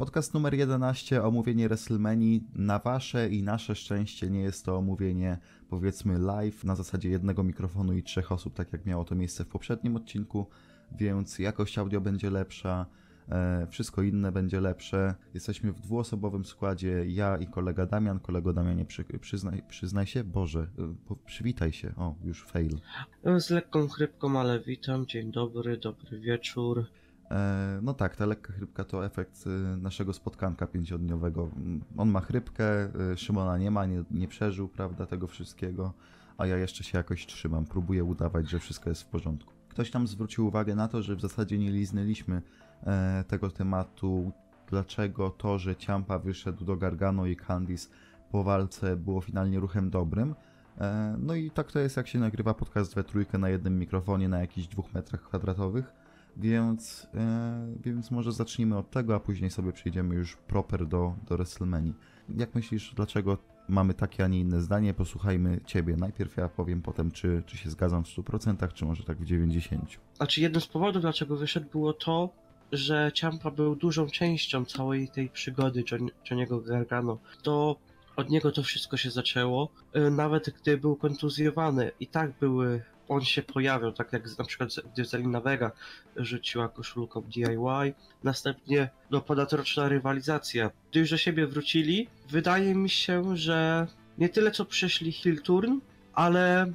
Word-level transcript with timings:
Podcast 0.00 0.34
numer 0.34 0.54
11, 0.54 1.22
omówienie 1.22 1.68
WrestleMania. 1.68 2.40
Na 2.54 2.78
wasze 2.78 3.28
i 3.28 3.42
nasze 3.42 3.74
szczęście 3.74 4.30
nie 4.30 4.40
jest 4.40 4.64
to 4.64 4.76
omówienie, 4.76 5.38
powiedzmy, 5.68 6.18
live 6.18 6.64
na 6.64 6.74
zasadzie 6.74 7.10
jednego 7.10 7.42
mikrofonu 7.42 7.92
i 7.92 8.02
trzech 8.02 8.32
osób, 8.32 8.54
tak 8.54 8.72
jak 8.72 8.86
miało 8.86 9.04
to 9.04 9.14
miejsce 9.14 9.44
w 9.44 9.48
poprzednim 9.48 9.96
odcinku, 9.96 10.46
więc 10.92 11.38
jakość 11.38 11.78
audio 11.78 12.00
będzie 12.00 12.30
lepsza, 12.30 12.86
e, 13.28 13.66
wszystko 13.70 14.02
inne 14.02 14.32
będzie 14.32 14.60
lepsze. 14.60 15.14
Jesteśmy 15.34 15.72
w 15.72 15.80
dwuosobowym 15.80 16.44
składzie, 16.44 17.04
ja 17.06 17.36
i 17.36 17.46
kolega 17.46 17.86
Damian. 17.86 18.20
Kolego 18.20 18.52
Damianie, 18.52 18.84
przy, 18.84 19.04
przyznaj, 19.04 19.62
przyznaj 19.68 20.06
się, 20.06 20.24
Boże, 20.24 20.66
e, 21.10 21.14
przywitaj 21.26 21.72
się, 21.72 21.92
o, 21.96 22.14
już 22.24 22.44
fail. 22.44 22.80
Z 23.38 23.50
lekką 23.50 23.88
chrypką, 23.88 24.40
ale 24.40 24.60
witam. 24.60 25.06
Dzień 25.06 25.32
dobry, 25.32 25.78
dobry 25.78 26.20
wieczór. 26.20 26.86
E, 27.30 27.78
No 27.82 27.94
tak, 27.94 28.16
ta 28.16 28.26
lekka 28.26 28.52
chrypka 28.52 28.84
to 28.84 29.04
efekt 29.06 29.46
y, 29.46 29.76
naszego 29.76 30.12
spotkanka 30.12 30.66
pięciodniowego. 30.66 31.50
Mm, 31.56 31.80
On 31.96 32.08
ma 32.10 32.20
chrypkę, 32.20 32.64
y, 33.12 33.16
Szymona 33.16 33.58
nie 33.58 33.70
ma, 33.70 33.86
nie, 33.86 34.04
nie 34.10 34.28
przeżył, 34.28 34.68
prawda, 34.68 35.06
tego 35.06 35.26
wszystkiego, 35.26 35.92
a 36.38 36.46
ja 36.46 36.56
jeszcze 36.56 36.84
się 36.84 36.98
jakoś 36.98 37.26
trzymam, 37.26 37.64
próbuję 37.64 38.04
udawać, 38.04 38.50
że 38.50 38.58
wszystko 38.58 38.90
jest 38.90 39.02
w 39.02 39.06
porządku. 39.06 39.52
Ktoś 39.68 39.90
tam 39.90 40.06
zwrócił 40.06 40.46
uwagę 40.46 40.74
na 40.74 40.88
to, 40.88 41.02
że 41.02 41.16
w 41.16 41.20
zasadzie 41.20 41.58
nie 41.58 41.70
liznęliśmy 41.70 42.42
e, 42.86 43.24
tego 43.28 43.50
tematu, 43.50 44.32
dlaczego 44.70 45.30
to, 45.30 45.58
że 45.58 45.76
Ciampa 45.76 46.18
wyszedł 46.18 46.64
do 46.64 46.76
Gargano 46.76 47.26
i 47.26 47.36
Candice 47.36 47.88
po 48.30 48.44
walce 48.44 48.96
było 48.96 49.20
finalnie 49.20 49.60
ruchem 49.60 49.90
dobrym. 49.90 50.34
E, 50.80 51.16
No 51.18 51.34
i 51.34 51.50
tak 51.50 51.72
to 51.72 51.78
jest, 51.78 51.96
jak 51.96 52.08
się 52.08 52.18
nagrywa 52.18 52.54
podcast 52.54 52.94
we 52.94 53.04
trójkę 53.04 53.38
na 53.38 53.48
jednym 53.48 53.78
mikrofonie 53.78 54.28
na 54.28 54.40
jakichś 54.40 54.68
dwóch 54.68 54.94
metrach 54.94 55.22
kwadratowych. 55.22 55.99
Więc, 56.36 57.06
e, 57.14 57.74
więc 57.84 58.10
może 58.10 58.32
zacznijmy 58.32 58.78
od 58.78 58.90
tego, 58.90 59.14
a 59.14 59.20
później 59.20 59.50
sobie 59.50 59.72
przejdziemy 59.72 60.14
już 60.14 60.36
proper 60.36 60.86
do, 60.86 61.14
do 61.28 61.36
WrestleMania. 61.36 61.92
Jak 62.36 62.54
myślisz, 62.54 62.92
dlaczego 62.94 63.38
mamy 63.68 63.94
takie, 63.94 64.24
a 64.24 64.28
nie 64.28 64.40
inne 64.40 64.60
zdanie? 64.60 64.94
Posłuchajmy 64.94 65.60
Ciebie. 65.66 65.96
Najpierw 65.96 66.36
ja 66.36 66.48
powiem 66.48 66.82
potem, 66.82 67.10
czy, 67.10 67.42
czy 67.46 67.56
się 67.56 67.70
zgadzam 67.70 68.04
w 68.04 68.08
100%, 68.08 68.72
czy 68.72 68.84
może 68.84 69.04
tak 69.04 69.18
w 69.18 69.24
90%. 69.24 69.78
Znaczy, 70.16 70.40
jednym 70.40 70.60
z 70.60 70.66
powodów, 70.66 71.02
dlaczego 71.02 71.36
wyszedł, 71.36 71.70
było 71.70 71.92
to, 71.92 72.30
że 72.72 73.10
Ciampa 73.14 73.50
był 73.50 73.76
dużą 73.76 74.06
częścią 74.06 74.64
całej 74.64 75.08
tej 75.08 75.28
przygody 75.28 75.84
John, 75.90 76.10
Johniego 76.30 76.60
Gargano. 76.60 77.18
To 77.42 77.76
od 78.16 78.30
niego 78.30 78.52
to 78.52 78.62
wszystko 78.62 78.96
się 78.96 79.10
zaczęło. 79.10 79.68
Y, 79.96 80.10
Nawet 80.10 80.50
gdy 80.50 80.78
był 80.78 80.96
kontuzjowany, 80.96 81.90
i 82.00 82.06
tak 82.06 82.32
były. 82.40 82.82
On 83.10 83.24
się 83.24 83.42
pojawiał, 83.42 83.92
tak 83.92 84.12
jak 84.12 84.38
na 84.38 84.44
przykład 84.44 84.70
gdy 84.92 85.04
Zelina 85.04 85.40
Vega 85.40 85.72
rzuciła 86.16 86.68
koszulką 86.68 87.22
DIY. 87.22 87.94
Następnie 88.24 88.90
no, 89.10 89.20
ponadroczna 89.20 89.88
rywalizacja. 89.88 90.70
Gdy 90.90 91.00
już 91.00 91.10
do 91.10 91.16
siebie 91.16 91.46
wrócili, 91.46 92.08
wydaje 92.28 92.74
mi 92.74 92.90
się, 92.90 93.36
że 93.36 93.86
nie 94.18 94.28
tyle 94.28 94.50
co 94.50 94.64
przeszli 94.64 95.12
heel 95.12 95.42
turn, 95.42 95.78
ale 96.14 96.72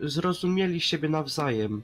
zrozumieli 0.00 0.80
siebie 0.80 1.08
nawzajem. 1.08 1.82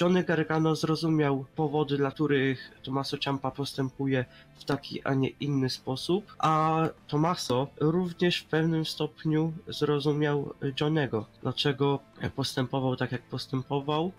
Johnny 0.00 0.24
Gargano 0.24 0.76
zrozumiał 0.76 1.44
powody, 1.56 1.96
dla 1.96 2.10
których 2.10 2.70
Tommaso 2.82 3.18
Ciampa 3.18 3.50
postępuje 3.50 4.24
w 4.54 4.64
taki, 4.64 5.02
a 5.02 5.14
nie 5.14 5.28
inny 5.28 5.70
sposób, 5.70 6.34
a 6.38 6.82
Tommaso 7.06 7.66
również 7.80 8.38
w 8.38 8.44
pewnym 8.44 8.84
stopniu 8.84 9.52
zrozumiał 9.68 10.54
Johnnego, 10.80 11.26
dlaczego 11.42 12.00
postępował 12.36 12.96
tak, 12.96 13.12
jak 13.12 13.22
postępował. 13.22 14.12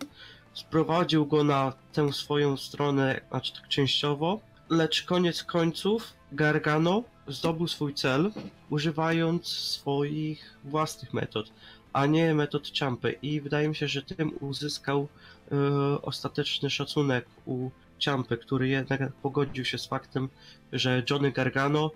Sprowadził 0.54 1.26
go 1.26 1.44
na 1.44 1.74
tę 1.94 2.14
swoją 2.14 2.58
stronę, 2.58 3.22
znaczy 3.30 3.54
tak 3.54 3.68
częściowo, 3.68 4.40
lecz 4.70 5.04
koniec 5.04 5.44
końców 5.44 6.14
Gargano 6.32 7.04
zdobył 7.28 7.68
swój 7.68 7.94
cel, 7.94 8.32
używając 8.70 9.48
swoich 9.48 10.58
własnych 10.64 11.14
metod, 11.14 11.52
a 11.94 12.06
nie 12.06 12.34
metod 12.34 12.72
Ciampy 12.72 13.12
i 13.22 13.42
wydaje 13.42 13.70
mi 13.70 13.76
się, 13.76 13.88
że 13.88 14.02
tym 14.02 14.32
uzyskał 14.40 15.08
ostateczny 16.02 16.70
szacunek 16.70 17.26
u 17.46 17.70
Ciampy, 18.00 18.38
który 18.38 18.68
jednak 18.68 19.12
pogodził 19.12 19.66
się 19.66 19.78
z 19.78 19.86
faktem, 19.86 20.30
że 20.72 21.04
Johnny 21.10 21.32
Gargano 21.32 21.92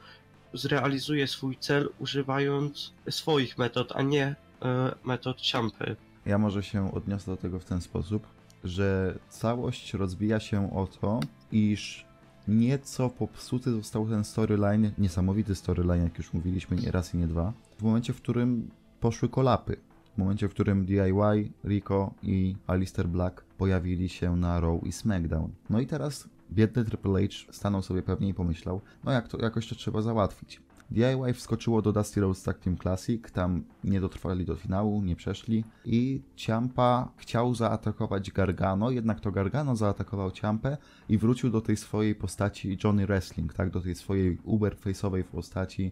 zrealizuje 0.53 1.28
swój 1.28 1.57
cel 1.57 1.89
używając 2.00 2.94
swoich 3.09 3.57
metod, 3.57 3.91
a 3.95 4.01
nie 4.01 4.35
e, 4.62 4.95
metod 5.03 5.41
Ciampy. 5.41 5.95
Ja 6.25 6.38
może 6.38 6.63
się 6.63 6.94
odniosę 6.94 7.31
do 7.31 7.38
tego 7.38 7.59
w 7.59 7.66
ten 7.66 7.81
sposób, 7.81 8.28
że 8.63 9.19
całość 9.29 9.94
rozbija 9.94 10.39
się 10.39 10.75
o 10.75 10.88
to, 10.88 11.19
iż 11.51 12.06
nieco 12.47 13.09
popsuty 13.09 13.72
został 13.72 14.09
ten 14.09 14.23
storyline, 14.23 14.91
niesamowity 14.97 15.56
storyline, 15.56 16.03
jak 16.03 16.18
już 16.18 16.33
mówiliśmy 16.33 16.78
nie 16.78 16.91
raz 16.91 17.13
i 17.13 17.18
nie 17.18 17.28
dwa, 17.28 17.53
w 17.78 17.83
momencie, 17.83 18.13
w 18.13 18.22
którym 18.22 18.69
poszły 19.00 19.29
kolapy. 19.29 19.78
W 20.16 20.17
momencie, 20.17 20.49
w 20.49 20.51
którym 20.51 20.85
DIY, 20.85 21.51
Rico 21.66 22.13
i 22.23 22.55
Alistair 22.67 23.07
Black 23.07 23.44
pojawili 23.57 24.09
się 24.09 24.35
na 24.35 24.59
Raw 24.59 24.83
i 24.83 24.91
SmackDown. 24.91 25.51
No 25.69 25.79
i 25.79 25.88
teraz 25.88 26.29
biedny 26.51 26.85
Triple 26.85 27.27
H 27.27 27.33
stanął 27.51 27.81
sobie 27.81 28.01
pewnie 28.01 28.29
i 28.29 28.33
pomyślał, 28.33 28.81
no 29.03 29.11
jak 29.11 29.27
to, 29.27 29.41
jakoś 29.41 29.67
to 29.67 29.75
trzeba 29.75 30.01
załatwić. 30.01 30.61
DIY 30.91 31.33
wskoczyło 31.33 31.81
do 31.81 31.94
Dusty 31.94 32.21
Rhodes 32.21 32.44
Tag 32.44 32.59
Team 32.59 32.77
Classic, 32.77 33.31
tam 33.31 33.63
nie 33.83 34.01
dotrwali 34.01 34.45
do 34.45 34.55
finału, 34.55 35.01
nie 35.01 35.16
przeszli 35.16 35.63
i 35.85 36.21
Ciampa 36.35 37.11
chciał 37.17 37.55
zaatakować 37.55 38.31
Gargano, 38.31 38.91
jednak 38.91 39.19
to 39.19 39.31
Gargano 39.31 39.75
zaatakował 39.75 40.31
Ciampę 40.31 40.77
i 41.09 41.17
wrócił 41.17 41.50
do 41.50 41.61
tej 41.61 41.77
swojej 41.77 42.16
postaci 42.16 42.77
Johnny 42.83 43.05
Wrestling, 43.05 43.53
tak, 43.53 43.69
do 43.69 43.81
tej 43.81 43.95
swojej 43.95 44.38
uber 44.44 44.75
face'owej 44.75 45.23
postaci 45.23 45.91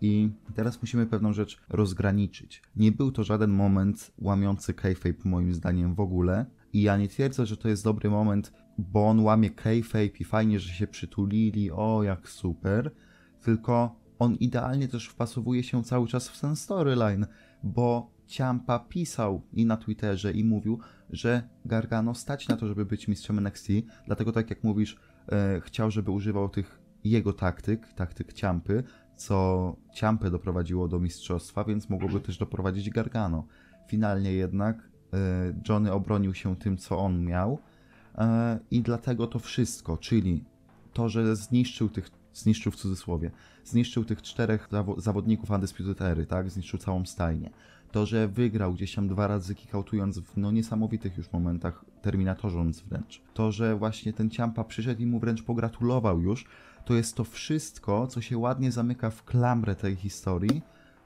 i 0.00 0.30
teraz 0.54 0.82
musimy 0.82 1.06
pewną 1.06 1.32
rzecz 1.32 1.58
rozgraniczyć. 1.68 2.62
Nie 2.76 2.92
był 2.92 3.12
to 3.12 3.24
żaden 3.24 3.50
moment 3.50 4.12
łamiący 4.18 4.74
kayfabe 4.74 5.14
moim 5.24 5.54
zdaniem 5.54 5.94
w 5.94 6.00
ogóle. 6.00 6.46
I 6.72 6.82
ja 6.82 6.96
nie 6.96 7.08
twierdzę, 7.08 7.46
że 7.46 7.56
to 7.56 7.68
jest 7.68 7.84
dobry 7.84 8.10
moment, 8.10 8.52
bo 8.78 9.08
on 9.08 9.20
łamie 9.20 9.50
kayfabe 9.50 10.06
i 10.06 10.24
fajnie, 10.24 10.60
że 10.60 10.68
się 10.68 10.86
przytulili, 10.86 11.70
o 11.70 12.02
jak 12.02 12.28
super, 12.28 12.90
tylko 13.42 14.00
on 14.18 14.34
idealnie 14.34 14.88
też 14.88 15.08
wpasowuje 15.08 15.62
się 15.62 15.84
cały 15.84 16.06
czas 16.06 16.28
w 16.28 16.40
ten 16.40 16.56
storyline, 16.56 17.26
bo 17.62 18.10
Ciampa 18.26 18.78
pisał 18.78 19.42
i 19.52 19.66
na 19.66 19.76
Twitterze 19.76 20.32
i 20.32 20.44
mówił, 20.44 20.78
że 21.10 21.48
Gargano 21.64 22.14
stać 22.14 22.48
na 22.48 22.56
to, 22.56 22.66
żeby 22.66 22.86
być 22.86 23.08
mistrzem 23.08 23.38
NXT, 23.38 23.68
dlatego 24.06 24.32
tak 24.32 24.50
jak 24.50 24.64
mówisz, 24.64 24.96
e, 25.28 25.60
chciał, 25.60 25.90
żeby 25.90 26.10
używał 26.10 26.48
tych 26.48 26.86
jego 27.04 27.32
taktyk, 27.32 27.92
taktyk 27.92 28.32
Ciampy, 28.32 28.82
co 29.16 29.76
Ciampę 29.94 30.30
doprowadziło 30.30 30.88
do 30.88 30.98
mistrzostwa, 30.98 31.64
więc 31.64 31.90
mogłoby 31.90 32.20
też 32.20 32.38
doprowadzić 32.38 32.90
Gargano. 32.90 33.44
Finalnie 33.88 34.32
jednak 34.32 34.76
e, 35.12 35.18
Johnny 35.68 35.92
obronił 35.92 36.34
się 36.34 36.56
tym, 36.56 36.76
co 36.76 36.98
on 36.98 37.24
miał 37.24 37.58
e, 38.18 38.58
i 38.70 38.82
dlatego 38.82 39.26
to 39.26 39.38
wszystko, 39.38 39.96
czyli 39.96 40.44
to, 40.92 41.08
że 41.08 41.36
zniszczył 41.36 41.88
tych, 41.88 42.10
zniszczył 42.34 42.72
w 42.72 42.76
cudzysłowie, 42.76 43.30
zniszczył 43.64 44.04
tych 44.04 44.22
czterech 44.22 44.68
zawo- 44.72 45.00
zawodników 45.00 45.50
Undisputed 45.50 46.02
Ery, 46.02 46.26
tak, 46.26 46.50
zniszczył 46.50 46.78
całą 46.78 47.06
stajnię. 47.06 47.50
To, 47.92 48.06
że 48.06 48.28
wygrał 48.28 48.74
gdzieś 48.74 48.94
tam 48.94 49.08
dwa 49.08 49.26
razy 49.26 49.54
kickoutując 49.54 50.18
w 50.18 50.36
no 50.36 50.50
niesamowitych 50.50 51.16
już 51.16 51.32
momentach, 51.32 51.84
terminatorząc 52.02 52.80
wręcz. 52.80 53.22
To, 53.34 53.52
że 53.52 53.76
właśnie 53.76 54.12
ten 54.12 54.30
Ciampa 54.30 54.64
przyszedł 54.64 55.02
i 55.02 55.06
mu 55.06 55.18
wręcz 55.18 55.42
pogratulował 55.42 56.20
już, 56.20 56.44
to 56.86 56.94
jest 56.94 57.16
to 57.16 57.24
wszystko, 57.24 58.06
co 58.06 58.20
się 58.20 58.38
ładnie 58.38 58.72
zamyka 58.72 59.10
w 59.10 59.24
klamrę 59.24 59.74
tej 59.74 59.96
historii, 59.96 60.62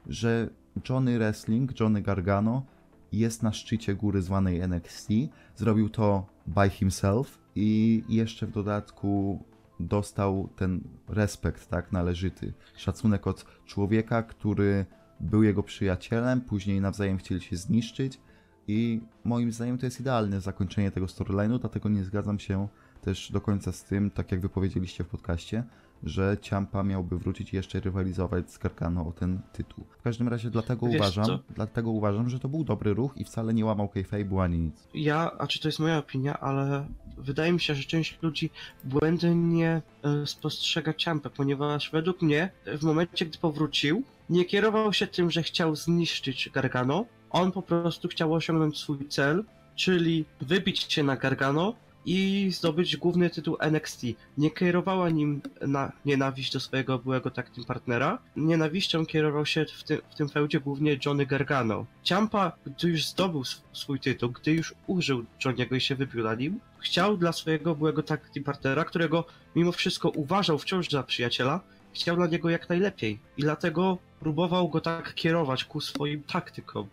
że 0.07 0.49
Johnny 0.89 1.17
Wrestling, 1.17 1.79
Johnny 1.79 2.01
Gargano 2.01 2.65
jest 3.11 3.43
na 3.43 3.53
szczycie 3.53 3.95
góry 3.95 4.21
zwanej 4.21 4.59
NXT. 4.61 5.09
Zrobił 5.55 5.89
to 5.89 6.25
by 6.47 6.69
himself 6.69 7.39
i 7.55 8.03
jeszcze 8.09 8.47
w 8.47 8.51
dodatku 8.51 9.43
dostał 9.79 10.49
ten 10.55 10.81
respekt, 11.07 11.69
tak, 11.69 11.91
należyty. 11.91 12.53
Szacunek 12.75 13.27
od 13.27 13.45
człowieka, 13.65 14.23
który 14.23 14.85
był 15.19 15.43
jego 15.43 15.63
przyjacielem, 15.63 16.41
później 16.41 16.81
nawzajem 16.81 17.17
chcieli 17.17 17.41
się 17.41 17.55
zniszczyć 17.55 18.19
i 18.67 19.01
moim 19.23 19.51
zdaniem 19.51 19.77
to 19.77 19.85
jest 19.85 19.99
idealne 19.99 20.41
zakończenie 20.41 20.91
tego 20.91 21.05
storyline'u, 21.05 21.59
dlatego 21.59 21.89
nie 21.89 22.03
zgadzam 22.03 22.39
się 22.39 22.67
też 23.01 23.31
do 23.31 23.41
końca 23.41 23.71
z 23.71 23.83
tym, 23.83 24.11
tak 24.11 24.31
jak 24.31 24.41
wy 24.41 24.49
powiedzieliście 24.49 25.03
w 25.03 25.07
podcaście, 25.07 25.63
że 26.03 26.37
Ciampa 26.41 26.83
miałby 26.83 27.17
wrócić 27.17 27.53
i 27.53 27.55
jeszcze 27.55 27.79
rywalizować 27.79 28.51
z 28.51 28.57
Gargano 28.57 29.07
o 29.07 29.11
ten 29.11 29.39
tytuł. 29.53 29.85
W 29.99 30.01
każdym 30.01 30.27
razie 30.27 30.49
dlatego 30.49 30.87
Wiesz 30.87 30.95
uważam, 30.95 31.25
co? 31.25 31.39
dlatego 31.55 31.91
uważam, 31.91 32.29
że 32.29 32.39
to 32.39 32.49
był 32.49 32.63
dobry 32.63 32.93
ruch 32.93 33.17
i 33.17 33.23
wcale 33.23 33.53
nie 33.53 33.65
łamał 33.65 33.87
kayfabe'u 33.87 34.43
ani 34.43 34.57
nic. 34.57 34.87
Ja, 34.93 35.31
a 35.37 35.47
czy 35.47 35.59
to 35.59 35.67
jest 35.67 35.79
moja 35.79 35.97
opinia, 35.97 36.39
ale 36.39 36.85
wydaje 37.17 37.51
mi 37.51 37.59
się, 37.59 37.75
że 37.75 37.83
część 37.83 38.17
ludzi 38.21 38.49
błędnie 38.83 39.81
e, 40.03 40.27
spostrzega 40.27 40.93
Ciampę, 40.93 41.29
ponieważ 41.29 41.91
według 41.91 42.21
mnie 42.21 42.51
w 42.79 42.83
momencie, 42.83 43.25
gdy 43.25 43.37
powrócił, 43.37 44.03
nie 44.29 44.45
kierował 44.45 44.93
się 44.93 45.07
tym, 45.07 45.31
że 45.31 45.43
chciał 45.43 45.75
zniszczyć 45.75 46.49
Gargano. 46.53 47.05
On 47.29 47.51
po 47.51 47.61
prostu 47.61 48.07
chciał 48.07 48.33
osiągnąć 48.33 48.77
swój 48.77 49.07
cel, 49.07 49.43
czyli 49.75 50.25
wybić 50.41 50.93
się 50.93 51.03
na 51.03 51.15
Gargano 51.15 51.73
i 52.05 52.49
zdobyć 52.51 52.97
główny 52.97 53.29
tytuł 53.29 53.57
NXT. 53.59 54.01
Nie 54.37 54.51
kierowała 54.51 55.09
nim 55.09 55.41
na 55.61 55.91
nienawiść 56.05 56.53
do 56.53 56.59
swojego 56.59 56.99
byłego 56.99 57.31
team 57.31 57.45
partnera. 57.67 58.19
Nienawiścią 58.35 59.05
kierował 59.05 59.45
się 59.45 59.65
w, 59.65 59.83
tym 59.83 60.01
w 60.09 60.15
tym 60.15 60.29
feudzie 60.29 60.59
głównie 60.59 60.97
Johnny 61.05 61.25
Gargano. 61.25 61.85
Ciampa, 62.03 62.51
gdy 62.65 62.87
już 62.89 63.05
zdobył 63.05 63.41
sw 63.41 63.61
swój 63.73 63.99
tytuł, 63.99 64.29
gdy 64.29 64.51
już 64.51 64.73
użył 64.87 65.25
Johnny'ego 65.45 65.75
i 65.75 65.81
się 65.81 65.95
wybił 65.95 66.23
na 66.23 66.35
nim, 66.35 66.59
chciał 66.79 67.17
dla 67.17 67.31
swojego 67.31 67.75
byłego 67.75 68.03
team 68.03 68.19
partnera, 68.45 68.85
którego 68.85 69.25
mimo 69.55 69.71
wszystko 69.71 70.09
uważał 70.09 70.57
wciąż 70.57 70.89
za 70.89 71.03
przyjaciela, 71.03 71.61
chciał 71.93 72.15
dla 72.15 72.27
niego 72.27 72.49
jak 72.49 72.69
najlepiej 72.69 73.19
i 73.37 73.41
dlatego 73.41 73.97
próbował 74.19 74.69
go 74.69 74.81
tak 74.81 75.13
kierować 75.13 75.63
ku 75.63 75.81
swoim 75.81 76.23
taktykom. 76.23 76.87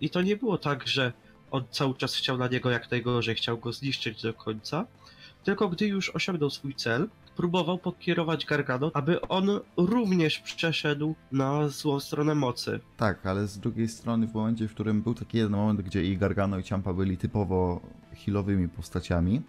I 0.00 0.10
to 0.10 0.22
nie 0.22 0.36
było 0.36 0.58
tak, 0.58 0.88
że 0.88 1.12
on 1.50 1.64
cały 1.70 1.94
czas 1.94 2.14
chciał 2.14 2.36
dla 2.36 2.48
niego 2.48 2.70
jak 2.70 2.90
najgorzej, 2.90 3.34
chciał 3.34 3.58
go 3.58 3.72
zniszczyć 3.72 4.22
do 4.22 4.34
końca, 4.34 4.86
tylko 5.44 5.68
gdy 5.68 5.86
już 5.86 6.10
osiągnął 6.10 6.50
swój 6.50 6.74
cel, 6.74 7.08
próbował 7.36 7.78
pokierować 7.78 8.46
Gargano, 8.46 8.90
aby 8.94 9.20
on 9.20 9.48
również 9.76 10.38
przeszedł 10.38 11.14
na 11.32 11.68
złą 11.68 12.00
stronę 12.00 12.34
mocy. 12.34 12.80
Tak, 12.96 13.26
ale 13.26 13.46
z 13.46 13.58
drugiej 13.58 13.88
strony 13.88 14.26
w 14.26 14.34
momencie, 14.34 14.68
w 14.68 14.74
którym 14.74 15.02
był 15.02 15.14
taki 15.14 15.38
jeden 15.38 15.52
moment, 15.52 15.80
gdzie 15.80 16.04
i 16.04 16.16
Gargano 16.16 16.58
i 16.58 16.62
Ciampa 16.62 16.92
byli 16.92 17.16
typowo 17.16 17.80
healowymi 18.24 18.68
postaciami 18.68 19.42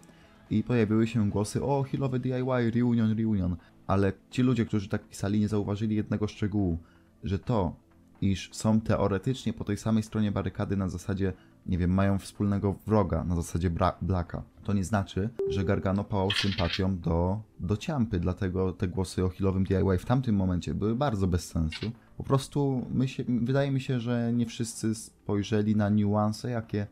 i 0.50 0.62
pojawiły 0.62 1.06
się 1.06 1.30
głosy 1.30 1.62
o 1.62 1.82
healowy 1.82 2.18
DIY, 2.18 2.70
reunion, 2.74 3.18
reunion, 3.18 3.56
ale 3.86 4.12
ci 4.30 4.42
ludzie, 4.42 4.64
którzy 4.64 4.88
tak 4.88 5.08
pisali, 5.08 5.40
nie 5.40 5.48
zauważyli 5.48 5.96
jednego 5.96 6.28
szczegółu, 6.28 6.78
że 7.24 7.38
to, 7.38 7.74
iż 8.20 8.50
są 8.52 8.80
teoretycznie 8.80 9.52
po 9.52 9.64
tej 9.64 9.76
samej 9.76 10.02
stronie 10.02 10.32
barykady 10.32 10.76
na 10.76 10.88
zasadzie, 10.88 11.32
nie 11.66 11.78
wiem, 11.78 11.90
mają 11.90 12.18
wspólnego 12.18 12.74
wroga 12.86 13.24
na 13.24 13.36
zasadzie 13.36 13.70
Bra 13.70 13.96
Blacka. 14.02 14.42
To 14.64 14.72
nie 14.72 14.84
znaczy, 14.84 15.28
że 15.48 15.64
Gargano 15.64 16.04
pałał 16.04 16.30
sympatią 16.30 16.98
do, 16.98 17.40
do 17.60 17.76
Ciampy, 17.76 18.20
dlatego 18.20 18.72
te 18.72 18.88
głosy 18.88 19.24
o 19.24 19.28
healowym 19.28 19.64
DIY 19.64 19.98
w 19.98 20.04
tamtym 20.04 20.36
momencie 20.36 20.74
były 20.74 20.94
bardzo 20.96 21.26
bez 21.26 21.48
sensu. 21.48 21.92
Po 22.16 22.24
prostu 22.24 22.86
się, 23.06 23.24
wydaje 23.28 23.70
mi 23.70 23.80
się, 23.80 24.00
że 24.00 24.32
nie 24.32 24.46
wszyscy 24.46 24.94
spojrzeli 24.94 25.76
na 25.76 25.88
niuanse, 25.88 26.50
jakie 26.50 26.86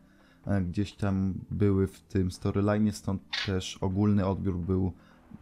e, 0.47 0.63
gdzieś 0.63 0.93
tam 0.93 1.35
były 1.51 1.87
w 1.87 2.01
tym 2.01 2.31
storyline, 2.31 2.93
stąd 2.93 3.23
też 3.47 3.79
ogólny 3.81 4.27
odbiór 4.27 4.59
był 4.59 4.93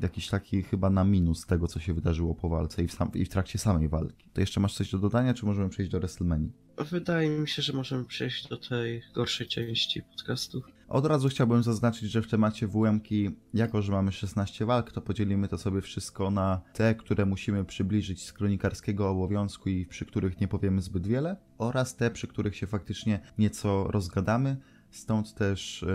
jakiś 0.00 0.28
taki 0.28 0.62
chyba 0.62 0.90
na 0.90 1.04
minus 1.04 1.46
tego, 1.46 1.68
co 1.68 1.80
się 1.80 1.94
wydarzyło 1.94 2.34
po 2.34 2.48
walce 2.48 2.82
i 2.82 2.88
w, 2.88 2.92
sam, 2.92 3.10
i 3.14 3.24
w 3.24 3.28
trakcie 3.28 3.58
samej 3.58 3.88
walki. 3.88 4.28
To 4.32 4.40
jeszcze 4.40 4.60
masz 4.60 4.74
coś 4.74 4.90
do 4.90 4.98
dodania, 4.98 5.34
czy 5.34 5.46
możemy 5.46 5.68
przejść 5.68 5.92
do 5.92 5.98
WrestleMania? 5.98 6.48
Wydaje 6.90 7.28
mi 7.28 7.48
się, 7.48 7.62
że 7.62 7.72
możemy 7.72 8.04
przejść 8.04 8.48
do 8.48 8.56
tej 8.56 9.02
gorszej 9.14 9.46
części 9.46 10.02
podcastu. 10.02 10.62
Od 10.88 11.06
razu 11.06 11.28
chciałbym 11.28 11.62
zaznaczyć, 11.62 12.10
że 12.10 12.22
w 12.22 12.28
temacie 12.28 12.68
WM-ki, 12.68 13.30
jako 13.54 13.82
że 13.82 13.92
mamy 13.92 14.12
16 14.12 14.66
walk, 14.66 14.92
to 14.92 15.00
podzielimy 15.00 15.48
to 15.48 15.58
sobie 15.58 15.80
wszystko 15.80 16.30
na 16.30 16.60
te, 16.72 16.94
które 16.94 17.26
musimy 17.26 17.64
przybliżyć 17.64 18.24
z 18.24 18.32
kronikarskiego 18.32 19.10
obowiązku 19.10 19.68
i 19.68 19.86
przy 19.86 20.06
których 20.06 20.40
nie 20.40 20.48
powiemy 20.48 20.82
zbyt 20.82 21.06
wiele, 21.06 21.36
oraz 21.58 21.96
te, 21.96 22.10
przy 22.10 22.26
których 22.26 22.56
się 22.56 22.66
faktycznie 22.66 23.20
nieco 23.38 23.84
rozgadamy. 23.84 24.56
Stąd 24.96 25.34
też, 25.34 25.82
e, 25.82 25.86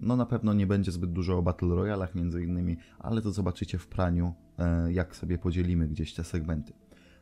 no 0.00 0.16
na 0.16 0.26
pewno 0.26 0.52
nie 0.52 0.66
będzie 0.66 0.92
zbyt 0.92 1.12
dużo 1.12 1.38
o 1.38 1.42
Battle 1.42 1.74
Royalach 1.74 2.14
między 2.14 2.42
innymi, 2.42 2.76
ale 2.98 3.22
to 3.22 3.32
zobaczycie 3.32 3.78
w 3.78 3.86
praniu, 3.86 4.34
e, 4.58 4.92
jak 4.92 5.16
sobie 5.16 5.38
podzielimy 5.38 5.88
gdzieś 5.88 6.14
te 6.14 6.24
segmenty. 6.24 6.72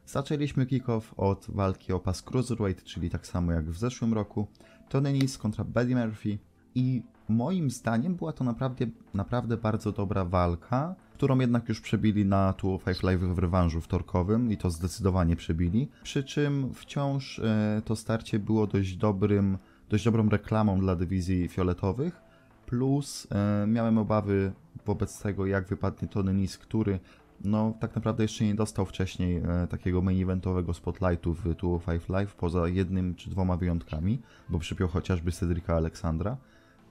Zaczęliśmy 0.06 0.66
kickoff 0.66 1.14
od 1.16 1.46
walki 1.48 1.92
o 1.92 2.00
pas 2.00 2.22
Cruiserweight, 2.22 2.84
czyli 2.84 3.10
tak 3.10 3.26
samo 3.26 3.52
jak 3.52 3.70
w 3.70 3.78
zeszłym 3.78 4.14
roku. 4.14 4.46
Tony 4.88 5.12
Nese 5.12 5.38
kontra 5.38 5.64
Buddy 5.64 5.94
Murphy 5.96 6.38
i 6.74 7.02
moim 7.28 7.70
zdaniem 7.70 8.14
była 8.14 8.32
to 8.32 8.44
naprawdę, 8.44 8.86
naprawdę 9.14 9.56
bardzo 9.56 9.92
dobra 9.92 10.24
walka, 10.24 10.94
którą 11.14 11.38
jednak 11.38 11.69
już 11.69 11.80
przebili 11.80 12.26
na 12.26 12.52
205 12.52 13.02
Live 13.02 13.20
w 13.20 13.38
rewanżu 13.38 13.80
wtorkowym 13.80 14.52
i 14.52 14.56
to 14.56 14.70
zdecydowanie 14.70 15.36
przebili. 15.36 15.88
Przy 16.02 16.24
czym 16.24 16.74
wciąż 16.74 17.38
e, 17.38 17.82
to 17.84 17.96
starcie 17.96 18.38
było 18.38 18.66
dość 18.66 18.96
dobrym 18.96 19.58
dość 19.93 20.05
dobrą 20.05 20.29
reklamą 20.29 20.81
dla 20.81 20.97
dywizji 20.97 21.49
fioletowych, 21.49 22.21
plus 22.67 23.27
e, 23.31 23.67
miałem 23.67 23.99
obawy 23.99 24.53
wobec 24.87 25.23
tego, 25.23 25.47
jak 25.47 25.69
wypadnie 25.69 26.09
Tony 26.09 26.35
Nis, 26.35 26.59
który 26.59 26.99
no 27.44 27.75
tak 27.81 27.94
naprawdę 27.94 28.25
jeszcze 28.25 28.44
nie 28.44 28.55
dostał 28.55 28.87
wcześniej 28.87 29.37
e, 29.37 29.67
takiego 29.67 30.03
main 30.03 30.23
eventowego 30.23 30.75
spotlightu 30.75 31.35
w 31.35 31.43
205 31.43 32.09
Live, 32.09 32.35
poza 32.35 32.69
jednym 32.69 33.15
czy 33.15 33.31
dwoma 33.31 33.56
wyjątkami, 33.56 34.23
bo 34.49 34.59
przypiął 34.59 34.89
chociażby 34.89 35.33
Cedrika 35.33 35.77
Aleksandra. 35.77 36.37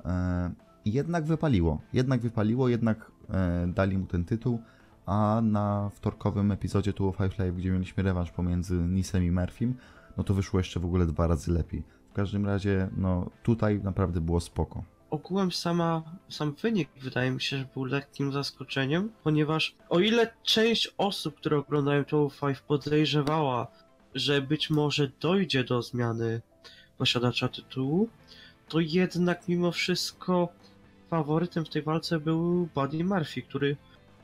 E, 0.05 0.51
jednak 0.85 1.25
wypaliło, 1.25 1.81
jednak 1.93 2.21
wypaliło, 2.21 2.69
jednak 2.69 3.11
e, 3.29 3.67
dali 3.67 3.97
mu 3.97 4.05
ten 4.05 4.25
tytuł, 4.25 4.61
a 5.05 5.41
na 5.43 5.89
wtorkowym 5.93 6.51
epizodzie 6.51 6.93
205 6.93 7.37
Live, 7.37 7.55
gdzie 7.55 7.71
mieliśmy 7.71 8.03
rewanż 8.03 8.31
pomiędzy 8.31 8.75
Nisem 8.75 9.23
i 9.23 9.31
Murphym, 9.31 9.75
no 10.17 10.23
to 10.23 10.33
wyszło 10.33 10.59
jeszcze 10.59 10.79
w 10.79 10.85
ogóle 10.85 11.05
dwa 11.05 11.27
razy 11.27 11.51
lepiej. 11.51 12.00
W 12.11 12.13
każdym 12.13 12.45
razie, 12.45 12.89
no 12.97 13.29
tutaj 13.43 13.79
naprawdę 13.83 14.21
było 14.21 14.39
spoko. 14.39 14.83
Ogółem 15.09 15.51
sama, 15.51 16.03
sam 16.29 16.53
wynik 16.61 16.89
wydaje 17.01 17.31
mi 17.31 17.41
się, 17.41 17.57
że 17.57 17.65
był 17.73 17.85
lekkim 17.85 18.31
zaskoczeniem, 18.31 19.11
ponieważ 19.23 19.75
o 19.89 19.99
ile 19.99 20.33
część 20.43 20.93
osób, 20.97 21.35
które 21.35 21.57
oglądają 21.57 22.05
to 22.05 22.29
5 22.41 22.59
podejrzewała, 22.59 23.67
że 24.15 24.41
być 24.41 24.69
może 24.69 25.11
dojdzie 25.21 25.63
do 25.63 25.81
zmiany 25.81 26.41
posiadacza 26.97 27.47
tytułu, 27.47 28.09
to 28.67 28.79
jednak 28.79 29.47
mimo 29.47 29.71
wszystko 29.71 30.49
faworytem 31.09 31.65
w 31.65 31.69
tej 31.69 31.81
walce 31.81 32.19
był 32.19 32.69
Buddy 32.75 33.03
Murphy, 33.03 33.41
który 33.41 33.77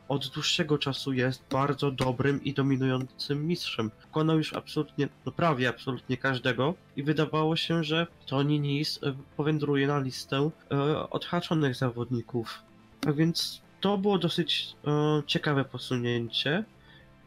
od 0.08 0.28
dłuższego 0.28 0.78
czasu 0.78 1.14
jest 1.14 1.44
bardzo 1.52 1.92
dobrym 1.92 2.44
i 2.44 2.54
dominującym 2.54 3.48
mistrzem. 3.48 3.92
Pokonał 4.02 4.38
już 4.38 4.54
absolutnie, 4.54 5.10
no 5.26 5.32
prawie 5.32 5.70
absolutnie 5.70 6.18
każdego 6.18 6.74
i 6.96 7.04
wydawało 7.04 7.56
się, 7.56 7.84
że 7.84 8.08
Tony 8.26 8.60
Nis 8.60 9.00
e, 9.04 9.14
powędruje 9.38 9.88
na 9.88 10.00
listę 10.00 10.50
e, 10.72 11.10
odhaczonych 11.10 11.76
zawodników. 11.76 12.62
A 13.08 13.12
więc 13.12 13.62
to 13.82 13.98
było 13.98 14.18
dosyć 14.18 14.76
e, 14.88 15.24
ciekawe 15.28 15.66
posunięcie 15.66 16.64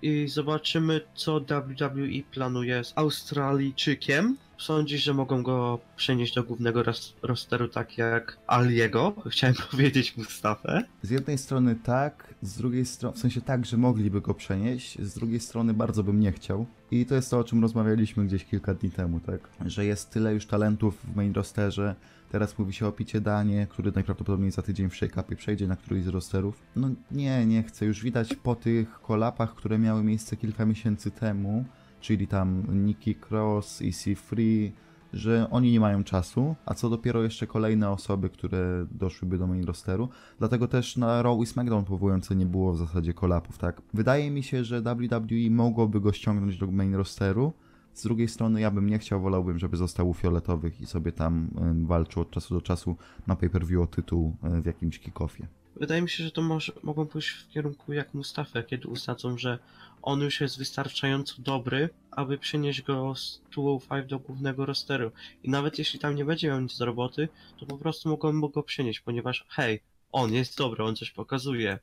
i 0.03 0.29
zobaczymy 0.29 1.01
co 1.15 1.41
WWE 1.41 2.23
planuje 2.33 2.85
z 2.85 2.93
Australijczykiem 2.97 4.37
Sądzisz, 4.61 5.03
że 5.03 5.15
mogą 5.15 5.43
go 5.43 5.79
przenieść 5.97 6.35
do 6.35 6.43
głównego 6.43 6.83
rosteru 7.23 7.69
tak 7.69 7.99
jak 7.99 8.39
Aliego? 8.47 9.13
Chciałem 9.31 9.57
powiedzieć 9.71 10.17
Mustafę. 10.17 10.85
Z 11.03 11.11
jednej 11.11 11.39
strony 11.39 11.77
tak, 11.85 12.35
z 12.43 12.57
drugiej 12.59 12.87
strony, 12.87 13.17
w 13.17 13.19
sensie 13.19 13.41
tak, 13.41 13.67
że 13.67 13.77
mogliby 13.77 14.21
go 14.21 14.35
przenieść, 14.35 15.03
z 15.03 15.15
drugiej 15.15 15.41
strony 15.41 15.75
bardzo 15.75 16.03
bym 16.03 16.21
nie 16.21 16.33
chciał. 16.33 16.67
I 16.91 17.07
to 17.07 17.15
jest 17.15 17.31
to, 17.31 17.39
o 17.39 17.45
czym 17.45 17.63
rozmawialiśmy 17.63 18.27
gdzieś 18.27 18.45
kilka 18.45 18.75
dni 18.75 18.91
temu, 18.91 19.21
tak? 19.21 19.49
Że 19.67 19.85
jest 19.85 20.11
tyle 20.11 20.35
już 20.35 20.47
talentów 20.47 20.99
w 21.05 21.17
main 21.17 21.33
rosterze, 21.33 21.95
Teraz 22.31 22.59
mówi 22.59 22.73
się 22.73 22.87
o 22.87 22.93
Picie 22.93 23.21
Danie, 23.21 23.67
który 23.71 23.93
najprawdopodobniej 23.95 24.51
za 24.51 24.63
tydzień 24.63 24.91
w 24.91 24.95
shake-upie 24.95 25.37
przejdzie 25.37 25.67
na 25.67 25.77
któryś 25.77 26.05
z 26.05 26.09
rosterów. 26.09 26.63
No 26.77 26.91
nie, 27.11 27.47
nie 27.47 27.63
chcę. 27.63 27.87
Już 27.87 28.03
widać 28.03 28.35
po 28.35 28.55
tych 28.55 29.01
kolapach, 29.01 29.55
które 29.55 29.79
miały 29.79 30.05
miejsce 30.05 30.37
kilka 30.37 30.67
miesięcy 30.67 31.11
temu, 31.11 31.65
czyli 32.01 32.27
tam 32.27 32.65
Nikki 32.87 33.15
Cross, 33.31 33.83
EC 33.83 34.19
Free, 34.19 34.73
że 35.13 35.51
oni 35.51 35.73
nie 35.73 35.81
mają 35.81 36.05
czasu, 36.05 36.55
a 36.67 36.75
co 36.75 36.91
dopiero 36.91 37.23
jeszcze 37.23 37.47
kolejne 37.47 37.91
osoby, 37.91 38.31
które 38.31 38.87
doszłyby 38.91 39.39
do 39.39 39.47
main 39.47 39.65
rosteru. 39.65 40.09
Dlatego 40.39 40.69
też 40.69 40.97
na 40.97 41.23
Raw 41.23 41.41
i 41.43 41.47
SmackDown 41.47 41.85
powołujące 41.85 42.37
nie 42.37 42.47
było 42.47 42.73
w 42.73 42.79
zasadzie 42.79 43.15
kolapów, 43.15 43.59
tak? 43.59 43.83
Wydaje 43.95 44.31
mi 44.31 44.43
się, 44.43 44.65
że 44.65 44.81
WWE 44.83 45.51
mogłoby 45.51 46.01
go 46.01 46.13
ściągnąć 46.13 46.59
do 46.59 46.67
main 46.67 46.95
rosteru. 46.95 47.53
Z 47.95 48.03
drugiej 48.03 48.29
strony 48.29 48.61
ja 48.61 48.71
bym 48.71 48.91
nie 48.91 48.99
chciał, 48.99 49.21
wolałbym, 49.21 49.59
żeby 49.59 49.77
został 49.77 50.09
u 50.09 50.15
fioletowych 50.15 50.81
i 50.81 50.87
sobie 50.87 51.13
tam 51.13 51.51
walczył 51.87 52.23
od 52.23 52.31
czasu 52.31 52.55
do 52.55 52.61
czasu 52.61 52.97
na 53.27 53.37
pay-per-view 53.37 53.81
o 53.81 53.87
tytuł 53.87 54.37
w 54.43 54.67
jakimś 54.67 54.99
kickoffie. 54.99 55.47
Wydaje 55.77 56.03
mi 56.03 56.09
się, 56.09 56.25
że 56.25 56.31
to 56.31 56.43
może, 56.43 56.73
mogą 56.83 57.07
pójść 57.07 57.29
w 57.29 57.49
kierunku 57.49 57.93
jak 57.93 58.15
Mustafa, 58.15 58.63
kiedy 58.63 58.89
usadzą, 58.89 59.39
że 59.39 59.59
on 60.03 60.21
już 60.21 60.41
jest 60.41 60.59
wystarczająco 60.59 61.43
dobry, 61.43 61.89
aby 62.11 62.39
przenieść 62.39 62.83
go 62.83 63.15
z 63.15 63.43
205 63.53 64.11
do 64.11 64.19
głównego 64.19 64.67
rosteru. 64.67 65.11
I 65.43 65.51
nawet 65.51 65.79
jeśli 65.79 66.01
tam 66.01 66.15
nie 66.15 66.25
będzie 66.25 66.49
miał 66.49 66.61
nic 66.61 66.79
do 66.79 66.85
roboty, 66.85 67.29
to 67.61 67.67
po 67.67 67.79
prostu 67.79 68.09
mogą 68.09 68.41
go 68.41 68.63
przenieść, 68.63 69.01
ponieważ 69.01 69.47
hej, 69.49 69.81
on 70.13 70.33
jest 70.33 70.59
dobry, 70.59 70.85
on 70.85 70.97
coś 70.97 71.11
pokazuje. 71.11 71.79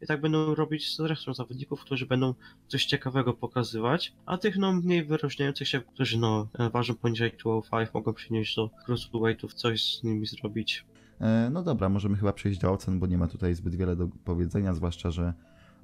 I 0.00 0.06
tak 0.06 0.20
będą 0.20 0.54
robić 0.54 0.96
z 0.96 1.00
resztą 1.00 1.34
zawodników, 1.34 1.80
którzy 1.80 2.06
będą 2.06 2.34
coś 2.68 2.84
ciekawego 2.84 3.32
pokazywać, 3.32 4.12
a 4.26 4.38
tych 4.38 4.56
no 4.56 4.72
mniej 4.72 5.04
wyróżniających 5.04 5.68
się, 5.68 5.80
którzy 5.80 6.18
no 6.18 6.48
ważą 6.72 6.94
poniżej 6.94 7.32
205, 7.38 7.94
mogą 7.94 8.12
przenieść 8.12 8.56
do 8.56 8.70
cruiserweightów, 8.84 9.54
coś 9.54 9.98
z 9.98 10.02
nimi 10.02 10.26
zrobić. 10.26 10.84
E, 11.20 11.50
no 11.52 11.62
dobra, 11.62 11.88
możemy 11.88 12.16
chyba 12.16 12.32
przejść 12.32 12.60
do 12.60 12.72
ocen, 12.72 13.00
bo 13.00 13.06
nie 13.06 13.18
ma 13.18 13.28
tutaj 13.28 13.54
zbyt 13.54 13.74
wiele 13.74 13.96
do 13.96 14.08
powiedzenia, 14.24 14.74
zwłaszcza, 14.74 15.10
że 15.10 15.34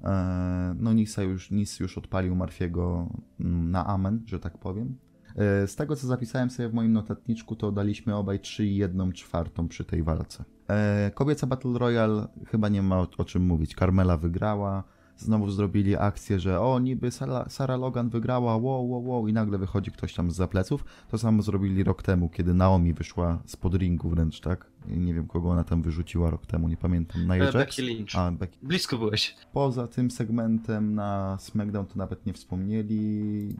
e, 0.03 0.75
no 0.79 0.93
Nisa 0.93 1.23
już, 1.23 1.51
Nis 1.51 1.79
już 1.79 1.97
odpalił 1.97 2.35
Marfiego 2.35 3.09
na 3.39 3.87
amen, 3.87 4.23
że 4.25 4.39
tak 4.39 4.57
powiem. 4.57 4.97
E, 5.35 5.67
z 5.67 5.75
tego, 5.75 5.95
co 5.95 6.07
zapisałem 6.07 6.49
sobie 6.49 6.69
w 6.69 6.73
moim 6.73 6.93
notatniczku, 6.93 7.55
to 7.55 7.71
daliśmy 7.71 8.15
obaj 8.15 8.39
3 8.39 8.65
i 8.65 8.75
1 8.75 9.13
czwartą 9.13 9.67
przy 9.67 9.85
tej 9.85 10.03
walce. 10.03 10.43
E, 10.69 11.11
kobieca 11.15 11.47
Battle 11.47 11.79
Royale 11.79 12.27
chyba 12.47 12.69
nie 12.69 12.81
ma 12.81 12.99
o, 12.99 13.07
o 13.17 13.25
czym 13.25 13.45
mówić. 13.45 13.75
Carmela 13.75 14.17
wygrała. 14.17 14.83
Znowu 15.17 15.51
zrobili 15.51 15.95
akcję, 15.95 16.39
że 16.39 16.61
o, 16.61 16.79
niby 16.79 17.11
Sarah, 17.11 17.51
Sarah 17.51 17.79
Logan 17.79 18.09
wygrała, 18.09 18.57
wow, 18.57 18.89
wow, 18.89 19.07
wow, 19.07 19.27
i 19.27 19.33
nagle 19.33 19.57
wychodzi 19.57 19.91
ktoś 19.91 20.13
tam 20.13 20.31
z 20.31 20.49
pleców. 20.49 20.85
To 21.11 21.17
samo 21.17 21.41
zrobili 21.41 21.83
rok 21.83 22.03
temu, 22.03 22.29
kiedy 22.29 22.53
Naomi 22.53 22.93
wyszła 22.93 23.39
spod 23.45 23.75
ringu 23.75 24.09
wręcz, 24.09 24.39
tak? 24.39 24.65
Nie 24.87 25.13
wiem, 25.13 25.27
kogo 25.27 25.49
ona 25.49 25.63
tam 25.63 25.81
wyrzuciła 25.81 26.29
rok 26.29 26.45
temu, 26.45 26.69
nie 26.69 26.77
pamiętam. 26.77 27.27
Na 27.27 27.35
E, 27.35 27.37
Jax? 27.37 27.53
Becky 27.53 27.81
Lynch. 27.81 28.15
A, 28.15 28.31
Becky. 28.31 28.57
Blisko 28.63 28.97
byłeś. 28.97 29.35
Poza 29.53 29.87
tym 29.87 30.11
segmentem 30.11 30.95
na 30.95 31.37
SmackDown 31.39 31.85
to 31.85 31.93
nawet 31.95 32.25
nie 32.25 32.33
wspomnieli 32.33 32.99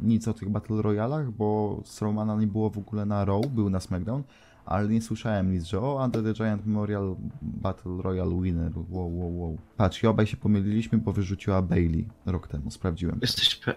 nic 0.02 0.28
o 0.28 0.34
tych 0.34 0.50
Battle 0.50 0.82
Royalach, 0.82 1.32
bo 1.32 1.82
Strowmana 1.86 2.36
nie 2.36 2.48
było 2.48 2.70
w 2.70 2.78
ogóle 2.78 3.06
na 3.06 3.26
Raw, 3.26 3.48
był 3.48 3.70
na 3.70 3.80
SmackDown, 3.80 4.24
ale 4.70 4.88
nie 4.88 5.02
słyszałem 5.02 5.52
nic, 5.52 5.64
że 5.64 5.80
o, 5.80 6.04
Under 6.06 6.24
the 6.24 6.34
Giant 6.34 6.66
Memorial 6.66 7.16
Battle 7.42 8.02
Royale 8.02 8.42
Winner, 8.42 8.72
wow, 8.90 9.18
wow, 9.20 9.40
wow. 9.40 9.58
Patrz, 9.78 10.04
i 10.04 10.08
obaj 10.08 10.28
się 10.28 10.38
pomyliliśmy, 10.38 10.98
bo 10.98 11.14
wyrzuciła 11.14 11.62
Bailey 11.62 12.08
rok 12.26 12.48
temu, 12.48 12.72
sprawdziłem. 12.72 13.20
Jesteś 13.22 13.56
pe... 13.56 13.76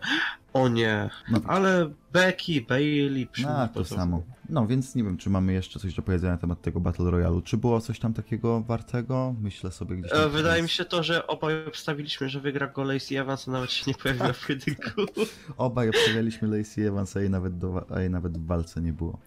O 0.53 0.69
nie. 0.69 1.11
No, 1.31 1.41
Ale 1.47 1.91
Becky, 2.13 2.61
Bailey, 2.69 3.29
no 3.43 3.69
to 3.69 3.85
samo. 3.85 4.23
No, 4.49 4.67
więc 4.67 4.95
nie 4.95 5.05
wiem, 5.05 5.17
czy 5.17 5.31
mamy 5.31 5.53
jeszcze 5.53 5.81
coś 5.81 5.95
do 5.95 6.03
powiedzenia 6.03 6.33
na 6.33 6.39
temat 6.39 6.63
tego 6.63 6.81
Battle 6.81 7.11
Royalu. 7.11 7.43
Czy 7.43 7.57
było 7.57 7.81
coś 7.81 7.99
tam 7.99 8.15
takiego 8.15 8.61
wartego? 8.61 9.35
Myślę 9.41 9.71
sobie 9.71 9.97
gdzieś. 9.97 10.13
E, 10.13 10.29
Wydaje 10.29 10.63
mi 10.63 10.69
się 10.69 10.85
to, 10.85 11.03
że 11.03 11.27
obaj 11.27 11.67
obstawiliśmy, 11.67 12.29
że 12.29 12.41
wygra 12.41 12.67
go 12.67 12.85
Lacey 12.85 13.17
Evans, 13.17 13.49
a 13.49 13.51
nawet 13.51 13.73
się 13.73 13.85
nie 13.87 13.95
pojawiła 13.95 14.33
w 14.33 14.41
pojedynku. 14.47 14.91
Obaj 15.57 15.89
obstawialiśmy 15.89 16.59
Lacey 16.59 16.87
Evans, 16.87 17.17
a 17.17 17.21
jej 17.21 17.31
nawet, 17.31 17.59
do, 17.59 17.87
a 17.91 18.01
jej 18.01 18.11
nawet 18.11 18.39
w 18.39 18.47
walce 18.47 18.83
nie 18.83 18.93
było. 18.93 19.19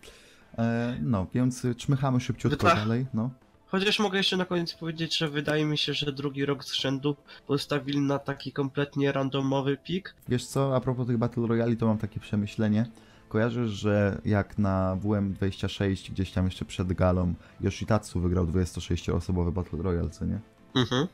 E, 0.57 0.97
no, 1.01 1.27
więc 1.33 1.67
czmychamy 1.77 2.19
szybciutko 2.19 2.67
Wyta- 2.67 2.75
dalej, 2.75 3.05
no. 3.13 3.29
Chociaż 3.67 3.99
mogę 3.99 4.17
jeszcze 4.17 4.37
na 4.37 4.45
koniec 4.45 4.73
powiedzieć, 4.73 5.17
że 5.17 5.29
wydaje 5.29 5.65
mi 5.65 5.77
się, 5.77 5.93
że 5.93 6.11
drugi 6.11 6.45
rok 6.45 6.63
z 6.65 6.73
rzędu 6.73 7.15
postawili 7.47 7.99
na 7.99 8.19
taki 8.19 8.51
kompletnie 8.51 9.11
randomowy 9.11 9.77
pik. 9.77 10.15
Wiesz 10.29 10.45
co, 10.45 10.75
a 10.75 10.79
propos 10.79 11.07
tych 11.07 11.17
Battle 11.17 11.47
Royali, 11.47 11.77
to 11.77 11.85
mam 11.85 11.97
takie 11.97 12.19
przemyślenie. 12.19 12.85
Kojarzysz, 13.29 13.71
że 13.71 14.21
jak 14.25 14.57
na 14.57 14.97
WM26, 15.03 16.11
gdzieś 16.11 16.31
tam 16.31 16.45
jeszcze 16.45 16.65
przed 16.65 16.93
galą, 16.93 17.33
Yoshitatsu 17.61 18.19
wygrał 18.21 18.45
26-osobowy 18.47 19.51
Battle 19.51 19.81
Royale, 19.81 20.09
co 20.09 20.25
nie? 20.25 20.39
Mhm. 20.75 21.07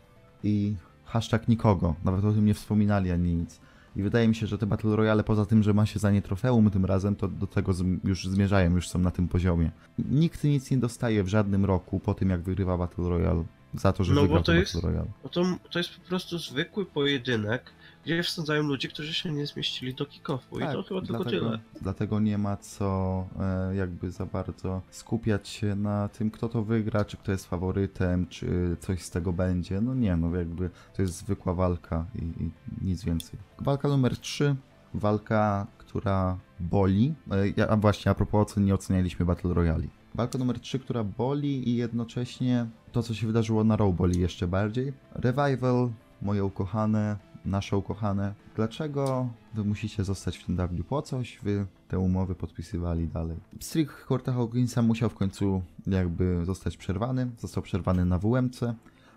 I 0.44 0.76
hashtag 1.06 1.48
nikogo, 1.48 1.96
nawet 2.04 2.26
o 2.26 2.32
tym 2.32 2.46
nie 2.46 2.54
wspominali 2.54 3.12
ani 3.12 3.36
nic. 3.36 3.60
I 3.96 4.04
wydaje 4.04 4.28
mi 4.28 4.36
się, 4.36 4.48
że 4.48 4.58
te 4.58 4.66
Battle 4.66 4.96
Royale, 4.96 5.24
poza 5.24 5.46
tym, 5.46 5.64
że 5.64 5.74
ma 5.74 5.86
się 5.86 6.00
za 6.00 6.12
nie 6.12 6.22
trofeum 6.22 6.70
tym 6.72 6.86
razem, 6.86 7.16
to 7.16 7.28
do 7.28 7.48
tego 7.48 7.72
już 8.04 8.28
zmierzają, 8.28 8.76
już 8.76 8.90
są 8.90 9.00
na 9.00 9.12
tym 9.12 9.28
poziomie. 9.28 9.72
Nikt 10.00 10.44
nic 10.44 10.72
nie 10.72 10.78
dostaje 10.78 11.24
w 11.24 11.28
żadnym 11.28 11.66
roku 11.66 12.00
po 12.00 12.14
tym, 12.14 12.30
jak 12.30 12.42
wygrywa 12.42 12.78
Battle 12.78 13.10
Royale 13.10 13.44
za 13.74 13.94
to, 13.94 14.04
że 14.04 14.14
No 14.14 14.16
bo 14.16 14.22
wygrał 14.22 14.40
to 14.44 14.46
to 14.46 14.54
jest- 14.54 14.74
Battle 14.74 14.90
Royale. 14.90 15.08
No 15.24 15.30
to, 15.30 15.44
to 15.72 15.80
jest 15.80 15.90
po 16.00 16.08
prostu 16.08 16.38
zwykły 16.38 16.86
pojedynek, 16.86 17.64
gdzie 18.04 18.24
wsadzają 18.24 18.64
ludzie, 18.64 18.88
którzy 18.88 19.14
się 19.14 19.32
nie 19.32 19.48
zmieścili 19.48 19.94
do 19.94 20.06
kick-offu 20.06 20.58
i 20.58 20.74
to 20.74 20.84
chyba 20.84 21.02
tylko 21.02 21.02
Tak, 21.02 21.08
dlatego, 21.08 21.46
tyle. 21.46 21.60
Dlatego 21.82 22.20
nie 22.20 22.38
ma 22.38 22.58
co 22.58 23.28
e, 23.40 23.76
jakby 23.76 24.12
za 24.12 24.26
bardzo 24.26 24.82
skupiać 24.90 25.48
się 25.50 25.76
na 25.76 26.10
tym, 26.10 26.32
kto 26.32 26.50
to 26.50 26.64
wygra, 26.64 27.06
czy 27.06 27.18
kto 27.18 27.32
jest 27.32 27.48
faworytem, 27.48 28.28
czy 28.28 28.78
coś 28.80 29.02
z 29.02 29.10
tego 29.10 29.34
będzie. 29.34 29.82
No 29.82 29.94
nie, 29.94 30.18
no 30.18 30.36
jakby 30.36 30.70
to 30.94 31.02
jest 31.02 31.14
zwykła 31.14 31.54
walka 31.54 32.06
i, 32.16 32.44
i 32.44 32.52
nic 32.82 33.04
więcej. 33.04 33.40
Walka 33.60 33.88
numer 33.88 34.18
3. 34.18 34.56
Walka, 34.94 35.68
która 35.78 36.38
boli. 36.60 37.14
E, 37.32 37.50
ja, 37.58 37.68
a 37.68 37.78
właśnie, 37.78 38.12
a 38.12 38.16
propos 38.16 38.58
nie 38.58 38.74
ocenialiśmy 38.74 39.26
Battle 39.26 39.54
Royali. 39.54 39.90
Walka 40.16 40.38
numer 40.38 40.60
3, 40.60 40.80
która 40.80 41.04
boli 41.04 41.70
i 41.70 41.76
jednocześnie 41.76 42.68
to, 42.92 43.04
co 43.04 43.14
się 43.14 43.28
wydarzyło 43.28 43.64
na 43.64 43.76
Raw 43.76 43.96
boli 43.96 44.20
jeszcze 44.20 44.48
bardziej. 44.48 44.94
Revival, 45.12 45.90
moje 46.22 46.46
ukochane, 46.46 47.18
nasze 47.46 47.78
ukochane. 47.78 48.34
Dlaczego 48.56 49.30
wy 49.54 49.64
musicie 49.64 50.04
zostać 50.04 50.38
w 50.38 50.46
tym 50.46 50.56
W? 50.56 50.84
Po 50.84 51.02
coś 51.02 51.40
wy 51.44 51.66
te 51.88 52.00
umowy 52.00 52.36
podpisywali 52.36 53.08
dalej? 53.08 53.38
Strik 53.60 53.90
Horta 53.90 54.34
Hawkinsa 54.34 54.82
musiał 54.82 55.10
w 55.10 55.16
końcu 55.16 55.62
jakby 55.88 56.46
zostać 56.46 56.78
przerwany. 56.78 57.30
Został 57.38 57.64
przerwany 57.64 58.06
na 58.06 58.20
WMC. 58.20 58.60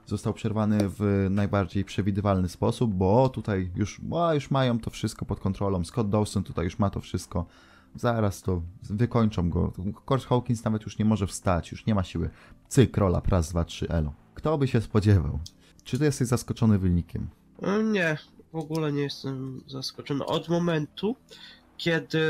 Został 0.06 0.32
przerwany 0.32 0.78
w 0.82 1.26
najbardziej 1.30 1.84
przewidywalny 1.84 2.48
sposób, 2.48 2.94
bo 2.94 3.28
tutaj 3.28 3.70
już, 3.76 4.00
a, 4.16 4.34
już 4.34 4.50
mają 4.50 4.78
to 4.78 4.90
wszystko 4.90 5.24
pod 5.24 5.40
kontrolą. 5.40 5.84
Scott 5.84 6.10
Dawson 6.10 6.42
tutaj 6.42 6.64
już 6.64 6.78
ma 6.78 6.90
to 6.90 7.00
wszystko. 7.00 7.46
Zaraz 7.96 8.42
to 8.42 8.62
wykończą 8.82 9.50
go. 9.50 9.72
Kurt 10.04 10.24
Hawkins 10.24 10.64
nawet 10.64 10.82
już 10.82 10.98
nie 10.98 11.04
może 11.04 11.26
wstać, 11.26 11.72
już 11.72 11.86
nie 11.86 11.94
ma 11.94 12.02
siły. 12.02 12.30
Cyk, 12.68 12.96
rola, 12.96 13.22
raz, 13.28 13.50
dwa, 13.50 13.64
trzy, 13.64 13.88
elo. 13.88 14.12
Kto 14.34 14.58
by 14.58 14.68
się 14.68 14.80
spodziewał? 14.80 15.38
Czy 15.84 15.98
ty 15.98 16.04
jesteś 16.04 16.28
zaskoczony 16.28 16.78
wynikiem? 16.78 17.28
E, 17.62 17.82
Nie, 17.82 18.16
w 18.52 18.56
ogóle 18.56 18.92
nie 18.92 19.02
jestem 19.02 19.60
zaskoczony. 19.66 20.26
Od 20.26 20.48
momentu, 20.48 21.16
kiedy 21.76 22.20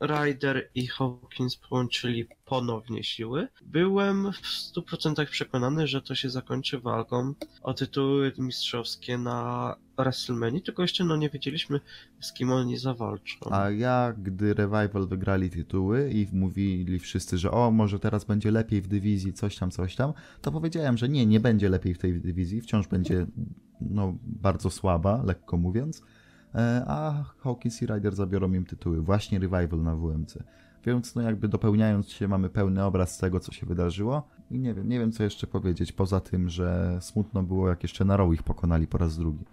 Ryder 0.00 0.70
i 0.74 0.86
Hawkins 0.86 1.56
połączyli 1.56 2.26
ponownie 2.44 3.04
siły, 3.04 3.48
byłem 3.62 4.32
w 4.32 4.74
100% 4.76 5.26
przekonany, 5.26 5.86
że 5.86 6.02
to 6.02 6.14
się 6.14 6.30
zakończy 6.30 6.78
walką 6.78 7.34
o 7.62 7.74
tytuły 7.74 8.32
mistrzowskie 8.38 9.18
na 9.18 9.76
WrestleMania, 9.96 10.60
tylko 10.60 10.82
jeszcze 10.82 11.04
no 11.04 11.16
nie 11.16 11.30
wiedzieliśmy 11.30 11.80
z 12.20 12.32
kim 12.32 12.52
oni 12.52 12.76
zawalczą. 12.76 13.36
A 13.50 13.70
ja, 13.70 14.14
gdy 14.18 14.54
Revival 14.54 15.06
wygrali 15.08 15.50
tytuły 15.50 16.10
i 16.10 16.26
mówili 16.32 16.98
wszyscy, 16.98 17.38
że 17.38 17.50
o, 17.50 17.70
może 17.70 17.98
teraz 17.98 18.24
będzie 18.24 18.50
lepiej 18.50 18.82
w 18.82 18.88
dywizji, 18.88 19.32
coś 19.32 19.56
tam, 19.56 19.70
coś 19.70 19.96
tam, 19.96 20.12
to 20.40 20.52
powiedziałem, 20.52 20.98
że 20.98 21.08
nie, 21.08 21.26
nie 21.26 21.40
będzie 21.40 21.68
lepiej 21.68 21.94
w 21.94 21.98
tej 21.98 22.20
dywizji, 22.20 22.60
wciąż 22.60 22.88
będzie 22.88 23.26
no, 23.80 24.14
bardzo 24.22 24.70
słaba, 24.70 25.22
lekko 25.24 25.56
mówiąc, 25.56 26.02
e, 26.54 26.84
a 26.86 27.24
Hawkins 27.38 27.82
i 27.82 27.86
Ryder 27.86 28.14
zabiorą 28.14 28.52
im 28.52 28.64
tytuły, 28.64 29.02
właśnie 29.02 29.38
Revival 29.38 29.82
na 29.82 29.96
WMC. 29.96 30.44
Więc 30.86 31.14
no 31.14 31.22
jakby 31.22 31.48
dopełniając 31.48 32.08
się 32.08 32.28
mamy 32.28 32.50
pełny 32.50 32.84
obraz 32.84 33.18
tego, 33.18 33.40
co 33.40 33.52
się 33.52 33.66
wydarzyło 33.66 34.28
i 34.50 34.58
nie 34.58 34.74
wiem, 34.74 34.88
nie 34.88 34.98
wiem 34.98 35.12
co 35.12 35.22
jeszcze 35.22 35.46
powiedzieć, 35.46 35.92
poza 35.92 36.20
tym, 36.20 36.48
że 36.48 36.98
smutno 37.00 37.42
było 37.42 37.68
jak 37.68 37.82
jeszcze 37.82 38.04
na 38.04 38.16
Raw 38.16 38.32
ich 38.32 38.42
pokonali 38.42 38.86
po 38.86 38.98
raz 38.98 39.18
drugi. 39.18 39.44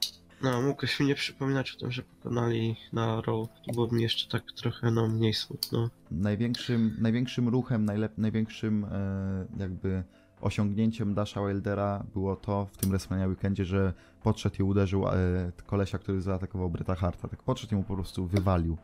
No, 0.44 0.62
mógłbyś 0.62 1.00
mi 1.00 1.06
nie 1.06 1.16
przypominać 1.16 1.76
o 1.76 1.80
tym, 1.80 1.92
że 1.92 2.02
pokonali 2.04 2.76
na 2.94 3.22
Raw. 3.22 3.48
To 3.76 3.88
mi 3.96 4.02
jeszcze 4.02 4.32
tak 4.32 4.52
trochę 4.52 4.92
no 4.92 5.08
mniej 5.08 5.34
smutno. 5.34 5.90
największym, 6.12 6.98
największym 7.02 7.48
ruchem, 7.50 7.86
najlep, 7.86 8.18
największym 8.18 8.86
e, 8.86 9.46
jakby 9.60 10.04
osiągnięciem 10.42 11.14
Dasha 11.14 11.48
Wildera 11.48 12.04
było 12.14 12.36
to 12.36 12.66
w 12.72 12.78
tym 12.78 12.90
WrestleMania 12.90 13.28
weekendzie, 13.28 13.66
że 13.66 13.94
podszedł 14.24 14.56
i 14.60 14.64
uderzył 14.64 15.08
e, 15.08 15.14
kolesia, 15.66 15.98
który 15.98 16.22
zaatakował 16.22 16.70
Bret'a 16.70 16.98
Harta. 16.98 17.28
Tak 17.28 17.44
podszedł 17.44 17.74
i 17.74 17.76
mu 17.78 17.84
po 17.84 17.94
prostu 17.96 18.28
wywalił. 18.28 18.78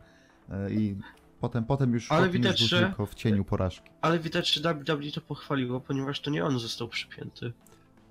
E, 0.50 0.74
I 0.74 0.96
potem, 1.40 1.66
potem 1.66 1.94
już, 1.94 2.12
Ale 2.12 2.30
widać, 2.30 2.62
już 2.62 2.70
że- 2.70 2.80
tylko 2.80 3.06
w 3.06 3.16
cieniu 3.16 3.46
porażki. 3.46 3.90
Ale 4.02 4.20
widać, 4.20 4.54
że 4.54 4.74
WWE 4.74 5.12
to 5.12 5.22
pochwaliło, 5.22 5.80
ponieważ 5.80 6.20
to 6.22 6.32
nie 6.32 6.46
on 6.46 6.60
został 6.60 6.88
przypięty. 6.88 7.54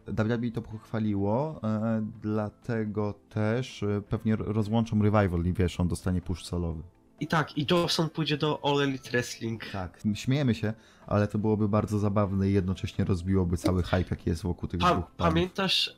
WWE 0.06 0.50
to 0.50 0.62
pochwaliło, 0.62 1.60
e, 1.64 2.06
dlatego 2.22 3.14
też 3.28 3.82
e, 3.82 4.02
pewnie 4.08 4.36
rozłączą 4.36 5.02
Revival 5.02 5.44
i 5.44 5.52
wiesz, 5.52 5.80
on 5.80 5.88
dostanie 5.88 6.20
push 6.20 6.44
solowy. 6.44 6.82
I 7.20 7.26
tak, 7.26 7.58
i 7.58 7.66
Dawson 7.66 8.10
pójdzie 8.10 8.36
do 8.36 8.60
All 8.64 8.80
Elite 8.82 9.10
Wrestling. 9.10 9.64
Tak, 9.72 10.00
śmiejemy 10.14 10.54
się, 10.54 10.72
ale 11.06 11.28
to 11.28 11.38
byłoby 11.38 11.68
bardzo 11.68 11.98
zabawne 11.98 12.48
i 12.48 12.52
jednocześnie 12.52 13.04
rozbiłoby 13.04 13.56
cały 13.56 13.82
hype, 13.82 14.04
jaki 14.10 14.30
jest 14.30 14.42
wokół 14.42 14.68
tych 14.68 14.80
Pa 14.80 14.86
dwóch 14.94 15.04
panów. 15.06 15.32
pamiętasz, 15.34 15.96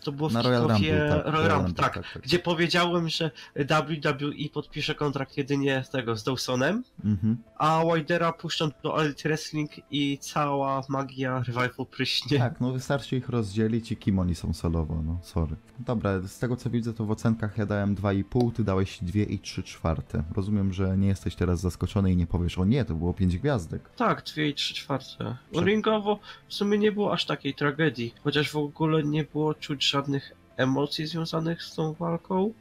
to 0.00 0.12
było 0.12 0.28
w 0.28 0.32
Na 0.32 0.42
Royal 0.42 0.62
Rumble, 0.68 1.08
tak. 1.24 1.34
Royal 1.34 1.50
Rumble, 1.50 1.74
tak, 1.74 1.94
tak, 1.94 2.12
tak. 2.12 2.22
gdzie 2.22 2.38
powiedziałem, 2.38 3.08
że 3.08 3.30
WWE 3.56 4.48
podpisze 4.52 4.94
kontrakt 4.94 5.36
jedynie 5.36 5.84
tego 5.92 6.16
z 6.16 6.24
Dawsonem, 6.24 6.82
Mhm. 7.04 7.36
a 7.58 7.82
Widera 7.96 8.32
puszczą 8.32 8.68
do 8.82 9.02
Elite 9.02 9.22
Wrestling 9.28 9.70
i 9.90 10.18
cała 10.18 10.82
magia 10.88 11.38
Revival 11.42 11.86
pryśnie. 11.90 12.38
Tak, 12.38 12.60
no 12.60 12.72
wystarczy 12.72 13.16
ich 13.16 13.28
rozdzielić 13.28 13.92
i 13.92 13.96
kim 13.96 14.18
oni 14.18 14.34
są 14.34 14.52
solowo, 14.52 15.02
no 15.06 15.18
sorry. 15.22 15.56
Dobra, 15.78 16.20
z 16.20 16.38
tego 16.38 16.56
co 16.56 16.70
widzę 16.70 16.92
to 16.94 17.04
w 17.06 17.10
ocenkach 17.10 17.58
ja 17.58 17.66
dałem 17.66 17.94
2,5, 17.94 18.52
ty 18.52 18.64
dałeś 18.64 18.98
2 19.02 19.18
i 19.18 19.38
3 19.38 19.62
czwarte. 19.62 20.22
Rozumiem, 20.36 20.72
że 20.72 20.98
nie 20.98 21.08
jesteś 21.08 21.34
teraz 21.36 21.60
zaskoczony 21.60 22.12
i 22.12 22.16
nie 22.16 22.26
powiesz, 22.26 22.58
o 22.58 22.64
nie, 22.64 22.84
to 22.84 22.94
było 22.94 23.14
5 23.14 23.38
gwiazdek. 23.38 23.90
Tak, 23.96 24.15
dwie 24.22 24.48
i 24.48 24.54
trzy 24.54 24.74
czwarte. 24.74 25.36
Ringowo 25.52 26.18
w 26.48 26.54
sumie 26.54 26.78
nie 26.78 26.92
było 26.92 27.12
aż 27.12 27.26
takiej 27.26 27.54
tragedii, 27.54 28.14
chociaż 28.24 28.50
w 28.50 28.56
ogóle 28.56 29.02
nie 29.02 29.24
było 29.24 29.54
czuć 29.54 29.90
żadnych 29.90 30.32
emocji 30.56 31.06
związanych 31.06 31.62
z 31.62 31.74
tą 31.74 31.92
walką. 31.92 32.52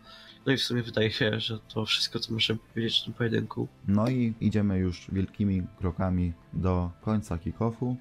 No 0.45 0.51
i 0.51 0.57
w 0.57 0.61
sumie 0.61 0.83
wydaje 0.83 1.11
się, 1.11 1.39
że 1.39 1.59
to 1.59 1.85
wszystko, 1.85 2.19
co 2.19 2.33
możemy 2.33 2.59
powiedzieć 2.73 3.01
o 3.01 3.05
tym 3.05 3.13
pojedynku. 3.13 3.67
No 3.87 4.09
i 4.09 4.33
idziemy 4.41 4.77
już 4.77 5.07
wielkimi 5.11 5.63
krokami 5.79 6.33
do 6.53 6.91
końca 7.01 7.37
kick-offu. 7.37 7.95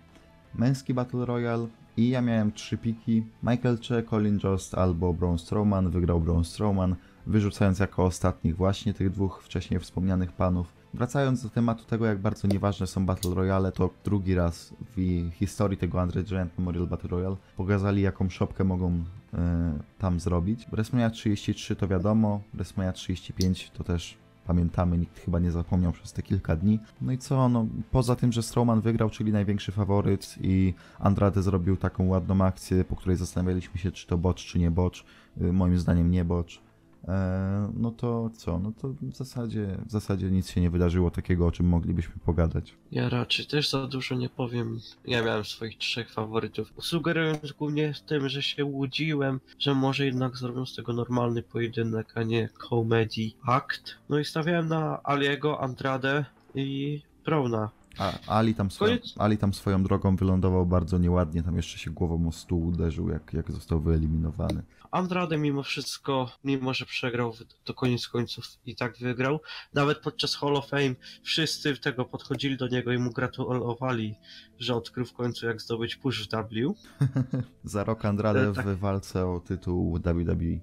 Męski 0.55 0.95
Battle 0.95 1.27
Royale 1.27 1.67
i 1.97 2.09
ja 2.09 2.23
miałem 2.23 2.53
trzy 2.53 2.79
piki. 2.79 3.23
Michael 3.43 3.79
Che, 3.89 4.03
Colin 4.03 4.41
Jost 4.45 4.75
albo 4.75 5.13
Braun 5.13 5.39
Strowman. 5.39 5.91
Wygrał 5.91 6.21
Braun 6.21 6.45
Strowman, 6.45 6.97
wyrzucając 7.27 7.79
jako 7.79 8.05
ostatnich 8.05 8.57
właśnie 8.57 8.95
tych 8.95 9.11
dwóch 9.11 9.43
wcześniej 9.43 9.81
wspomnianych 9.81 10.33
panów. 10.33 10.84
Wracając 10.95 11.43
do 11.43 11.51
tematu 11.51 11.85
tego, 11.85 12.07
jak 12.07 12.19
bardzo 12.19 12.49
nieważne 12.49 12.87
są 12.87 13.07
Battle 13.07 13.35
Royale, 13.35 13.73
to 13.73 13.91
drugi 14.05 14.35
raz 14.35 14.75
w 14.97 15.31
historii 15.33 15.79
tego 15.79 16.01
Andre 16.01 16.25
Giant 16.25 16.59
Memorial 16.59 16.87
Battle 16.87 17.11
Royale 17.11 17.37
pokazali, 17.57 18.03
jaką 18.03 18.29
szopkę 18.29 18.65
mogą 18.65 19.05
e, 19.35 19.79
tam 19.99 20.21
zrobić. 20.21 20.67
WrestleMania 20.73 21.11
33 21.11 21.77
to 21.77 21.89
wiadomo, 21.89 22.41
WrestleMania 22.55 22.93
35 22.93 23.71
to 23.71 23.85
też 23.85 24.17
pamiętamy, 24.47 24.99
nikt 24.99 25.19
chyba 25.21 25.39
nie 25.39 25.51
zapomniał 25.51 25.93
przez 25.93 26.13
te 26.13 26.23
kilka 26.23 26.57
dni. 26.57 26.81
No 27.01 27.13
i 27.13 27.19
co, 27.19 27.49
no 27.49 27.67
poza 27.91 28.17
tym, 28.17 28.33
że 28.33 28.43
Strowman 28.43 28.81
wygrał, 28.81 29.11
czyli 29.11 29.33
największy 29.33 29.73
faworyt 29.73 30.35
i 30.41 30.75
Andrade 30.99 31.43
zrobił 31.43 31.77
taką 31.77 32.07
ładną 32.07 32.45
akcję, 32.45 32.85
po 32.85 32.97
której 32.97 33.17
zastanawialiśmy 33.17 33.81
się, 33.81 33.93
czy 33.93 34.07
to 34.07 34.19
bocz, 34.19 34.47
czy 34.47 34.59
nie 34.59 34.71
bocz. 34.71 35.05
Y, 35.41 35.53
moim 35.53 35.79
zdaniem 35.79 36.11
nie 36.11 36.25
bocz. 36.25 36.64
E, 37.09 37.73
no 37.77 37.91
to 37.91 38.31
co? 38.37 38.59
No 38.59 38.73
to 38.81 38.89
w 38.89 39.17
zasadzie, 39.17 39.79
w 39.87 39.91
zasadzie 39.91 40.31
nic 40.31 40.51
się 40.51 40.61
nie 40.61 40.71
wydarzyło 40.71 41.11
takiego, 41.11 41.47
o 41.47 41.53
czym 41.53 41.67
moglibyśmy 41.67 42.15
pogadać. 42.25 42.75
Ja 42.93 43.09
raczej 43.09 43.47
też 43.47 43.71
za 43.71 43.87
dużo 43.87 44.15
nie 44.15 44.29
powiem. 44.29 44.81
Ja 45.07 45.23
miałem 45.23 45.45
swoich 45.45 45.79
trzech 45.79 46.13
faworytów. 46.13 46.73
Sugerując 46.81 47.53
głównie 47.53 47.93
tym, 48.07 48.29
że 48.29 48.43
się 48.43 48.65
łudziłem, 48.65 49.41
że 49.59 49.75
może 49.75 50.05
jednak 50.05 50.37
zrobią 50.37 50.67
z 50.67 50.75
tego 50.75 50.93
normalny 50.93 51.43
pojedynek, 51.43 52.13
a 52.15 52.23
nie 52.23 52.49
comedy 52.69 53.31
act. 53.47 53.95
No 54.09 54.19
i 54.19 54.25
stawiałem 54.25 54.69
na 54.69 55.01
Aliego, 55.05 55.61
Andrade 55.61 56.25
i 56.55 57.03
Browna. 57.25 57.71
A 57.99 58.13
Ali 58.27 58.55
tam, 58.55 58.71
swoją. 58.71 58.97
Ali 59.19 59.39
tam 59.39 59.55
swoją 59.55 59.83
drogą 59.83 60.17
wylądował 60.17 60.67
bardzo 60.67 60.99
nieładnie, 60.99 61.43
tam 61.43 61.57
jeszcze 61.57 61.79
się 61.79 61.91
głową 61.91 62.29
o 62.29 62.33
stół 62.33 62.67
uderzył, 62.67 63.09
jak, 63.09 63.33
jak 63.33 63.53
został 63.53 63.81
wyeliminowany. 63.81 64.63
Andrade 64.91 65.39
mimo 65.39 65.63
wszystko, 65.63 66.31
mimo 66.45 66.75
że 66.75 66.87
przegrał, 66.87 67.35
to 67.65 67.75
koniec 67.75 68.09
końców 68.09 68.45
i 68.67 68.77
tak 68.77 68.99
wygrał. 68.99 69.41
Nawet 69.73 69.99
podczas 69.99 70.37
Hall 70.37 70.57
of 70.57 70.69
Fame 70.69 70.95
wszyscy 71.23 71.77
tego 71.77 72.05
podchodzili 72.05 72.57
do 72.57 72.69
niego 72.69 72.93
i 72.93 72.99
mu 72.99 73.11
gratulowali, 73.11 74.15
że 74.59 74.75
odkrył 74.75 75.07
w 75.07 75.13
końcu 75.13 75.47
jak 75.47 75.61
zdobyć 75.61 75.97
push 75.97 76.29
w 76.29 76.31
W. 76.31 76.75
Za 77.65 77.85
rok 77.85 78.05
Andrade 78.05 78.45
E, 78.49 78.53
tak. 78.53 78.67
w 78.67 78.79
walce 78.79 79.27
o 79.27 79.41
tytuł 79.41 79.99
WWE. 79.99 80.61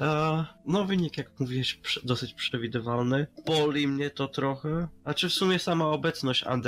E, 0.00 0.44
no 0.66 0.84
wynik, 0.84 1.18
jak 1.18 1.40
mówiłeś, 1.40 1.80
dosyć 2.04 2.34
przewidywalny. 2.34 3.26
Boli 3.46 3.88
mnie 3.88 4.10
to 4.10 4.28
trochę. 4.28 4.88
Znaczy 5.02 5.28
w 5.28 5.32
sumie 5.32 5.58
sama 5.58 5.86
obecność 5.86 6.44
Andrade, 6.44 6.59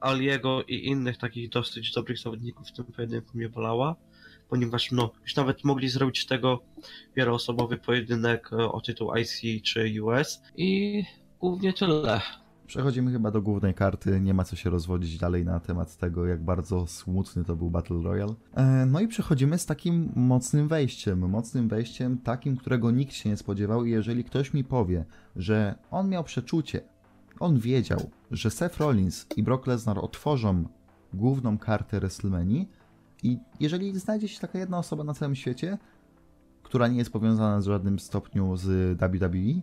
Aliego 0.00 0.62
i 0.62 0.86
innych 0.86 1.18
takich 1.18 1.48
dosyć 1.50 1.92
dobrych 1.92 2.18
zawodników 2.18 2.68
w 2.68 2.72
tym 2.72 2.84
pojedynku 2.84 3.38
mnie 3.38 3.48
bolała. 3.48 3.96
Ponieważ 4.48 4.92
no, 4.92 5.12
już 5.22 5.36
nawet 5.36 5.64
mogli 5.64 5.88
zrobić 5.88 6.20
z 6.20 6.26
tego 6.26 6.60
wieloosobowy 7.16 7.76
pojedynek 7.76 8.50
e, 8.52 8.56
o 8.56 8.80
tytuł 8.80 9.12
IC 9.16 9.64
czy 9.64 10.02
US. 10.02 10.42
I 10.56 11.02
głównie 11.40 11.72
tyle. 11.72 12.20
Przechodzimy 12.66 13.12
chyba 13.12 13.30
do 13.30 13.42
głównej 13.42 13.74
karty, 13.74 14.20
nie 14.20 14.34
ma 14.34 14.44
co 14.44 14.56
się 14.56 14.70
rozwodzić 14.70 15.18
dalej 15.18 15.44
na 15.44 15.60
temat 15.60 15.96
tego, 15.96 16.26
jak 16.26 16.42
bardzo 16.44 16.86
smutny 16.86 17.44
to 17.44 17.56
był 17.56 17.70
Battle 17.70 18.02
Royale. 18.02 18.34
E, 18.54 18.86
No 18.86 19.00
i 19.00 19.08
przechodzimy 19.08 19.58
z 19.58 19.66
takim 19.66 20.12
mocnym 20.16 20.68
wejściem, 20.68 21.18
mocnym 21.18 21.68
wejściem, 21.68 22.18
takim, 22.18 22.56
którego 22.56 22.90
nikt 22.90 23.14
się 23.14 23.30
nie 23.30 23.36
spodziewał 23.36 23.84
i 23.84 23.90
jeżeli 23.90 24.24
ktoś 24.24 24.54
mi 24.54 24.64
powie, 24.64 25.04
że 25.36 25.74
on 25.90 26.08
miał 26.08 26.24
przeczucie, 26.24 26.80
on 27.40 27.58
wiedział, 27.58 28.10
że 28.30 28.50
Seth 28.50 28.78
Rollins 28.78 29.26
i 29.36 29.42
Brock 29.42 29.66
Lesnar 29.66 29.98
otworzą 29.98 30.64
główną 31.14 31.58
kartę 31.58 32.00
WrestleMania 32.00 32.64
i 33.22 33.38
jeżeli 33.60 33.98
znajdzie 33.98 34.28
się 34.28 34.40
taka 34.40 34.58
jedna 34.58 34.78
osoba 34.78 35.04
na 35.04 35.14
całym 35.14 35.34
świecie, 35.34 35.78
która 36.62 36.88
nie 36.88 36.98
jest 36.98 37.12
powiązana 37.12 37.60
w 37.60 37.64
żadnym 37.64 37.98
stopniu 37.98 38.56
z 38.56 38.98
WWE, 38.98 39.60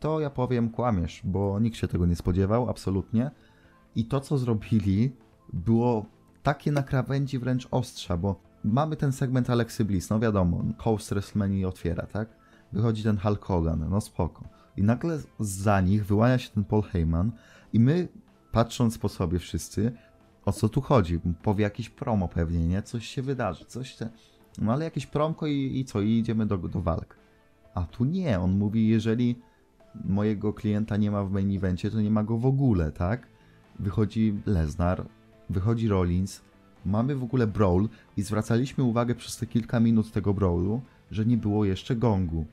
to 0.00 0.20
ja 0.20 0.30
powiem 0.30 0.70
kłamiesz, 0.70 1.20
bo 1.24 1.60
nikt 1.60 1.76
się 1.76 1.88
tego 1.88 2.06
nie 2.06 2.16
spodziewał, 2.16 2.70
absolutnie. 2.70 3.30
I 3.96 4.04
to, 4.04 4.20
co 4.20 4.38
zrobili, 4.38 5.12
było 5.52 6.06
takie 6.42 6.72
na 6.72 6.82
krawędzi 6.82 7.38
wręcz 7.38 7.68
ostrza, 7.70 8.16
bo 8.16 8.40
mamy 8.64 8.96
ten 8.96 9.12
segment 9.12 9.50
Alexy 9.50 9.84
Bliss, 9.84 10.10
no 10.10 10.20
wiadomo, 10.20 10.64
host 10.78 11.10
WrestleMania 11.10 11.68
otwiera, 11.68 12.06
tak? 12.06 12.28
Wychodzi 12.72 13.02
ten 13.02 13.18
Hulk 13.18 13.44
Hogan, 13.44 13.86
no 13.90 14.00
spoko. 14.00 14.44
I 14.76 14.82
nagle 14.82 15.18
za 15.40 15.80
nich 15.80 16.06
wyłania 16.06 16.38
się 16.38 16.50
ten 16.50 16.64
Paul 16.64 16.82
Heyman 16.82 17.32
i 17.72 17.80
my, 17.80 18.08
patrząc 18.52 18.98
po 18.98 19.08
sobie 19.08 19.38
wszyscy, 19.38 19.92
o 20.44 20.52
co 20.52 20.68
tu 20.68 20.80
chodzi? 20.80 21.20
Powie 21.42 21.62
jakiś 21.62 21.90
promo 21.90 22.28
pewnie, 22.28 22.66
nie? 22.66 22.82
Coś 22.82 23.06
się 23.06 23.22
wydarzy, 23.22 23.64
coś 23.64 23.96
te... 23.96 24.10
No 24.58 24.72
ale 24.72 24.84
jakieś 24.84 25.06
promko 25.06 25.46
i, 25.46 25.78
i 25.78 25.84
co? 25.84 26.00
I 26.00 26.10
idziemy 26.10 26.46
do, 26.46 26.58
do 26.58 26.82
walk. 26.82 27.16
A 27.74 27.84
tu 27.84 28.04
nie, 28.04 28.40
on 28.40 28.58
mówi, 28.58 28.88
jeżeli 28.88 29.36
mojego 30.04 30.52
klienta 30.52 30.96
nie 30.96 31.10
ma 31.10 31.24
w 31.24 31.30
main 31.30 31.56
evencie, 31.56 31.90
to 31.90 32.00
nie 32.00 32.10
ma 32.10 32.24
go 32.24 32.38
w 32.38 32.46
ogóle, 32.46 32.92
tak? 32.92 33.26
Wychodzi 33.78 34.34
Lesnar, 34.46 35.06
wychodzi 35.50 35.88
Rollins, 35.88 36.40
mamy 36.84 37.16
w 37.16 37.22
ogóle 37.22 37.46
brawl 37.46 37.86
i 38.16 38.22
zwracaliśmy 38.22 38.84
uwagę 38.84 39.14
przez 39.14 39.36
te 39.36 39.46
kilka 39.46 39.80
minut 39.80 40.12
tego 40.12 40.34
brawlu, 40.34 40.80
że 41.10 41.26
nie 41.26 41.36
było 41.36 41.64
jeszcze 41.64 41.96
gongu. 41.96 42.46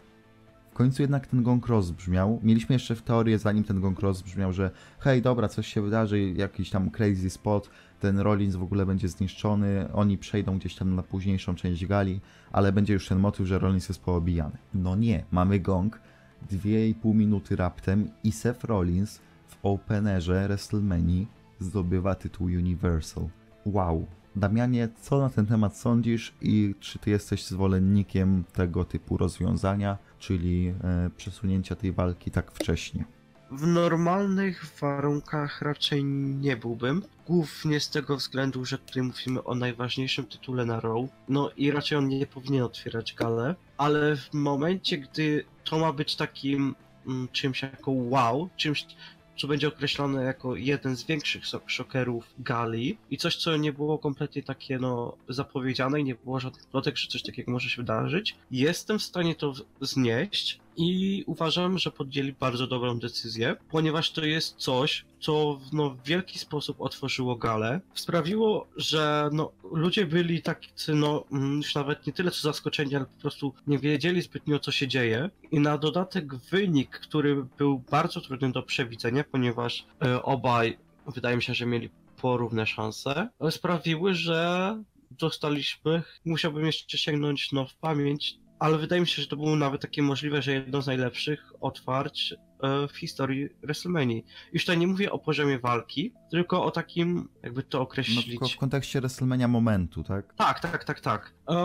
Końcu 0.79 1.01
jednak 1.01 1.27
ten 1.27 1.43
gong 1.43 1.67
rozbrzmiał. 1.67 2.39
Mieliśmy 2.43 2.73
jeszcze 2.75 2.95
w 2.95 3.01
teorię, 3.01 3.39
zanim 3.39 3.63
ten 3.63 3.81
gong 3.81 3.99
rozbrzmiał, 3.99 4.53
że 4.53 4.71
hej, 4.99 5.21
dobra, 5.21 5.47
coś 5.47 5.67
się 5.67 5.81
wydarzy, 5.81 6.21
jakiś 6.21 6.69
tam 6.69 6.91
crazy 6.91 7.29
spot, 7.29 7.69
ten 7.99 8.19
Rollins 8.19 8.55
w 8.55 8.63
ogóle 8.63 8.85
będzie 8.85 9.07
zniszczony, 9.07 9.93
oni 9.93 10.17
przejdą 10.17 10.57
gdzieś 10.57 10.75
tam 10.75 10.95
na 10.95 11.03
późniejszą 11.03 11.55
część 11.55 11.85
gali, 11.85 12.21
ale 12.51 12.71
będzie 12.71 12.93
już 12.93 13.07
ten 13.07 13.19
motyw, 13.19 13.47
że 13.47 13.59
Rollins 13.59 13.89
jest 13.89 14.01
poobijany. 14.01 14.57
No 14.73 14.95
nie, 14.95 15.23
mamy 15.31 15.59
gong, 15.59 15.99
2,5 16.51 17.15
minuty 17.15 17.55
raptem 17.55 18.09
i 18.23 18.31
Seth 18.31 18.63
Rollins 18.63 19.19
w 19.47 19.57
openerze 19.63 20.47
WrestleMania 20.47 21.25
zdobywa 21.59 22.15
tytuł 22.15 22.47
Universal. 22.47 23.27
Wow. 23.65 24.05
Damianie, 24.35 24.89
co 25.01 25.19
na 25.19 25.29
ten 25.29 25.45
temat 25.45 25.77
sądzisz 25.77 26.33
i 26.41 26.75
czy 26.79 26.99
ty 26.99 27.09
jesteś 27.09 27.45
zwolennikiem 27.45 28.43
tego 28.53 28.85
typu 28.85 29.17
rozwiązania, 29.17 29.97
czyli 30.19 30.73
e, 30.83 31.09
przesunięcia 31.17 31.75
tej 31.75 31.91
walki 31.91 32.31
tak 32.31 32.51
wcześnie? 32.51 33.05
W 33.51 33.67
normalnych 33.67 34.65
warunkach 34.81 35.61
raczej 35.61 36.03
nie 36.03 36.57
byłbym. 36.57 37.03
Głównie 37.27 37.79
z 37.79 37.89
tego 37.89 38.17
względu, 38.17 38.65
że 38.65 38.77
tutaj 38.77 39.03
mówimy 39.03 39.43
o 39.43 39.55
najważniejszym 39.55 40.25
tytule 40.25 40.65
na 40.65 40.79
Raw. 40.79 41.09
No 41.29 41.51
i 41.57 41.71
raczej 41.71 41.97
on 41.97 42.07
nie 42.07 42.27
powinien 42.27 42.63
otwierać 42.63 43.13
galę. 43.13 43.55
Ale 43.77 44.15
w 44.15 44.33
momencie, 44.33 44.97
gdy 44.97 45.45
to 45.63 45.79
ma 45.79 45.93
być 45.93 46.15
takim 46.15 46.75
mm, 47.07 47.27
czymś 47.31 47.61
jako 47.61 47.91
wow, 47.91 48.49
czymś, 48.57 48.85
co 49.39 49.47
będzie 49.47 49.67
określone 49.67 50.23
jako 50.23 50.55
jeden 50.55 50.95
z 50.95 51.03
większych 51.03 51.43
szokerów 51.65 52.33
gali. 52.39 52.97
I 53.11 53.17
coś, 53.17 53.35
co 53.35 53.57
nie 53.57 53.73
było 53.73 53.97
kompletnie 53.97 54.43
takie 54.43 54.79
no 54.79 55.17
zapowiedziane 55.29 55.99
i 55.99 56.03
nie 56.03 56.15
było 56.15 56.39
żadnych 56.39 56.65
plotek, 56.65 56.97
że 56.97 57.07
coś 57.07 57.23
takiego 57.23 57.51
może 57.51 57.69
się 57.69 57.81
wydarzyć, 57.81 58.35
jestem 58.51 58.99
w 58.99 59.03
stanie 59.03 59.35
to 59.35 59.53
znieść 59.81 60.59
i 60.79 61.23
uważam, 61.27 61.77
że 61.77 61.91
podjęli 61.91 62.33
bardzo 62.33 62.67
dobrą 62.67 62.99
decyzję, 62.99 63.55
ponieważ 63.69 64.11
to 64.11 64.25
jest 64.25 64.55
coś, 64.55 65.05
co 65.19 65.59
no, 65.73 65.89
w 65.89 66.03
wielki 66.03 66.39
sposób 66.39 66.81
otworzyło 66.81 67.35
galę. 67.35 67.81
Sprawiło, 67.93 68.67
że 68.77 69.29
no, 69.33 69.51
ludzie 69.71 70.05
byli 70.05 70.41
tacy, 70.41 70.95
no, 70.95 71.25
mm, 71.31 71.57
już 71.57 71.75
nawet 71.75 72.07
nie 72.07 72.13
tyle 72.13 72.31
co 72.31 72.41
zaskoczeni, 72.41 72.95
ale 72.95 73.05
po 73.05 73.21
prostu 73.21 73.53
nie 73.67 73.79
wiedzieli 73.79 74.21
zbytnio, 74.21 74.59
co 74.59 74.71
się 74.71 74.87
dzieje. 74.87 75.29
I 75.51 75.59
na 75.59 75.77
dodatek 75.77 76.35
wynik, 76.35 76.89
który 76.89 77.45
był 77.57 77.79
bardzo 77.91 78.21
trudny 78.21 78.51
do 78.51 78.63
przewidzenia, 78.63 79.23
ponieważ 79.31 79.85
e, 80.05 80.23
obaj, 80.23 80.77
wydaje 81.07 81.35
mi 81.35 81.43
się, 81.43 81.53
że 81.53 81.65
mieli 81.65 81.89
porówne 82.21 82.67
szanse, 82.67 83.29
sprawiły, 83.49 84.13
że 84.13 84.83
dostaliśmy, 85.11 86.03
musiałbym 86.25 86.65
jeszcze 86.65 86.97
sięgnąć 86.97 87.51
no, 87.51 87.65
w 87.65 87.75
pamięć, 87.75 88.37
ale 88.59 88.77
wydaje 88.77 89.01
mi 89.01 89.07
się, 89.07 89.21
że 89.21 89.27
to 89.27 89.35
było 89.35 89.55
nawet 89.55 89.81
takie 89.81 90.01
możliwe, 90.01 90.41
że 90.41 90.51
jedno 90.53 90.81
z 90.81 90.87
najlepszych 90.87 91.53
otwarć 91.61 92.33
e, 92.63 92.87
w 92.87 92.97
historii 92.97 93.49
WrestleMania. 93.63 94.21
Już 94.53 94.63
tutaj 94.63 94.77
nie 94.77 94.87
mówię 94.87 95.11
o 95.11 95.19
poziomie 95.19 95.59
walki, 95.59 96.13
tylko 96.31 96.63
o 96.65 96.71
takim, 96.71 97.29
jakby 97.43 97.63
to 97.63 97.77
No 97.77 97.83
określić. 97.83 98.25
tylko 98.27 98.47
w 98.47 98.57
kontekście 98.57 98.99
WrestleMania 99.01 99.47
momentu, 99.47 100.03
tak? 100.03 100.33
Tak, 100.33 100.59
tak, 100.59 100.83
tak, 100.83 100.99
tak. 100.99 101.33
E, 101.49 101.55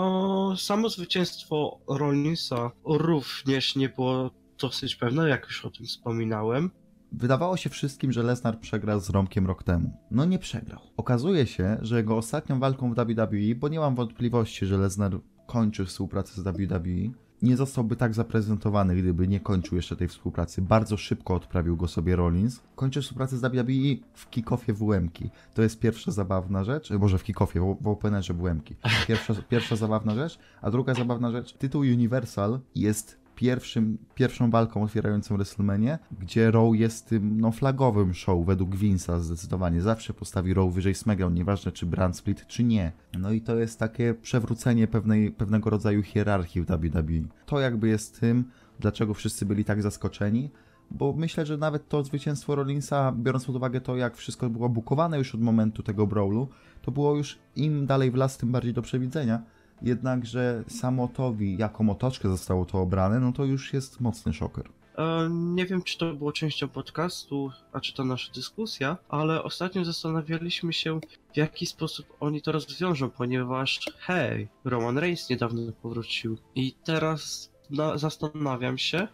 samo 0.57 0.88
zwycięstwo 0.88 1.80
Rollinsa 1.88 2.70
również 2.85 3.76
nie 3.76 3.88
było 3.88 4.30
dosyć 4.61 4.96
pewne, 4.96 5.28
jak 5.28 5.44
już 5.46 5.64
o 5.64 5.70
tym 5.70 5.87
wspominałem. 5.87 6.70
Wydawało 7.12 7.57
się 7.57 7.70
wszystkim, 7.70 8.12
że 8.12 8.22
Lesnar 8.22 8.59
przegra 8.61 8.98
z 8.98 9.11
Romkiem 9.11 9.46
rok 9.46 9.62
temu. 9.62 9.90
No 10.11 10.24
nie 10.24 10.38
przegrał. 10.38 10.80
Okazuje 10.96 11.46
się, 11.46 11.76
że 11.83 11.96
jego 11.96 12.16
ostatnią 12.16 12.61
walką 12.61 12.94
w 12.94 12.96
WWE, 12.96 13.54
bo 13.57 13.68
nie 13.68 13.80
mam 13.80 13.94
wątpliwości, 13.94 14.66
że 14.66 14.78
Lesnar 14.78 15.18
kończy 15.46 15.85
współpracę 15.85 16.42
z 16.42 16.44
WWE, 16.44 17.11
nie 17.42 17.57
zostałby 17.57 17.96
tak 17.96 18.14
zaprezentowany, 18.14 18.96
gdyby 18.96 19.28
nie 19.28 19.40
kończył 19.40 19.76
jeszcze 19.76 19.96
tej 19.96 20.09
współpracy. 20.09 20.62
Bardzo 20.62 20.96
szybko 20.96 21.35
odprawił 21.35 21.76
go 21.76 21.88
sobie 21.88 22.16
Rollins. 22.16 22.61
Kończy 22.76 23.02
współpracę 23.02 23.37
z 23.37 23.40
WWE 23.40 23.96
w 24.14 24.30
kickoffie 24.30 24.72
WM-ki. 24.72 25.30
To 25.54 25.62
jest 25.62 25.80
pierwsza 25.80 26.11
zabawna 26.12 26.64
rzecz, 26.64 26.90
e, 26.90 26.98
może 26.98 27.18
w 27.18 27.24
kickoffie, 27.24 27.76
w, 27.80 27.88
openerze 27.88 28.35
WM-ki. 28.35 28.76
Pierwsza, 29.09 29.35
pierwsza 29.48 29.76
zabawna 29.76 30.14
rzecz, 30.14 30.38
a 30.62 30.70
druga 30.70 30.94
zabawna 30.94 31.30
rzecz, 31.30 31.52
tytuł 31.52 31.80
Universal 31.80 32.61
jest 32.74 33.24
pierwszym, 33.35 33.99
pierwszą 34.14 34.51
walką 34.51 34.83
otwierającą 34.83 35.35
WrestleMania, 35.37 35.99
gdzie 36.20 36.51
Raw 36.51 36.75
jest 36.75 37.09
tym 37.09 37.40
no, 37.40 37.53
flagowym 37.53 38.14
show 38.14 38.47
według 38.47 38.77
Vince'a 38.77 39.20
zdecydowanie. 39.20 39.83
Zawsze 39.83 40.14
postawi 40.14 40.55
Raw 40.55 40.73
wyżej 40.73 40.94
SmackDown, 40.94 41.35
nieważne 41.35 41.73
czy 41.73 41.87
brand 41.87 42.16
split, 42.16 42.47
czy 42.47 42.64
nie. 42.64 42.92
No 43.18 43.31
i 43.31 43.40
to 43.40 43.57
jest 43.57 43.79
takie 43.79 44.14
przewrócenie 44.14 44.87
pewnej, 44.87 45.31
pewnego 45.31 45.70
rodzaju 45.70 46.03
hierarchii 46.03 46.62
w 46.62 46.66
WWE. 46.66 47.29
To 47.47 47.61
jakby 47.61 47.88
jest 47.88 48.20
tym, 48.20 48.44
dlaczego 48.81 49.14
wszyscy 49.14 49.47
byli 49.47 49.64
tak 49.64 49.83
zaskoczeni, 49.83 50.51
bo 50.90 51.12
myślę, 51.12 51.47
że 51.47 51.57
nawet 51.57 51.88
to 51.88 52.05
zwycięstwo 52.05 52.55
Rollinsa, 52.55 53.12
biorąc 53.12 53.44
pod 53.44 53.57
uwagę 53.57 53.81
to, 53.81 53.97
jak 53.97 54.16
wszystko 54.16 54.51
było 54.51 54.68
bukowane 54.68 55.18
już 55.18 55.35
od 55.35 55.40
momentu 55.40 55.83
tego 55.83 56.07
brawlu, 56.07 56.49
to 56.83 56.90
było 56.92 57.16
już 57.16 57.38
im 57.57 57.87
dalej 57.87 58.11
w 58.11 58.14
las, 58.14 58.38
tym 58.38 58.53
bardziej 58.53 58.73
do 58.73 58.83
przewidzenia. 58.83 59.42
Jednakże 59.83 60.65
samotowi 60.69 61.57
jako 61.59 61.83
motoczkę 61.83 62.29
zostało 62.29 62.65
to 62.65 62.79
obrane, 62.81 63.21
no 63.21 63.33
to 63.33 63.45
już 63.45 63.73
jest 63.73 64.01
mocny 64.01 64.33
szoker. 64.33 64.65
E, 64.99 65.29
Nie 65.31 65.67
wiem, 65.67 65.83
czy 65.83 65.99
to 65.99 66.15
było 66.15 66.33
częścią 66.33 66.69
podcastu, 66.69 67.51
a 67.73 67.81
czy 67.81 67.95
to 67.95 68.05
nasza 68.05 68.33
dyskusja, 68.33 68.97
ale 69.09 69.43
ostatnio 69.43 69.85
zastanawialiśmy 69.85 70.73
się, 70.73 71.01
w 71.33 71.37
jaki 71.37 71.67
sposób 71.67 72.07
oni 72.21 72.43
to 72.43 72.53
rozwiążą, 72.53 73.11
ponieważ 73.11 73.81
hej, 73.99 74.49
Roman 74.65 74.99
Reigns 74.99 75.31
niedawno 75.31 75.73
powrócił. 75.83 76.39
I 76.55 76.75
teraz 76.85 77.51
na, 77.71 77.99
zastanawiam 77.99 78.79
się, 78.79 79.09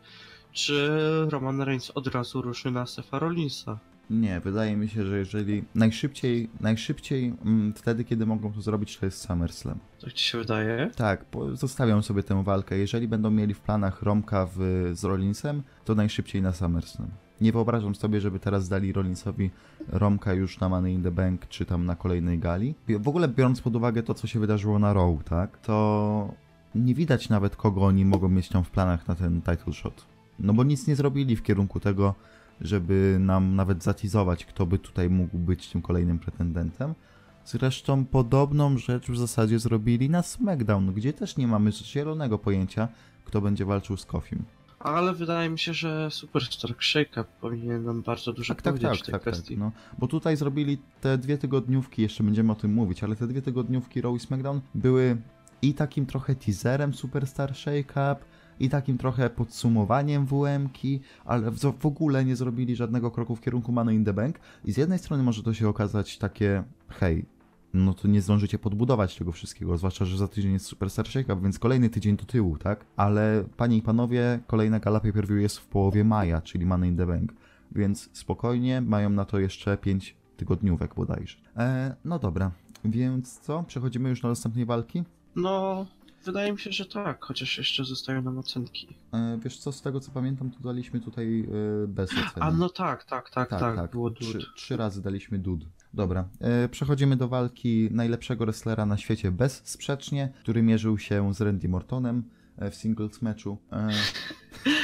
czy 0.53 0.90
Roman 1.29 1.61
Reigns 1.62 1.90
od 1.90 2.07
razu 2.07 2.42
ruszy 2.42 2.70
na 2.70 2.87
Sefa 2.87 3.18
Rollinsa. 3.18 3.79
Nie, 4.11 4.40
wydaje 4.40 4.77
mi 4.77 4.88
się, 4.88 5.07
że 5.07 5.18
jeżeli 5.18 5.64
najszybciej, 5.75 6.51
najszybciej 6.61 7.35
mm, 7.44 7.73
wtedy, 7.75 8.05
kiedy 8.05 8.27
mogą 8.27 8.53
to 8.53 8.61
zrobić, 8.61 8.99
to 8.99 9.07
jest 9.07 9.27
SummerSlam. 9.27 9.79
Tak 10.01 10.12
ci 10.12 10.25
się 10.25 10.38
wydaje? 10.38 10.90
Tak, 10.96 11.25
zostawiam 11.53 12.03
sobie 12.03 12.23
tę 12.23 12.44
walkę. 12.44 12.79
Jeżeli 12.79 13.09
będą 13.09 13.31
mieli 13.31 13.55
w 13.55 13.61
planach 13.61 14.03
Romka 14.03 14.46
w, 14.46 14.90
z 14.92 15.05
Rollinsem, 15.05 15.62
to 15.85 15.94
najszybciej 15.94 16.42
na 16.42 16.53
SummerSlam. 16.53 17.09
Nie 17.40 17.53
wyobrażam 17.53 17.94
sobie, 17.94 18.20
żeby 18.20 18.40
teraz 18.40 18.68
dali 18.68 18.92
Rollinsowi 18.92 19.51
Romka 19.88 20.33
już 20.33 20.61
na 20.61 20.68
Money 20.68 20.94
in 20.94 21.03
the 21.03 21.11
Bank, 21.11 21.49
czy 21.49 21.64
tam 21.64 21.87
na 21.87 21.96
kolejnej 21.96 22.38
gali. 22.38 22.75
W 22.88 23.09
ogóle 23.09 23.29
biorąc 23.29 23.61
pod 23.61 23.77
uwagę 23.77 24.03
to, 24.03 24.14
co 24.14 24.27
się 24.27 24.40
wydarzyło 24.40 24.79
na 24.79 24.92
Raw, 24.92 25.25
tak, 25.25 25.59
to 25.59 26.35
nie 26.75 26.94
widać 26.94 27.29
nawet, 27.29 27.57
kogo 27.57 27.81
oni 27.81 28.05
mogą 28.05 28.29
mieć 28.29 28.49
tam 28.49 28.64
w 28.64 28.70
planach 28.70 29.09
na 29.09 29.14
ten 29.14 29.42
title 29.42 29.73
shot. 29.73 30.07
No 30.38 30.53
bo 30.53 30.64
nic 30.64 30.87
nie 30.87 30.96
zrobili 30.96 31.37
w 31.37 31.42
kierunku 31.42 31.81
tego, 31.81 32.14
żeby 32.61 33.16
nam 33.20 33.57
nawet 33.57 33.83
zatizować, 33.83 34.44
kto 34.44 34.66
by 34.66 34.79
tutaj 34.79 35.11
mógł 35.11 35.38
być 35.38 35.68
tym 35.68 35.83
kolejnym 35.83 36.18
pretendentem. 36.18 36.94
Zresztą 37.44 38.05
podobną 38.05 38.79
rzecz 38.79 39.11
w 39.11 39.16
zasadzie 39.16 39.59
zrobili 39.59 40.11
na 40.11 40.23
SmackDown, 40.23 40.92
gdzie 40.92 41.12
też 41.12 41.37
nie 41.37 41.46
mamy 41.46 41.73
zielonego 41.73 42.38
pojęcia, 42.38 42.88
kto 43.25 43.40
będzie 43.40 43.64
walczył 43.64 43.96
z 43.96 44.07
Kofim. 44.07 44.44
Ale 44.79 45.14
wydaje 45.14 45.51
mi 45.51 45.59
się, 45.59 45.75
że 45.75 46.11
Superstar 46.11 46.70
Shake-Up 46.70 47.25
powinien 47.40 47.85
nam 47.85 48.03
bardzo 48.03 48.33
dużo 48.33 48.55
Tak, 48.55 48.62
tak, 48.62 48.75
powiedzieć 48.75 48.90
tak, 48.90 49.03
w 49.03 49.07
tej 49.07 49.12
tak, 49.12 49.25
tak. 49.25 49.35
kwestii. 49.35 49.59
No, 49.59 49.73
bo 49.99 50.07
tutaj 50.07 50.37
zrobili 50.37 50.79
te 51.01 51.18
dwie 51.18 51.38
tygodniówki, 51.38 52.03
jeszcze 52.03 52.25
będziemy 52.25 52.53
o 52.53 52.55
tym 52.55 52.73
mówić, 52.73 53.05
ale 53.05 53.16
te 53.16 53.27
dwie 53.27 53.42
tygodniówki 53.42 54.01
Raw 54.01 54.16
i 54.16 54.20
SmackDown 54.20 54.61
były 54.75 55.16
i 55.62 55.75
takim 55.75 56.07
trochę 56.07 56.35
teaserem 56.35 56.94
Superstar 56.94 57.53
Shake-Up, 57.53 58.16
i 58.61 58.68
takim 58.68 58.99
trochę 58.99 59.31
podsumowaniem 59.31 60.27
WM-ki, 60.27 61.01
ale 61.25 61.51
w, 61.51 61.87
ogóle 61.87 62.25
nie 62.25 62.37
zrobili 62.37 62.77
żadnego 62.77 63.11
kroku 63.11 63.37
w 63.37 63.40
kierunku 63.40 63.73
Money 63.73 63.96
in 63.96 64.05
the 64.05 64.12
Bank. 64.12 64.40
I 64.64 64.73
z 64.73 64.77
jednej 64.77 64.99
strony 64.99 65.23
może 65.23 65.42
to 65.42 65.55
się 65.55 65.68
okazać 65.68 66.18
takie, 66.18 66.62
hej, 66.88 67.25
no 67.75 67.94
to 67.94 68.09
nie 68.09 68.23
zdążycie 68.23 68.59
podbudować 68.59 69.16
tego 69.16 69.33
wszystkiego, 69.33 69.79
zwłaszcza, 69.79 70.05
że 70.05 70.18
za 70.18 70.29
tydzień 70.29 70.53
jest 70.53 70.66
Superstar 70.66 71.07
Shake-Up, 71.07 71.42
więc 71.42 71.59
kolejny 71.59 71.90
tydzień 71.90 72.16
do 72.16 72.25
tyłu, 72.25 72.59
tak? 72.59 72.85
Ale 72.96 73.44
panie 73.57 73.77
i 73.77 73.83
panowie, 73.83 74.40
kolejna 74.46 74.81
gala 74.81 75.01
pay-per-view 75.01 75.40
jest 75.40 75.59
w 75.59 75.66
połowie 75.66 76.05
maja, 76.05 76.42
czyli 76.42 76.66
Money 76.66 76.90
in 76.90 76.96
the 76.96 77.07
Bank, 77.07 77.33
więc 77.73 78.11
spokojnie, 78.12 78.81
mają 78.81 79.11
na 79.11 79.25
to 79.25 79.38
jeszcze 79.38 79.77
5 79.77 80.16
tygodniówek 80.37 80.94
bodajże. 80.94 81.37
E, 81.57 81.94
no 82.05 82.18
dobra, 82.18 82.51
więc 82.85 83.40
co? 83.40 83.62
Przechodzimy 83.62 84.09
już 84.09 84.20
do 84.20 84.29
następnej 84.29 84.66
walki? 84.66 85.05
No, 85.37 85.87
wydaje 86.24 86.52
mi 86.52 86.59
się, 86.59 86.72
że 86.72 86.87
tak, 86.87 87.24
chociaż 87.24 87.59
jeszcze 87.59 87.85
zostają 87.85 88.22
nam 88.22 88.38
ocenki. 88.38 88.88
E, 89.12 89.38
wiesz 89.44 89.59
co, 89.59 89.72
z 89.72 89.83
tego 89.83 90.00
co 90.00 90.11
pamiętam, 90.11 90.50
to 90.50 90.61
daliśmy 90.61 91.00
tutaj 91.00 91.40
e, 91.85 91.87
bez 91.87 92.11
oceny. 92.12 92.30
A 92.40 92.50
no 92.50 92.68
tak, 92.68 93.04
tak, 93.04 93.30
tak, 93.30 93.50
tak, 93.50 93.90
było 93.90 94.11
Trzy, 94.11 94.33
dud. 94.33 94.54
trzy 94.56 94.76
razy 94.76 95.02
daliśmy 95.02 95.38
dud. 95.38 95.66
Dobra, 95.94 96.28
e, 96.40 96.68
przechodzimy 96.68 97.16
do 97.16 97.28
walki 97.28 97.88
najlepszego 97.92 98.44
wrestlera 98.44 98.87
na 98.87 98.96
świecie 98.96 99.30
bezsprzecznie, 99.30 100.33
który 100.40 100.62
mierzył 100.62 100.98
się 100.98 101.35
z 101.35 101.40
Randy 101.40 101.68
Mortonem 101.68 102.24
e, 102.56 102.70
w 102.70 102.74
singles 102.74 103.22
meczu. 103.22 103.59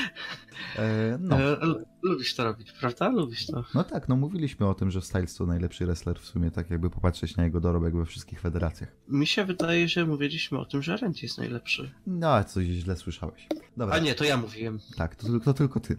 E, 0.78 1.18
no. 1.20 1.40
E, 1.40 1.56
lubisz 2.02 2.34
to 2.34 2.44
robić, 2.44 2.72
prawda? 2.72 3.08
Lubisz 3.08 3.46
to. 3.46 3.64
no 3.74 3.84
tak, 3.84 4.08
no 4.08 4.16
mówiliśmy 4.16 4.66
o 4.66 4.74
tym, 4.74 4.90
że 4.90 5.02
Styles 5.02 5.34
to 5.34 5.46
najlepszy 5.46 5.86
wrestler 5.86 6.18
w 6.18 6.24
sumie, 6.24 6.50
tak 6.50 6.70
jakby 6.70 6.90
popatrzeć 6.90 7.36
na 7.36 7.44
jego 7.44 7.60
dorobek 7.60 7.96
we 7.96 8.06
wszystkich 8.06 8.40
federacjach. 8.40 8.92
Mi 9.08 9.26
się 9.26 9.44
wydaje, 9.44 9.88
że 9.88 10.06
mówiliśmy 10.06 10.58
o 10.58 10.64
tym, 10.64 10.82
że 10.82 10.96
Rent 10.96 11.22
jest 11.22 11.38
najlepszy. 11.38 11.90
No, 12.06 12.34
a 12.34 12.44
coś 12.44 12.66
źle 12.66 12.96
słyszałeś. 12.96 13.48
Dobra. 13.76 13.94
A 13.94 13.98
nie, 13.98 14.14
to 14.14 14.24
ja 14.24 14.36
mówiłem. 14.36 14.78
Tak, 14.96 15.16
to, 15.16 15.26
tylko- 15.26 15.44
to 15.44 15.54
tylko 15.54 15.80
ty. 15.80 15.96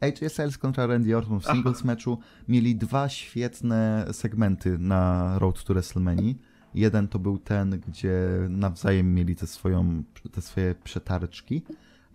AJ 0.00 0.28
Styles 0.28 0.58
kontra 0.58 0.86
Randy 0.86 1.16
Orton 1.16 1.40
w 1.40 1.46
singles 1.46 1.84
meczu 1.84 2.18
mieli 2.48 2.76
dwa 2.76 3.08
świetne 3.08 4.06
segmenty 4.12 4.78
na 4.78 5.34
Road 5.38 5.64
to 5.64 5.74
WrestleMania. 5.74 6.34
Jeden 6.74 7.08
to 7.08 7.18
był 7.18 7.38
ten, 7.38 7.80
gdzie 7.88 8.18
nawzajem 8.48 9.14
mieli 9.14 9.36
te, 9.36 9.46
swoją, 9.46 10.02
te 10.32 10.40
swoje 10.40 10.74
przetarczki. 10.74 11.62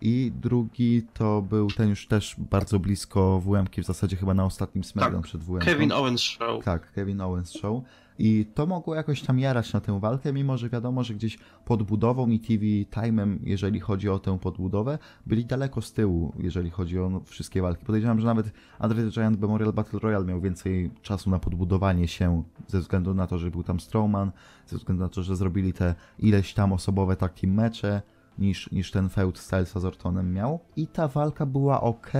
I 0.00 0.32
drugi 0.40 1.02
to 1.14 1.42
był 1.42 1.68
ten 1.70 1.88
już 1.88 2.06
też 2.06 2.36
bardzo 2.38 2.78
blisko 2.78 3.40
WM-ki, 3.40 3.82
w 3.82 3.86
zasadzie 3.86 4.16
chyba 4.16 4.34
na 4.34 4.44
ostatnim 4.44 4.84
SmackDown 4.84 5.22
Tak, 5.22 5.28
przed 5.28 5.42
WM. 5.42 5.58
Kevin 5.58 5.92
Owens 5.92 6.20
Show. 6.20 6.64
Tak, 6.64 6.92
Kevin 6.92 7.20
Owens 7.20 7.52
Show. 7.52 7.82
I 8.18 8.46
to 8.54 8.66
mogło 8.66 8.94
jakoś 8.94 9.22
tam 9.22 9.38
jarać 9.38 9.72
na 9.72 9.80
tę 9.80 10.00
walkę, 10.00 10.32
mimo 10.32 10.56
że 10.56 10.68
wiadomo, 10.68 11.04
że 11.04 11.14
gdzieś 11.14 11.38
podbudową 11.64 12.28
i 12.28 12.40
TV 12.40 12.64
Time'em, 12.90 13.38
jeżeli 13.42 13.80
chodzi 13.80 14.08
o 14.08 14.18
tę 14.18 14.38
podbudowę, 14.38 14.98
byli 15.26 15.44
daleko 15.44 15.82
z 15.82 15.92
tyłu, 15.92 16.32
jeżeli 16.38 16.70
chodzi 16.70 16.98
o 16.98 17.20
wszystkie 17.24 17.62
walki. 17.62 17.84
Podejrzewam, 17.84 18.20
że 18.20 18.26
nawet 18.26 18.50
Andre 18.78 19.04
the 19.04 19.10
Giant 19.10 19.40
Memorial 19.40 19.72
Battle 19.72 19.98
Royale 19.98 20.24
miał 20.24 20.40
więcej 20.40 20.90
czasu 21.02 21.30
na 21.30 21.38
podbudowanie 21.38 22.08
się, 22.08 22.42
ze 22.68 22.80
względu 22.80 23.14
na 23.14 23.26
to, 23.26 23.38
że 23.38 23.50
był 23.50 23.62
tam 23.62 23.80
Strowman, 23.80 24.32
ze 24.66 24.76
względu 24.76 25.02
na 25.02 25.08
to, 25.08 25.22
że 25.22 25.36
zrobili 25.36 25.72
te 25.72 25.94
ileś 26.18 26.54
tam 26.54 26.72
osobowe 26.72 27.16
takie 27.16 27.48
mecze, 27.48 28.02
niż, 28.38 28.70
niż 28.70 28.90
ten 28.90 29.08
feud 29.08 29.38
Stylesa 29.38 29.80
z 29.80 29.84
Ortonem 29.84 30.32
miał. 30.32 30.60
I 30.76 30.86
ta 30.86 31.08
walka 31.08 31.46
była 31.46 31.80
ok. 31.80 32.12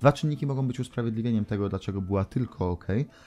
Dwa 0.00 0.12
czynniki 0.12 0.46
mogą 0.46 0.66
być 0.66 0.80
usprawiedliwieniem 0.80 1.44
tego, 1.44 1.68
dlaczego 1.68 2.00
była 2.00 2.24
tylko 2.24 2.70
ok. 2.70 2.86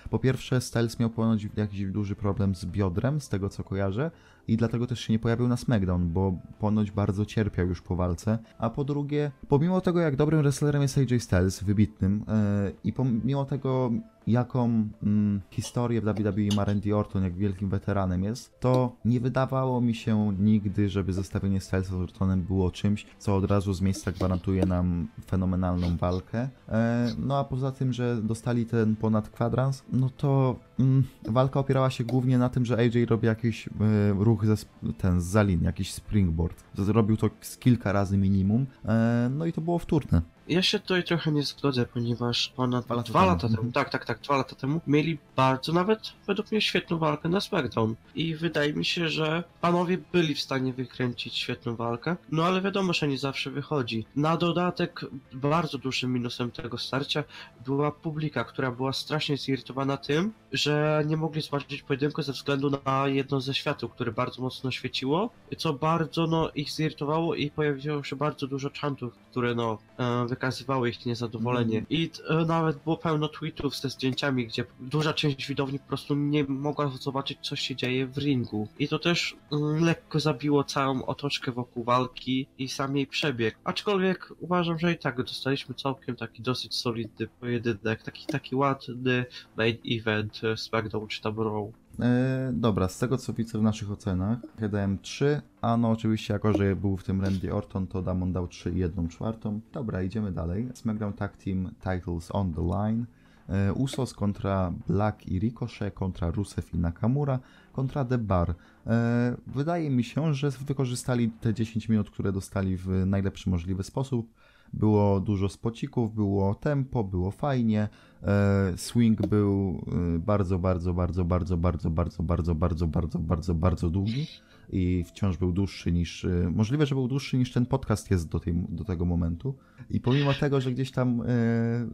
Po 0.09 0.19
pierwsze, 0.19 0.61
Styles 0.61 0.99
miał 0.99 1.09
ponoć 1.09 1.47
jakiś 1.55 1.85
duży 1.85 2.15
problem 2.15 2.55
z 2.55 2.65
biodrem, 2.65 3.21
z 3.21 3.29
tego 3.29 3.49
co 3.49 3.63
kojarzę, 3.63 4.11
i 4.47 4.57
dlatego 4.57 4.87
też 4.87 4.99
się 4.99 5.13
nie 5.13 5.19
pojawił 5.19 5.47
na 5.47 5.57
SmackDown, 5.57 6.09
bo 6.09 6.33
ponoć 6.59 6.91
bardzo 6.91 7.25
cierpiał 7.25 7.67
już 7.67 7.81
po 7.81 7.95
walce. 7.95 8.39
A 8.57 8.69
po 8.69 8.83
drugie, 8.83 9.31
pomimo 9.47 9.81
tego, 9.81 9.99
jak 9.99 10.15
dobrym 10.15 10.41
wrestlerem 10.41 10.81
jest 10.81 10.97
AJ 10.97 11.19
Styles, 11.19 11.63
wybitnym, 11.63 12.25
yy, 12.65 12.75
i 12.83 12.93
pomimo 12.93 13.45
tego, 13.45 13.91
jaką 14.31 14.89
mm, 15.03 15.41
historię 15.49 16.01
w 16.01 16.05
WWE 16.05 16.55
ma 16.55 16.65
Randy 16.65 16.95
Orton, 16.95 17.23
jak 17.23 17.33
wielkim 17.33 17.69
weteranem 17.69 18.23
jest, 18.23 18.59
to 18.59 18.95
nie 19.05 19.19
wydawało 19.19 19.81
mi 19.81 19.95
się 19.95 20.33
nigdy, 20.39 20.89
żeby 20.89 21.13
zestawienie 21.13 21.61
Stylesa 21.61 21.89
z 21.89 21.93
Ortonem 21.93 22.41
było 22.41 22.71
czymś, 22.71 23.05
co 23.19 23.35
od 23.35 23.51
razu 23.51 23.73
z 23.73 23.81
miejsca 23.81 24.11
gwarantuje 24.11 24.65
nam 24.65 25.07
fenomenalną 25.25 25.97
walkę. 25.97 26.49
E, 26.69 27.07
no 27.19 27.37
a 27.37 27.43
poza 27.43 27.71
tym, 27.71 27.93
że 27.93 28.21
dostali 28.21 28.65
ten 28.65 28.95
ponad 28.95 29.29
kwadrans, 29.29 29.83
no 29.93 30.09
to 30.09 30.55
mm, 30.79 31.03
walka 31.27 31.59
opierała 31.59 31.89
się 31.89 32.03
głównie 32.03 32.37
na 32.37 32.49
tym, 32.49 32.65
że 32.65 32.77
AJ 32.77 33.05
robi 33.05 33.27
jakiś 33.27 33.67
e, 33.67 33.71
ruch 34.17 34.45
ze, 34.45 34.55
ten, 34.97 35.21
z 35.21 35.25
zalin, 35.25 35.63
jakiś 35.63 35.93
springboard. 35.93 36.63
Zrobił 36.77 37.17
to 37.17 37.29
z 37.41 37.57
kilka 37.57 37.91
razy 37.91 38.17
minimum, 38.17 38.65
e, 38.85 39.29
no 39.35 39.45
i 39.45 39.53
to 39.53 39.61
było 39.61 39.79
wtórne. 39.79 40.21
Ja 40.51 40.61
się 40.61 40.79
tutaj 40.79 41.03
trochę 41.03 41.31
nie 41.31 41.43
zgodzę, 41.43 41.85
ponieważ 41.85 42.53
ponad 42.55 42.85
Dwa 42.85 43.03
dwa 43.03 43.25
lata 43.25 43.47
lata, 43.47 43.57
temu. 43.57 43.71
tak, 43.71 43.89
tak, 43.89 44.05
tak, 44.05 44.19
dwa 44.19 44.37
lata 44.37 44.55
temu 44.55 44.81
mieli 44.87 45.17
bardzo 45.35 45.73
nawet 45.73 46.13
według 46.27 46.51
mnie 46.51 46.61
świetną 46.61 46.97
walkę 46.97 47.29
na 47.29 47.41
SmackDown. 47.41 47.95
I 48.15 48.35
wydaje 48.35 48.73
mi 48.73 48.85
się, 48.85 49.09
że 49.09 49.43
panowie 49.61 49.97
byli 50.13 50.35
w 50.35 50.41
stanie 50.41 50.73
wykręcić 50.73 51.35
świetną 51.37 51.75
walkę, 51.75 52.15
no 52.31 52.43
ale 52.45 52.61
wiadomo, 52.61 52.93
że 52.93 53.07
nie 53.07 53.17
zawsze 53.17 53.51
wychodzi. 53.51 54.05
Na 54.15 54.37
dodatek 54.37 55.05
bardzo 55.33 55.77
dużym 55.77 56.13
minusem 56.13 56.51
tego 56.51 56.77
starcia 56.77 57.23
była 57.65 57.91
publika, 57.91 58.43
która 58.43 58.71
była 58.71 58.93
strasznie 58.93 59.37
zirytowana 59.37 59.97
tym, 59.97 60.33
że 60.51 61.03
nie 61.05 61.17
mogli 61.17 61.41
zobaczyć 61.41 61.81
pojedynku 61.83 62.21
ze 62.21 62.31
względu 62.31 62.69
na 62.85 63.07
jedno 63.07 63.41
ze 63.41 63.53
świateł, 63.53 63.89
które 63.89 64.11
bardzo 64.11 64.41
mocno 64.41 64.71
świeciło, 64.71 65.29
co 65.57 65.73
bardzo 65.73 66.27
no 66.27 66.49
ich 66.55 66.71
zirytowało 66.71 67.35
i 67.35 67.51
pojawiło 67.51 68.03
się 68.03 68.15
bardzo 68.15 68.47
dużo 68.47 68.69
czantów, 68.69 69.13
które 69.31 69.55
no 69.55 69.77
e, 69.99 70.25
przekazywały 70.41 70.89
ich 70.89 71.05
niezadowolenie. 71.05 71.77
Mhm. 71.79 71.85
I 71.89 72.11
e, 72.29 72.45
nawet 72.45 72.77
było 72.83 72.97
pełno 72.97 73.27
tweetów 73.27 73.75
ze 73.75 73.89
zdjęciami, 73.89 74.47
gdzie 74.47 74.65
duża 74.79 75.13
część 75.13 75.47
widowni 75.47 75.79
po 75.79 75.87
prostu 75.87 76.15
nie 76.15 76.43
mogła 76.43 76.91
zobaczyć, 76.99 77.37
co 77.41 77.55
się 77.55 77.75
dzieje 77.75 78.07
w 78.07 78.17
ringu. 78.17 78.67
I 78.79 78.87
to 78.87 78.99
też 78.99 79.35
mm, 79.51 79.85
lekko 79.85 80.19
zabiło 80.19 80.63
całą 80.63 81.05
otoczkę 81.05 81.51
wokół 81.51 81.83
walki 81.83 82.47
i 82.57 82.69
sam 82.69 82.97
jej 82.97 83.07
przebieg. 83.07 83.57
Aczkolwiek 83.63 84.33
uważam, 84.39 84.79
że 84.79 84.91
i 84.91 84.97
tak 84.97 85.23
dostaliśmy 85.23 85.75
całkiem 85.75 86.15
taki 86.15 86.41
dosyć 86.41 86.75
solidny 86.75 87.27
pojedynek, 87.27 88.03
taki, 88.03 88.25
taki 88.25 88.55
ładny 88.55 89.25
main 89.57 89.77
event 89.91 90.41
e, 90.43 90.57
SmackDown 90.57 91.07
czy 91.07 91.21
tam 91.21 91.39
Raw. 91.39 91.80
E, 91.99 92.51
dobra, 92.53 92.87
z 92.87 92.99
tego 92.99 93.17
co 93.17 93.33
widzę 93.33 93.59
w 93.59 93.61
naszych 93.61 93.91
ocenach, 93.91 94.39
ja 94.61 94.69
dałem 94.69 94.99
3, 94.99 95.41
a 95.61 95.77
no 95.77 95.91
oczywiście 95.91 96.33
jako, 96.33 96.53
że 96.53 96.75
był 96.75 96.97
w 96.97 97.03
tym 97.03 97.21
Randy 97.21 97.53
Orton, 97.53 97.87
to 97.87 98.01
Damon 98.01 98.33
dał 98.33 98.47
3 98.47 98.71
i 98.71 98.77
1 98.77 99.07
czwartą. 99.07 99.59
Dobra, 99.73 100.03
idziemy 100.03 100.31
dalej. 100.31 100.69
SmackDown 100.73 101.13
Tag 101.13 101.37
Team 101.37 101.71
Titles 101.83 102.29
on 102.31 102.53
the 102.53 102.61
line. 102.61 103.05
E, 103.49 103.73
Usos 103.73 104.13
kontra 104.13 104.73
Black 104.87 105.27
i 105.27 105.39
Ricochet, 105.39 105.93
kontra 105.93 106.31
Rusev 106.31 106.73
i 106.73 106.77
Nakamura, 106.77 107.39
kontra 107.73 108.05
The 108.05 108.17
Bar. 108.17 108.55
E, 108.87 109.35
wydaje 109.47 109.89
mi 109.89 110.03
się, 110.03 110.33
że 110.33 110.51
wykorzystali 110.51 111.29
te 111.29 111.53
10 111.53 111.89
minut, 111.89 112.09
które 112.09 112.31
dostali 112.31 112.77
w 112.77 112.87
najlepszy 113.05 113.49
możliwy 113.49 113.83
sposób. 113.83 114.33
Było 114.73 115.19
dużo 115.19 115.49
spocików, 115.49 116.15
było 116.15 116.55
tempo, 116.55 117.03
było 117.03 117.31
fajnie. 117.31 117.89
E, 118.23 118.73
swing 118.75 119.27
był 119.27 119.81
e, 120.15 120.19
bardzo, 120.19 120.59
bardzo, 120.59 120.93
bardzo, 120.93 121.25
bardzo, 121.25 121.57
bardzo, 121.57 121.89
bardzo, 121.89 122.23
bardzo, 122.23 122.55
bardzo, 122.55 122.87
bardzo, 122.87 123.19
bardzo, 123.19 123.55
bardzo 123.55 123.89
długi 123.89 124.27
i 124.69 125.03
wciąż 125.07 125.37
był 125.37 125.51
dłuższy 125.51 125.91
niż. 125.91 126.25
e, 126.25 126.49
Możliwe, 126.55 126.85
że 126.85 126.95
był 126.95 127.07
dłuższy 127.07 127.37
niż 127.37 127.51
ten 127.51 127.65
podcast 127.65 128.11
jest 128.11 128.29
do, 128.29 128.39
tej, 128.39 128.53
do 128.69 128.83
tego 128.83 129.05
momentu. 129.05 129.55
I 129.89 129.99
pomimo 129.99 130.33
tego, 130.33 130.61
że 130.61 130.71
gdzieś 130.71 130.91
tam 130.91 131.21
e, 131.21 131.25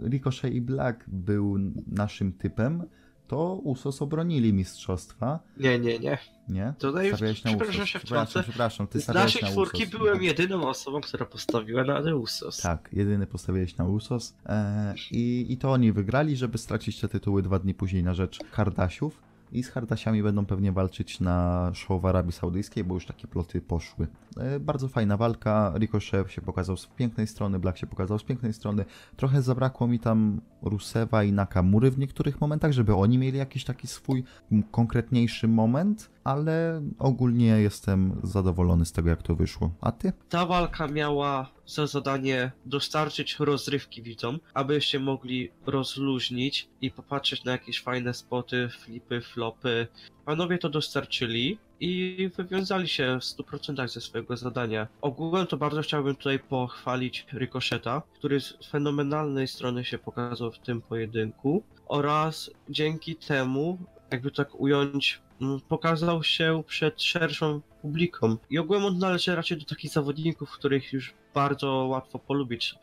Ricochet 0.10 0.54
i 0.54 0.62
Black 0.62 1.10
był 1.10 1.58
naszym 1.88 2.34
typem, 2.34 2.84
to 3.28 3.54
Usos 3.64 4.02
obronili 4.02 4.54
mistrzostwa, 4.54 5.40
Nie, 5.58 5.80
nie, 5.80 6.00
nie. 6.00 6.18
nie? 6.50 6.74
Tutaj 6.80 7.08
Stawiałeś 7.10 7.44
na 7.44 7.50
przepraszam 7.52 7.76
Usos. 7.76 7.90
się 7.90 8.00
Przepraszam, 8.00 8.28
wtrącę. 8.28 8.50
przepraszam, 8.50 8.88
ty 8.88 9.00
Z 9.02 9.08
naszej 9.08 9.42
na 9.42 9.48
czwórki 9.50 9.84
Usos. 9.84 10.00
byłem 10.00 10.24
jedyną 10.24 10.68
osobą, 10.68 11.02
która 11.02 11.26
postawiła 11.26 11.84
na 11.84 12.16
Usos. 12.16 12.58
Tak, 12.58 12.90
jedyny 12.94 13.28
postawiłeś 13.28 13.78
na 13.78 13.86
Usos 13.86 14.36
e, 14.46 14.94
i, 15.12 15.46
i 15.50 15.58
to 15.58 15.72
oni 15.72 15.92
wygrali, 15.92 16.36
żeby 16.36 16.58
stracić 16.58 17.00
te 17.00 17.08
tytuły 17.08 17.42
dwa 17.42 17.60
dni 17.60 17.74
później 17.74 18.04
na 18.04 18.14
rzecz 18.14 18.40
Kardasiów 18.52 19.27
i 19.52 19.64
z 19.64 19.72
Kardasiami 19.72 20.24
będą 20.24 20.46
pewnie 20.46 20.72
walczyć 20.72 21.20
na 21.20 21.70
show 21.74 22.02
w 22.02 22.06
Arabii 22.06 22.32
Saudyjskiej, 22.32 22.84
bo 22.84 22.94
już 22.94 23.06
takie 23.06 23.28
ploty 23.28 23.62
poszły. 23.62 24.08
E, 24.38 24.60
bardzo 24.60 24.88
fajna 24.88 25.18
walka, 25.18 25.74
Ricochet 25.76 26.32
się 26.32 26.42
pokazał 26.42 26.78
z 26.78 26.88
pięknej 26.88 27.28
strony, 27.28 27.60
Black 27.60 27.78
się 27.78 27.88
pokazał 27.88 28.20
z 28.20 28.24
pięknej 28.24 28.54
strony. 28.54 28.86
Trochę 29.16 29.42
zabrakło 29.42 29.88
mi 29.88 30.00
tam 30.00 30.42
Rusewa 30.62 31.24
i 31.24 31.32
Nakamury 31.32 31.92
w 31.92 32.00
niektórych 32.00 32.42
momentach, 32.42 32.72
żeby 32.72 32.96
oni 32.96 33.18
mieli 33.18 33.38
jakiś 33.38 33.64
taki 33.64 33.88
swój 33.88 34.24
konkretniejszy 34.72 35.48
moment, 35.48 36.10
ale 36.28 36.82
ogólnie 37.00 37.46
jestem 37.48 38.20
zadowolony 38.24 38.86
z 38.86 38.92
tego, 38.92 39.10
jak 39.10 39.24
to 39.24 39.36
wyszło. 39.36 39.72
A 39.82 39.92
ty? 39.92 40.14
Ta 40.30 40.46
walka 40.46 40.88
miała 40.88 41.52
za 41.66 41.88
zadanie 41.88 42.52
dostarczyć 42.66 43.36
rozrywki 43.40 44.02
widzom, 44.02 44.40
abyście 44.54 45.00
mogli 45.00 45.52
rozluźnić 45.66 46.70
i 46.82 46.92
popatrzeć 46.92 47.44
na 47.44 47.52
jakieś 47.52 47.82
fajne 47.82 48.14
spoty, 48.14 48.70
flipy, 48.70 49.22
flopy. 49.22 49.88
Panowie 50.26 50.58
to 50.58 50.70
dostarczyli 50.70 51.60
i 51.80 52.30
wywiązali 52.36 52.88
się 52.88 53.20
w 53.22 53.24
100% 53.24 53.88
ze 53.88 54.02
swojego 54.02 54.38
zadania. 54.38 54.88
Ogółem 55.02 55.48
to 55.48 55.58
bardzo 55.58 55.82
chciałbym 55.82 56.16
tutaj 56.16 56.40
pochwalić 56.40 57.26
Ricocheta, 57.34 58.02
który 58.14 58.40
z 58.40 58.54
fenomenalnej 58.70 59.48
strony 59.48 59.86
się 59.86 59.98
pokazał 59.98 60.52
w 60.52 60.60
tym 60.60 60.82
pojedynku 60.82 61.64
oraz 61.88 62.52
dzięki 62.70 63.16
temu, 63.16 63.78
jakby 64.12 64.32
tak 64.32 64.60
ująć, 64.60 65.22
pokazał 65.70 66.24
się 66.24 66.64
przed 66.68 67.02
szerszą 67.04 67.62
publiką. 67.82 68.38
I 68.50 68.60
ogółem 68.60 68.86
on 68.86 68.98
należy 68.98 69.36
raczej 69.36 69.58
do 69.58 69.66
takich 69.66 69.92
zawodników, 69.92 70.52
których 70.52 70.94
już 70.94 71.14
bardzo 71.34 71.72
łatwo 71.72 72.20
polubić. 72.20 72.76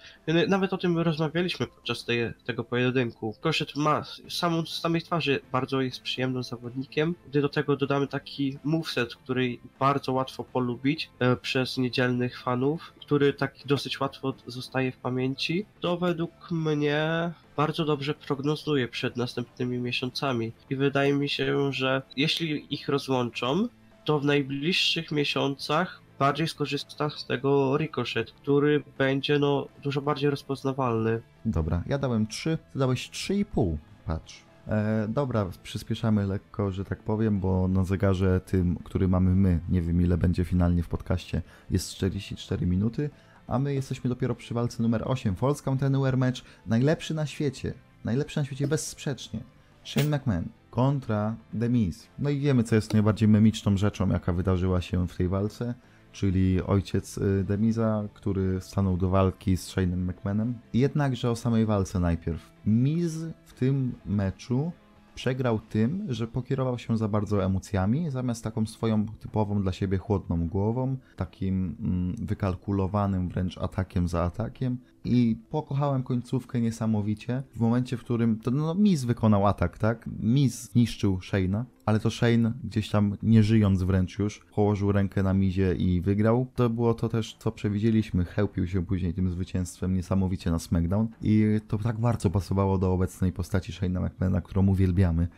Nawet 0.48 0.72
o 0.72 0.78
tym 0.78 0.98
rozmawialiśmy 0.98 1.66
podczas 1.66 2.04
tej, 2.04 2.32
tego 2.44 2.64
pojedynku. 2.64 3.34
Koszyt 3.40 3.76
ma 3.76 4.04
samą 4.28 4.66
z 4.66 4.80
samej 4.80 5.02
twarzy 5.02 5.40
bardzo 5.52 5.80
jest 5.80 6.00
przyjemnym 6.00 6.42
zawodnikiem. 6.42 7.14
Gdy 7.28 7.42
do 7.42 7.48
tego 7.48 7.76
dodamy 7.76 8.06
taki 8.06 8.58
moveset, 8.64 9.14
który 9.16 9.58
bardzo 9.80 10.12
łatwo 10.12 10.44
polubić 10.44 11.10
e, 11.18 11.36
przez 11.36 11.78
niedzielnych 11.78 12.40
fanów, 12.40 12.92
który 13.00 13.32
tak 13.32 13.54
dosyć 13.66 14.00
łatwo 14.00 14.34
zostaje 14.46 14.92
w 14.92 14.96
pamięci, 14.96 15.66
to 15.80 15.96
według 15.96 16.50
mnie 16.50 17.32
bardzo 17.56 17.84
dobrze 17.84 18.14
prognozuje 18.14 18.88
przed 18.88 19.16
następnymi 19.16 19.78
miesiącami. 19.78 20.52
I 20.70 20.76
wydaje 20.76 21.12
mi 21.12 21.28
się, 21.28 21.72
że 21.72 22.02
jeśli 22.16 22.43
ich 22.46 22.88
rozłączą, 22.88 23.68
to 24.04 24.20
w 24.20 24.24
najbliższych 24.24 25.12
miesiącach 25.12 26.00
bardziej 26.18 26.48
skorzysta 26.48 27.10
z 27.10 27.26
tego 27.26 27.76
Ricochet, 27.78 28.32
który 28.32 28.82
będzie 28.98 29.38
no 29.38 29.68
dużo 29.82 30.02
bardziej 30.02 30.30
rozpoznawalny. 30.30 31.22
Dobra, 31.44 31.82
ja 31.86 31.98
dałem 31.98 32.26
3, 32.26 32.58
ty 32.72 32.78
dałeś 32.78 33.10
3,5. 33.10 33.76
Patrz. 34.06 34.44
E, 34.68 35.06
dobra, 35.08 35.46
przyspieszamy 35.62 36.26
lekko, 36.26 36.70
że 36.70 36.84
tak 36.84 37.02
powiem, 37.02 37.40
bo 37.40 37.68
na 37.68 37.84
zegarze 37.84 38.40
tym, 38.40 38.76
który 38.84 39.08
mamy 39.08 39.34
my, 39.34 39.60
nie 39.68 39.82
wiem 39.82 40.02
ile 40.02 40.18
będzie 40.18 40.44
finalnie 40.44 40.82
w 40.82 40.88
podcaście, 40.88 41.42
jest 41.70 41.90
44 41.90 42.66
minuty, 42.66 43.10
a 43.46 43.58
my 43.58 43.74
jesteśmy 43.74 44.10
dopiero 44.10 44.34
przy 44.34 44.54
walce 44.54 44.82
numer 44.82 45.02
8. 45.06 45.36
Falls 45.36 45.62
Count 45.62 45.82
Anywhere 45.82 46.16
Match, 46.16 46.40
najlepszy 46.66 47.14
na 47.14 47.26
świecie, 47.26 47.74
najlepszy 48.04 48.40
na 48.40 48.44
świecie 48.44 48.68
bezsprzecznie. 48.68 49.40
Shane 49.84 50.18
McMahon 50.18 50.48
kontra 50.74 51.36
The 51.60 51.68
Miz. 51.68 52.08
No 52.18 52.30
i 52.30 52.38
wiemy, 52.38 52.64
co 52.64 52.74
jest 52.74 52.92
najbardziej 52.92 53.28
memiczną 53.28 53.76
rzeczą, 53.76 54.08
jaka 54.08 54.32
wydarzyła 54.32 54.80
się 54.80 55.08
w 55.08 55.16
tej 55.16 55.28
walce 55.28 55.74
czyli 56.12 56.62
ojciec 56.62 57.18
y, 57.18 57.44
Demiza, 57.44 58.04
który 58.14 58.60
stanął 58.60 58.96
do 58.96 59.10
walki 59.10 59.56
z 59.56 59.68
Shane'em 59.68 59.96
McMahonem. 59.96 60.54
Jednakże 60.74 61.30
o 61.30 61.36
samej 61.36 61.66
walce 61.66 62.00
najpierw. 62.00 62.52
Miz 62.66 63.24
w 63.44 63.52
tym 63.52 63.94
meczu 64.06 64.72
przegrał 65.14 65.58
tym, 65.58 66.06
że 66.08 66.26
pokierował 66.26 66.78
się 66.78 66.98
za 66.98 67.08
bardzo 67.08 67.44
emocjami, 67.44 68.10
zamiast 68.10 68.44
taką 68.44 68.66
swoją 68.66 69.06
typową 69.06 69.62
dla 69.62 69.72
siebie 69.72 69.98
chłodną 69.98 70.48
głową, 70.48 70.96
takim 71.16 71.76
mm, 71.80 72.26
wykalkulowanym 72.26 73.28
wręcz 73.28 73.58
atakiem 73.58 74.08
za 74.08 74.22
atakiem. 74.22 74.78
I 75.04 75.36
pokochałem 75.50 76.02
końcówkę 76.02 76.60
niesamowicie. 76.60 77.42
W 77.56 77.60
momencie, 77.60 77.96
w 77.96 78.00
którym 78.00 78.38
to 78.38 78.50
no, 78.50 78.74
Miz 78.74 79.04
wykonał 79.04 79.46
atak, 79.46 79.78
tak? 79.78 80.08
Miz 80.20 80.70
zniszczył 80.72 81.16
Shane'a, 81.16 81.64
ale 81.86 82.00
to 82.00 82.10
Shane 82.10 82.52
gdzieś 82.64 82.90
tam 82.90 83.16
nie 83.22 83.42
żyjąc 83.42 83.82
wręcz 83.82 84.18
już, 84.18 84.40
położył 84.54 84.92
rękę 84.92 85.22
na 85.22 85.34
Mizie 85.34 85.74
i 85.74 86.00
wygrał. 86.00 86.46
To 86.54 86.70
było 86.70 86.94
to 86.94 87.08
też, 87.08 87.36
co 87.38 87.52
przewidzieliśmy. 87.52 88.24
Chełpił 88.24 88.66
się 88.66 88.86
później 88.86 89.14
tym 89.14 89.30
zwycięstwem 89.30 89.94
niesamowicie 89.94 90.50
na 90.50 90.58
SmackDown 90.58 91.08
i 91.22 91.60
to 91.68 91.78
tak 91.78 92.00
bardzo 92.00 92.30
pasowało 92.30 92.78
do 92.78 92.92
obecnej 92.92 93.32
postaci 93.32 93.72
Shane'a 93.72 94.06
McMahona, 94.06 94.40
którą 94.40 94.66
uwielbiamy. 94.66 95.28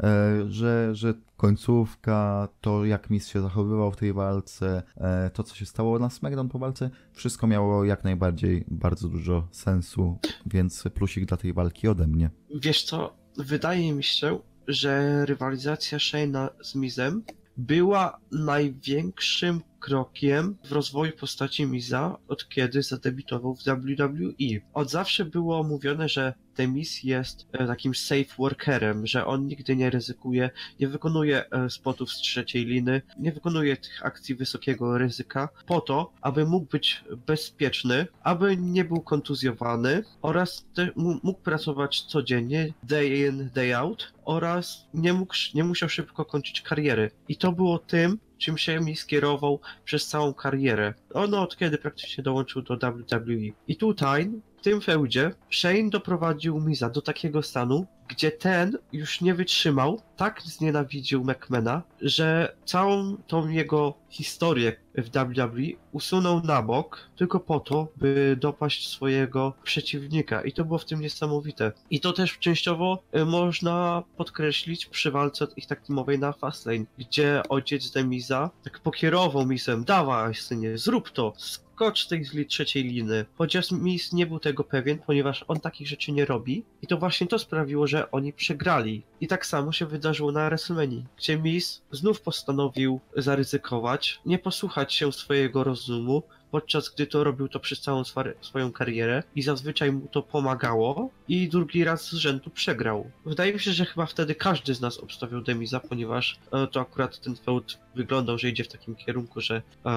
E, 0.00 0.44
że, 0.48 0.94
że 0.94 1.14
końcówka, 1.36 2.48
to 2.60 2.84
jak 2.84 3.10
Miz 3.10 3.28
się 3.28 3.40
zachowywał 3.40 3.92
w 3.92 3.96
tej 3.96 4.12
walce, 4.12 4.82
e, 4.96 5.30
to 5.30 5.42
co 5.42 5.54
się 5.54 5.66
stało 5.66 5.98
na 5.98 6.10
SmackDown 6.10 6.48
po 6.48 6.58
walce, 6.58 6.90
wszystko 7.12 7.46
miało 7.46 7.84
jak 7.84 8.04
najbardziej 8.04 8.64
bardzo 8.68 9.08
dużo 9.08 9.48
sensu, 9.50 10.18
więc 10.46 10.84
plusik 10.94 11.24
dla 11.24 11.36
tej 11.36 11.52
walki 11.52 11.88
ode 11.88 12.06
mnie. 12.06 12.30
Wiesz 12.54 12.82
co, 12.82 13.16
wydaje 13.36 13.92
mi 13.92 14.04
się, 14.04 14.38
że 14.68 15.24
rywalizacja 15.26 15.98
Shane'a 15.98 16.48
z 16.62 16.74
Mizem 16.74 17.22
była 17.56 18.20
największym 18.32 19.60
krokiem 19.80 20.56
w 20.64 20.72
rozwoju 20.72 21.12
postaci 21.12 21.66
Miza 21.66 22.18
od 22.28 22.48
kiedy 22.48 22.82
zadebiutował 22.82 23.54
w 23.54 23.64
WWE. 23.64 24.60
Od 24.74 24.90
zawsze 24.90 25.24
było 25.24 25.62
mówione, 25.62 26.08
że 26.08 26.34
The 26.58 26.68
Miz 26.68 27.02
jest 27.04 27.46
e, 27.52 27.66
takim 27.66 27.94
safe 27.94 28.36
workerem, 28.38 29.06
że 29.06 29.26
on 29.26 29.46
nigdy 29.46 29.76
nie 29.76 29.90
ryzykuje, 29.90 30.50
nie 30.80 30.88
wykonuje 30.88 31.50
e, 31.50 31.70
spotów 31.70 32.12
z 32.12 32.16
trzeciej 32.16 32.64
liny, 32.64 33.02
nie 33.18 33.32
wykonuje 33.32 33.76
tych 33.76 34.06
akcji 34.06 34.34
wysokiego 34.34 34.98
ryzyka 34.98 35.48
po 35.66 35.80
to, 35.80 36.12
aby 36.20 36.46
mógł 36.46 36.66
być 36.66 37.04
bezpieczny, 37.26 38.06
aby 38.22 38.56
nie 38.56 38.84
był 38.84 39.00
kontuzjowany 39.00 40.02
oraz 40.22 40.66
mógł 40.96 41.40
pracować 41.40 42.00
codziennie, 42.02 42.72
day 42.82 43.08
in, 43.08 43.50
day 43.54 43.76
out 43.76 44.12
oraz 44.24 44.86
nie, 44.94 45.12
mógł, 45.12 45.34
nie 45.54 45.64
musiał 45.64 45.88
szybko 45.88 46.24
kończyć 46.24 46.62
kariery. 46.62 47.10
I 47.28 47.36
to 47.36 47.52
było 47.52 47.78
tym, 47.78 48.18
czym 48.38 48.58
się 48.58 48.80
mi 48.80 48.96
skierował 48.96 49.60
przez 49.84 50.06
całą 50.06 50.34
karierę. 50.34 50.94
Ono 51.14 51.42
od 51.42 51.56
kiedy 51.56 51.78
praktycznie 51.78 52.24
dołączył 52.24 52.62
do 52.62 52.76
WWE. 52.76 53.54
I 53.68 53.76
tutaj, 53.76 54.30
w 54.56 54.62
tym 54.62 54.80
feudzie, 54.80 55.30
Shane 55.50 55.90
doprowadził 55.90 56.60
Miza 56.60 56.90
do 56.90 57.02
takiego 57.02 57.42
stanu, 57.42 57.86
gdzie 58.08 58.30
ten 58.30 58.78
już 58.92 59.20
nie 59.20 59.34
wytrzymał, 59.34 60.02
tak 60.16 60.42
znienawidził 60.42 61.24
McMahona, 61.24 61.82
że 62.00 62.56
całą 62.64 63.16
tą 63.16 63.48
jego 63.48 63.94
historię, 64.10 64.76
w 64.94 65.10
WWE 65.10 65.78
usunął 65.92 66.42
na 66.42 66.62
bok 66.62 67.08
tylko 67.16 67.40
po 67.40 67.60
to, 67.60 67.88
by 67.96 68.36
dopaść 68.40 68.88
swojego 68.88 69.52
przeciwnika 69.62 70.42
i 70.42 70.52
to 70.52 70.64
było 70.64 70.78
w 70.78 70.84
tym 70.84 71.00
niesamowite. 71.00 71.72
I 71.90 72.00
to 72.00 72.12
też 72.12 72.38
częściowo 72.38 73.02
y, 73.16 73.24
można 73.24 74.02
podkreślić 74.16 74.86
przy 74.86 75.10
walce 75.10 75.46
ich 75.56 75.66
tak 75.66 75.86
teamowej 75.86 76.18
na 76.18 76.32
Fastlane, 76.32 76.84
gdzie 76.98 77.42
ojciec 77.48 77.90
Demiza 77.90 78.50
tak 78.64 78.80
pokierował 78.80 79.46
misem, 79.46 79.84
dawaj 79.84 80.34
synie, 80.34 80.78
zrób 80.78 81.10
to, 81.10 81.32
skocz 81.78 82.04
z 82.04 82.08
tej 82.08 82.24
zli- 82.24 82.46
trzeciej 82.46 82.84
liny. 82.84 83.24
Chociaż 83.38 83.70
Miz 83.70 84.12
nie 84.12 84.26
był 84.26 84.38
tego 84.38 84.64
pewien, 84.64 84.98
ponieważ 84.98 85.44
on 85.48 85.60
takich 85.60 85.88
rzeczy 85.88 86.12
nie 86.12 86.24
robi. 86.24 86.64
I 86.82 86.86
to 86.86 86.96
właśnie 86.98 87.26
to 87.26 87.38
sprawiło, 87.38 87.86
że 87.86 88.10
oni 88.10 88.32
przegrali. 88.32 89.02
I 89.20 89.26
tak 89.26 89.46
samo 89.46 89.72
się 89.72 89.86
wydarzyło 89.86 90.32
na 90.32 90.48
WrestleMania, 90.48 91.02
gdzie 91.16 91.38
Miz 91.38 91.82
znów 91.92 92.20
postanowił 92.20 93.00
zaryzykować, 93.16 93.97
nie 94.26 94.38
posłuchać 94.38 94.94
się 94.94 95.12
swojego 95.12 95.64
rozumu, 95.64 96.22
podczas 96.50 96.88
gdy 96.88 97.06
to 97.06 97.24
robił 97.24 97.48
to 97.48 97.60
przez 97.60 97.80
całą 97.80 98.02
swoją 98.40 98.72
karierę 98.72 99.22
i 99.34 99.42
zazwyczaj 99.42 99.92
mu 99.92 100.08
to 100.08 100.22
pomagało 100.22 101.10
i 101.28 101.48
drugi 101.48 101.84
raz 101.84 102.10
z 102.10 102.14
rzędu 102.14 102.50
przegrał. 102.50 103.10
Wydaje 103.26 103.52
mi 103.52 103.60
się, 103.60 103.72
że 103.72 103.84
chyba 103.84 104.06
wtedy 104.06 104.34
każdy 104.34 104.74
z 104.74 104.80
nas 104.80 104.98
obstawiał 104.98 105.40
Demiza, 105.40 105.80
ponieważ 105.80 106.38
e, 106.52 106.66
to 106.66 106.80
akurat 106.80 107.20
ten 107.20 107.36
feud 107.36 107.78
wyglądał, 107.94 108.38
że 108.38 108.48
idzie 108.48 108.64
w 108.64 108.68
takim 108.68 108.96
kierunku, 108.96 109.40
że 109.40 109.62
e, 109.86 109.90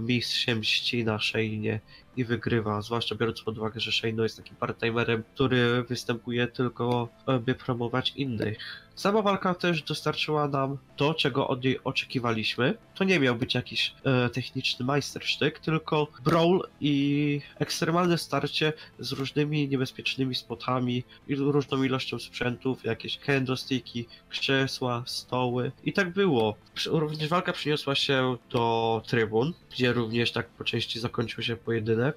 Miz 0.00 0.32
się 0.32 0.54
mści 0.54 1.04
na 1.04 1.16
Shane'ie 1.16 1.78
i 2.16 2.24
wygrywa, 2.24 2.82
zwłaszcza 2.82 3.14
biorąc 3.14 3.42
pod 3.42 3.58
uwagę, 3.58 3.80
że 3.80 3.92
Shane 3.92 4.22
jest 4.22 4.36
takim 4.36 4.56
part-timerem, 4.56 5.22
który 5.34 5.82
występuje 5.82 6.46
tylko 6.46 7.08
e, 7.28 7.38
by 7.38 7.54
promować 7.54 8.12
innych. 8.16 8.85
Sama 8.96 9.22
walka 9.22 9.54
też 9.54 9.82
dostarczyła 9.82 10.48
nam 10.48 10.78
to, 10.96 11.14
czego 11.14 11.48
od 11.48 11.64
niej 11.64 11.78
oczekiwaliśmy. 11.84 12.74
To 12.94 13.04
nie 13.04 13.20
miał 13.20 13.34
być 13.34 13.54
jakiś 13.54 13.94
e, 14.04 14.28
techniczny 14.30 14.86
majstersztyk, 14.86 15.58
tylko 15.58 16.06
brawl 16.24 16.60
i 16.80 17.40
ekstremalne 17.58 18.18
starcie 18.18 18.72
z 18.98 19.12
różnymi 19.12 19.68
niebezpiecznymi 19.68 20.34
spotami 20.34 21.04
i 21.28 21.34
różną 21.34 21.82
ilością 21.82 22.18
sprzętów, 22.18 22.84
jakieś 22.84 23.18
candlesticki, 23.18 24.06
krzesła, 24.28 25.02
stoły. 25.06 25.72
I 25.84 25.92
tak 25.92 26.12
było. 26.12 26.56
Również 26.86 27.28
walka 27.28 27.52
przyniosła 27.52 27.94
się 27.94 28.36
do 28.50 29.02
trybun, 29.06 29.52
gdzie 29.70 29.92
również 29.92 30.32
tak 30.32 30.48
po 30.48 30.64
części 30.64 31.00
zakończył 31.00 31.42
się 31.42 31.56
pojedynek. 31.56 32.16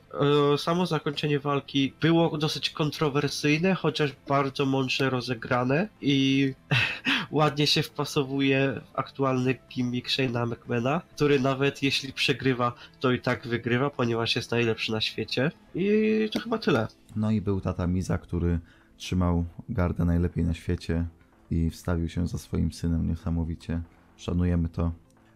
E, 0.53 0.57
Samo 0.57 0.85
zakończenie 0.85 1.39
walki 1.39 1.93
było 2.01 2.37
dosyć 2.37 2.69
kontrowersyjne, 2.69 3.75
chociaż 3.75 4.11
bardzo 4.27 4.65
mądrze 4.65 5.09
rozegrane 5.09 5.87
i 6.01 6.53
ładnie 7.31 7.67
się 7.67 7.83
wpasowuje 7.83 8.81
w 8.85 8.99
aktualny 8.99 9.55
gimmick 9.69 10.09
Shane'a 10.09 10.47
McMahona, 10.47 11.01
który 11.15 11.39
nawet 11.39 11.83
jeśli 11.83 12.13
przegrywa, 12.13 12.73
to 12.99 13.11
i 13.11 13.21
tak 13.21 13.47
wygrywa, 13.47 13.89
ponieważ 13.89 14.35
jest 14.35 14.51
najlepszy 14.51 14.91
na 14.91 15.01
świecie. 15.01 15.51
I 15.75 16.29
to 16.31 16.39
chyba 16.39 16.57
tyle. 16.57 16.87
No 17.15 17.31
i 17.31 17.41
był 17.41 17.61
tata 17.61 17.87
Miza, 17.87 18.17
który 18.17 18.59
trzymał 18.97 19.45
gardę 19.69 20.05
najlepiej 20.05 20.43
na 20.43 20.53
świecie 20.53 21.05
i 21.51 21.69
wstawił 21.69 22.09
się 22.09 22.27
za 22.27 22.37
swoim 22.37 22.71
synem 22.71 23.07
niesamowicie. 23.07 23.81
Szanujemy 24.17 24.69
to. 24.69 24.91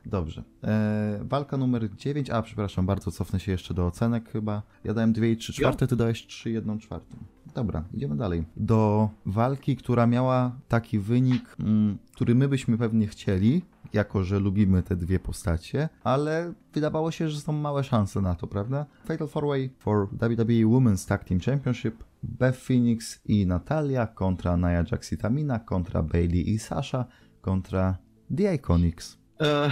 Dobrze. 0.05 0.43
Eee, 0.63 1.19
walka 1.21 1.57
numer 1.57 1.95
9. 1.95 2.29
A, 2.29 2.41
przepraszam, 2.41 2.85
bardzo 2.85 3.11
cofnę 3.11 3.39
się 3.39 3.51
jeszcze 3.51 3.73
do 3.73 3.87
ocenek 3.87 4.31
chyba. 4.31 4.61
Ja 4.83 4.93
dałem 4.93 5.13
2 5.13 5.25
i 5.25 5.37
3 5.37 5.53
czwarte, 5.53 5.87
ty 5.87 5.95
dałeś 5.95 6.27
3 6.27 6.51
1 6.51 6.79
czwartą. 6.79 7.17
Dobra, 7.55 7.83
idziemy 7.93 8.15
dalej. 8.15 8.43
Do 8.57 9.09
walki, 9.25 9.75
która 9.75 10.07
miała 10.07 10.51
taki 10.67 10.99
wynik, 10.99 11.55
mm, 11.59 11.97
który 12.15 12.35
my 12.35 12.47
byśmy 12.47 12.77
pewnie 12.77 13.07
chcieli, 13.07 13.61
jako 13.93 14.23
że 14.23 14.39
lubimy 14.39 14.83
te 14.83 14.95
dwie 14.95 15.19
postacie, 15.19 15.89
ale 16.03 16.53
wydawało 16.73 17.11
się, 17.11 17.29
że 17.29 17.41
są 17.41 17.53
małe 17.53 17.83
szanse 17.83 18.21
na 18.21 18.35
to, 18.35 18.47
prawda? 18.47 18.85
Fatal 19.05 19.27
4-Way 19.27 19.69
for 19.79 20.07
WWE 20.11 20.65
Women's 20.65 21.07
Tag 21.07 21.23
Team 21.23 21.39
Championship 21.39 22.03
Beth 22.23 22.59
Phoenix 22.59 23.21
i 23.25 23.47
Natalia 23.47 24.07
kontra 24.07 24.57
Nia 24.57 24.83
Jax 24.91 25.13
i 25.13 25.17
Tamina 25.17 25.59
kontra 25.59 26.03
Bailey 26.03 26.49
i 26.49 26.59
Sasha 26.59 27.05
kontra 27.41 27.97
The 28.37 28.55
Iconics. 28.55 29.17
E, 29.41 29.71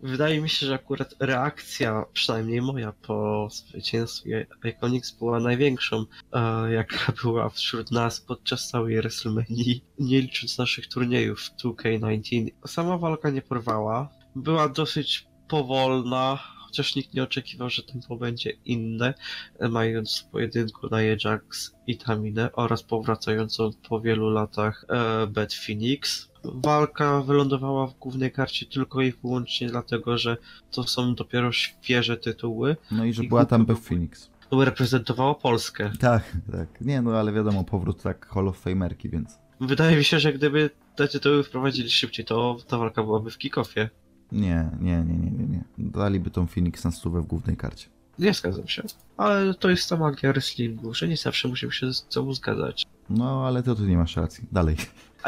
wydaje 0.00 0.40
mi 0.40 0.48
się, 0.48 0.66
że 0.66 0.74
akurat 0.74 1.14
reakcja, 1.20 2.04
przynajmniej 2.12 2.62
moja, 2.62 2.92
po 2.92 3.48
zwycięstwie 3.50 4.46
Iconics 4.64 5.12
była 5.12 5.40
największą, 5.40 6.04
e, 6.32 6.72
jaka 6.72 7.12
była 7.22 7.48
wśród 7.48 7.90
nas 7.90 8.20
podczas 8.20 8.68
całej 8.68 8.96
WrestleMania, 8.96 9.74
nie 9.98 10.20
licząc 10.20 10.58
naszych 10.58 10.88
turniejów 10.88 11.40
2K19. 11.64 12.46
Sama 12.66 12.98
walka 12.98 13.30
nie 13.30 13.42
porwała, 13.42 14.08
była 14.34 14.68
dosyć 14.68 15.26
powolna, 15.48 16.38
chociaż 16.66 16.94
nikt 16.94 17.14
nie 17.14 17.22
oczekiwał, 17.22 17.70
że 17.70 17.82
tempo 17.82 18.16
będzie 18.16 18.50
inne, 18.64 19.14
e, 19.58 19.68
mając 19.68 20.18
w 20.18 20.30
pojedynku 20.30 20.88
na 20.88 21.02
Jax 21.02 21.74
i 21.86 21.98
Taminę 21.98 22.52
oraz 22.52 22.82
powracającą 22.82 23.70
po 23.88 24.00
wielu 24.00 24.30
latach 24.30 24.84
e, 24.88 25.26
Beth 25.26 25.54
Phoenix. 25.54 26.28
Walka 26.54 27.20
wylądowała 27.22 27.86
w 27.86 27.98
głównej 27.98 28.32
karcie 28.32 28.66
tylko 28.66 29.02
i 29.02 29.12
wyłącznie 29.12 29.68
dlatego, 29.68 30.18
że 30.18 30.36
to 30.70 30.82
są 30.82 31.14
dopiero 31.14 31.52
świeże 31.52 32.16
tytuły. 32.16 32.76
No 32.90 33.04
i 33.04 33.12
że 33.12 33.24
I 33.24 33.28
była 33.28 33.44
tam 33.44 33.66
Beth 33.66 33.80
Phoenix. 33.82 34.30
To 34.50 34.64
reprezentowała 34.64 35.34
Polskę. 35.34 35.90
Tak, 36.00 36.36
tak. 36.52 36.80
Nie, 36.80 37.02
no 37.02 37.10
ale 37.10 37.32
wiadomo, 37.32 37.64
powrót 37.64 38.02
tak 38.02 38.26
Hall 38.28 38.48
of 38.48 38.58
Famerki, 38.58 39.08
więc 39.08 39.38
Wydaje 39.60 39.96
mi 39.96 40.04
się, 40.04 40.20
że 40.20 40.32
gdyby 40.32 40.70
te 40.96 41.08
tytuły 41.08 41.42
wprowadzili 41.44 41.90
szybciej, 41.90 42.24
to 42.24 42.56
ta 42.68 42.78
walka 42.78 43.02
byłaby 43.02 43.30
w 43.30 43.38
kickoffie. 43.38 43.90
nie, 44.32 44.70
nie, 44.80 45.04
nie, 45.04 45.18
nie, 45.18 45.30
nie, 45.30 45.46
nie. 45.46 45.64
Daliby 45.78 46.30
tą 46.30 46.46
Phoenix 46.46 46.84
na 46.84 46.90
stówę 46.90 47.20
w 47.22 47.26
głównej 47.26 47.56
karcie. 47.56 47.88
Nie 48.18 48.34
zgadzam 48.34 48.68
się. 48.68 48.82
Ale 49.16 49.54
to 49.54 49.70
jest 49.70 49.88
ta 49.88 49.96
magia 49.96 50.32
wrestlingu, 50.32 50.94
że 50.94 51.08
nie 51.08 51.16
zawsze 51.16 51.48
musimy 51.48 51.72
się 51.72 51.92
z 51.94 52.06
sobą 52.08 52.34
zgadzać. 52.34 52.86
No, 53.10 53.46
ale 53.46 53.62
to 53.62 53.74
tu 53.74 53.84
nie 53.84 53.96
masz 53.96 54.16
racji. 54.16 54.44
Dalej. 54.52 54.76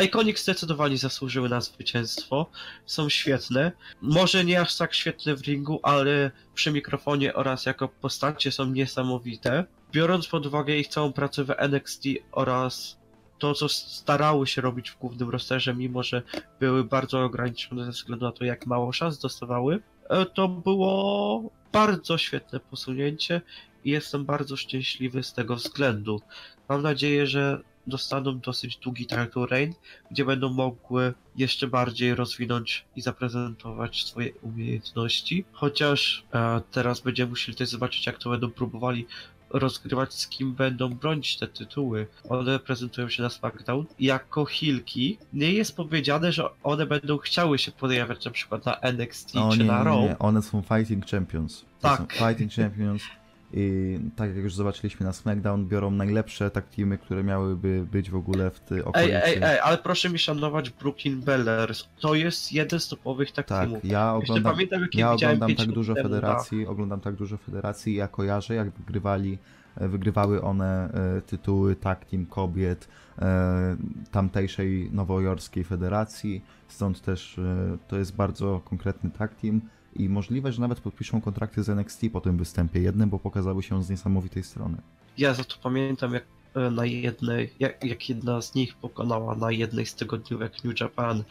Iconic 0.05 0.43
zdecydowanie 0.43 0.99
zasłużyły 0.99 1.49
na 1.49 1.61
zwycięstwo. 1.61 2.47
Są 2.87 3.09
świetne. 3.09 3.73
Może 4.01 4.45
nie 4.45 4.61
aż 4.61 4.77
tak 4.77 4.95
świetne 4.95 5.37
w 5.37 5.43
ringu, 5.43 5.81
ale 5.83 6.31
przy 6.55 6.73
mikrofonie 6.73 7.35
oraz 7.35 7.67
jako 7.67 7.89
postacie 7.89 8.53
są 8.53 8.67
niesamowite. 8.67 9.65
Biorąc 9.93 10.27
pod 10.27 10.47
uwagę 10.47 10.77
ich 10.77 10.89
całą 10.89 11.13
pracę 11.13 11.45
w 11.45 11.51
NXT 11.59 12.05
oraz 12.33 12.99
to, 13.39 13.55
co 13.55 13.69
starały 13.69 14.47
się 14.47 14.63
robić 14.63 14.91
w 14.91 14.99
głównym 14.99 15.31
rosterze, 15.31 15.75
mimo 15.75 16.03
że 16.03 16.23
były 16.61 16.85
bardzo 16.85 17.25
ograniczone 17.25 17.85
ze 17.85 17.91
względu 17.91 18.25
na 18.25 18.33
to, 18.33 18.45
jak 18.45 18.67
mało 18.67 18.93
szans 18.93 19.19
dostawały, 19.19 19.83
e, 20.09 20.27
to 20.27 20.49
było 20.49 21.43
bardzo 21.73 22.19
świetne 22.19 22.61
posunięcie 22.61 23.41
i 23.85 23.91
jestem 23.91 24.25
bardzo 24.25 24.57
szczęśliwy 24.57 25.23
z 25.23 25.33
tego 25.33 25.57
względu. 25.57 26.21
Mam 26.69 26.83
nadzieję, 26.83 27.27
że 27.27 27.61
dostaną 27.89 28.39
dosyć 28.39 28.77
długi 28.77 29.07
title 29.07 29.47
reign, 29.51 29.73
gdzie 30.11 30.25
będą 30.25 30.49
mogły 30.49 31.15
jeszcze 31.37 31.67
bardziej 31.67 32.15
rozwinąć 32.15 32.85
i 32.97 33.01
zaprezentować 33.01 34.05
swoje 34.05 34.33
umiejętności. 34.43 35.45
Chociaż 35.53 36.25
e, 36.35 36.61
teraz 36.73 37.01
będziemy 37.01 37.31
musieli 37.31 37.59
też 37.59 37.69
zobaczyć, 37.69 38.07
jak 38.07 38.19
to 38.19 38.31
będą 38.31 38.51
próbowali 38.51 39.07
rozgrywać, 39.51 40.15
z 40.15 40.29
kim 40.29 40.55
będą 40.55 40.89
bronić 40.89 41.37
te 41.37 41.49
tytuły. 41.49 42.07
One 42.29 42.59
prezentują 42.59 43.09
się 43.09 43.23
na 43.23 43.31
SmackDown 43.31 43.87
jako 44.01 44.45
hilki. 44.45 45.19
Nie 45.33 45.53
jest 45.53 45.77
powiedziane, 45.77 46.33
że 46.33 46.45
one 46.63 46.87
będą 46.87 47.19
chciały 47.19 47.59
się 47.59 47.73
pojawiać 47.73 48.25
na 48.25 48.31
przykład 48.31 48.67
na 48.67 48.75
NXT 48.81 49.37
O 49.37 49.53
czy 49.53 49.59
nie, 49.59 49.65
na 49.65 49.85
Raw. 49.85 50.01
nie, 50.01 50.19
one 50.19 50.43
są 50.43 50.63
Fighting 50.63 51.07
Champions. 51.07 51.65
To 51.81 51.89
Tak. 51.89 52.13
Fighting 52.13 52.53
Champions 52.53 53.03
i 53.53 53.99
tak 54.17 54.29
jak 54.29 54.45
już 54.45 54.55
zobaczyliśmy 54.55 55.07
na 55.07 55.13
SmackDown, 55.13 55.67
biorą 55.67 55.91
najlepsze 55.91 56.51
tak 56.51 56.69
teamy, 56.69 56.99
które 56.99 57.25
miałyby 57.25 57.87
być 57.93 58.11
w 58.11 58.17
ogóle 58.17 58.51
w 58.51 58.61
tej 58.61 58.79
Ej, 58.79 58.85
okolicy. 58.85 59.25
ej, 59.25 59.39
ej, 59.43 59.59
ale 59.59 59.79
proszę 59.79 60.11
mi 60.11 60.19
szanować 60.19 60.71
Brooklyn 60.71 61.21
Bellers. 61.21 61.85
To 62.01 62.15
jest 62.15 62.53
jeden 62.53 62.81
z 62.81 62.89
topowych 62.89 63.33
tak 63.33 63.47
Tak, 63.47 63.61
teamów. 63.69 63.85
ja 63.85 64.15
oglądam, 64.15 64.53
pamiętam, 64.53 64.87
ja 64.95 65.13
oglądam 65.13 65.55
tak 65.55 65.67
dużo 65.67 65.95
temu 65.95 66.09
federacji, 66.09 66.67
oglądam 66.67 67.01
tak 67.01 67.15
dużo 67.15 67.37
federacji 67.37 67.93
i 67.93 67.97
ja 67.97 68.09
kojarzę, 68.09 68.55
jak 68.55 68.71
wygrywali, 68.71 69.39
e, 69.77 69.89
wygrywały 69.89 70.43
one 70.43 70.91
e, 70.93 71.23
tytuły 71.23 71.77
tag 71.77 72.05
team 72.05 72.27
kobiet 72.27 72.89
e, 73.19 73.77
tamtejszej 74.11 74.91
nowojorskiej 74.93 75.65
federacji, 75.65 76.45
stąd 76.69 77.01
też 77.01 77.41
to 77.89 77.99
jest 77.99 78.17
bardzo 78.17 78.61
konkretny 78.65 79.11
tag 79.11 79.35
team 79.35 79.61
i 79.99 80.09
możliwe, 80.09 80.53
że 80.53 80.61
nawet 80.61 80.81
podpiszą 80.81 81.21
kontrakty 81.21 81.63
z 81.63 81.69
NXT 81.69 82.03
po 82.13 82.21
tym 82.21 82.37
występie 82.37 82.81
jednym, 82.81 83.11
bo 83.11 83.19
pokazały 83.19 83.63
się 83.63 83.83
z 83.83 83.91
niesamowitej 83.91 84.43
strony. 84.43 84.77
Ja 85.19 85.35
za 85.35 85.45
to 85.45 85.57
pamiętam, 85.63 86.15
jak 86.15 86.25
e, 86.55 86.71
na 86.71 86.85
jednej, 86.85 87.53
jak, 87.61 87.85
jak 87.85 88.09
jedna 88.09 88.43
z 88.43 88.55
nich 88.55 88.77
pokonała 88.77 89.35
na 89.35 89.51
jednej 89.51 89.87
z 89.87 89.95
tygodniówek 89.95 90.65
New 90.65 90.81
Japan 90.81 91.23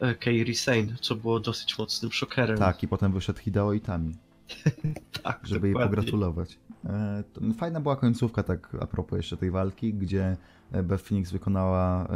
e, 0.00 0.14
Kairi 0.14 0.54
Sane, 0.54 0.86
co 1.00 1.14
było 1.16 1.40
dosyć 1.40 1.78
mocnym 1.78 2.12
szokerem. 2.12 2.58
Tak, 2.58 2.82
i 2.82 2.88
potem 2.88 3.12
wyszedł 3.12 3.38
Hideo 3.40 3.72
Itami. 3.72 4.14
tak 5.22 5.40
żeby 5.42 5.66
jej 5.66 5.74
dokładnie. 5.74 5.96
pogratulować. 5.96 6.58
E, 6.84 7.22
Fajna 7.58 7.80
była 7.80 7.96
końcówka, 7.96 8.42
tak 8.42 8.76
a 8.80 8.86
propos 8.86 9.16
jeszcze 9.16 9.36
tej 9.36 9.50
walki, 9.50 9.94
gdzie 9.94 10.36
Beth 10.84 11.04
Phoenix 11.04 11.32
wykonała 11.32 12.08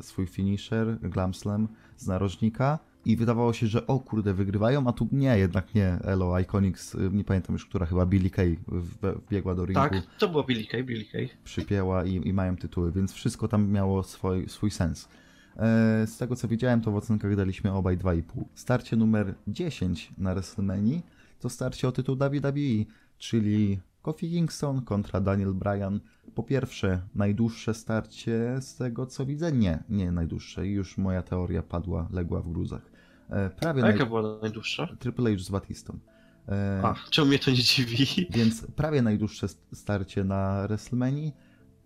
swój 0.00 0.26
finisher, 0.26 0.98
Glam 1.00 1.34
Slam 1.34 1.68
z 1.96 2.06
narożnika 2.06 2.78
i 3.04 3.16
wydawało 3.16 3.52
się, 3.52 3.66
że 3.66 3.86
o 3.86 3.98
kurde, 4.00 4.34
wygrywają, 4.34 4.86
a 4.86 4.92
tu 4.92 5.08
nie, 5.12 5.38
jednak 5.38 5.74
nie. 5.74 5.86
Elo, 5.86 6.38
Iconics, 6.38 6.94
y, 6.94 7.10
nie 7.12 7.24
pamiętam 7.24 7.52
już, 7.52 7.66
która 7.66 7.86
chyba 7.86 8.06
Billy 8.06 8.30
Kay 8.30 8.56
wbiegła 8.68 9.54
do 9.54 9.66
ringu, 9.66 9.80
Tak, 9.80 9.92
to 10.18 10.28
było 10.28 10.44
Billy 10.44 10.64
Kay, 10.66 10.84
Billy 10.84 11.04
Kay. 11.04 11.28
przypięła 11.44 12.04
i, 12.04 12.28
i 12.28 12.32
mają 12.32 12.56
tytuły, 12.56 12.92
więc 12.92 13.12
wszystko 13.12 13.48
tam 13.48 13.70
miało 13.70 14.02
swój, 14.02 14.48
swój 14.48 14.70
sens. 14.70 15.08
E, 15.56 16.06
Z 16.06 16.18
tego 16.18 16.36
co 16.36 16.48
widziałem, 16.48 16.80
to 16.80 16.90
w 16.90 16.96
ocenkach 16.96 17.36
daliśmy 17.36 17.72
obaj 17.72 17.98
2,5. 17.98 18.22
Starcie 18.54 18.96
numer 18.96 19.34
10 19.48 20.12
na 20.18 20.34
WrestleMania 20.34 21.00
to 21.40 21.48
starcie 21.50 21.88
o 21.88 21.92
tytuł 21.92 22.16
WWE, 22.16 22.84
czyli 23.18 23.80
Kofi 24.02 24.30
Kingston 24.30 24.82
kontra 24.82 25.20
Daniel 25.20 25.54
Bryan. 25.54 26.00
Po 26.34 26.42
pierwsze, 26.42 27.00
najdłuższe 27.14 27.74
starcie 27.74 28.56
z 28.60 28.76
tego 28.76 29.06
co 29.06 29.26
widzę? 29.26 29.52
Nie, 29.52 29.82
nie 29.88 30.12
najdłuższe. 30.12 30.66
Już 30.68 30.98
moja 30.98 31.22
teoria 31.22 31.62
padła, 31.62 32.08
legła 32.12 32.40
w 32.42 32.48
gruzach. 32.48 32.93
E, 33.30 33.50
Prawie 33.50 33.82
A 33.82 33.84
naj... 33.86 33.92
jaka 33.92 34.06
była 34.06 34.38
najdłuższa? 34.42 34.88
Triple 34.98 35.30
H 35.36 35.38
z 35.44 35.50
Batistą. 35.50 35.98
E, 36.48 36.80
A, 36.84 36.94
czemu 37.10 37.28
mnie 37.28 37.38
to 37.38 37.50
nie 37.50 37.56
dziwi? 37.56 38.26
więc 38.30 38.66
prawie 38.76 39.02
najdłuższe 39.02 39.48
st- 39.48 39.66
starcie 39.72 40.24
na 40.24 40.62
WrestleMania, 40.68 41.30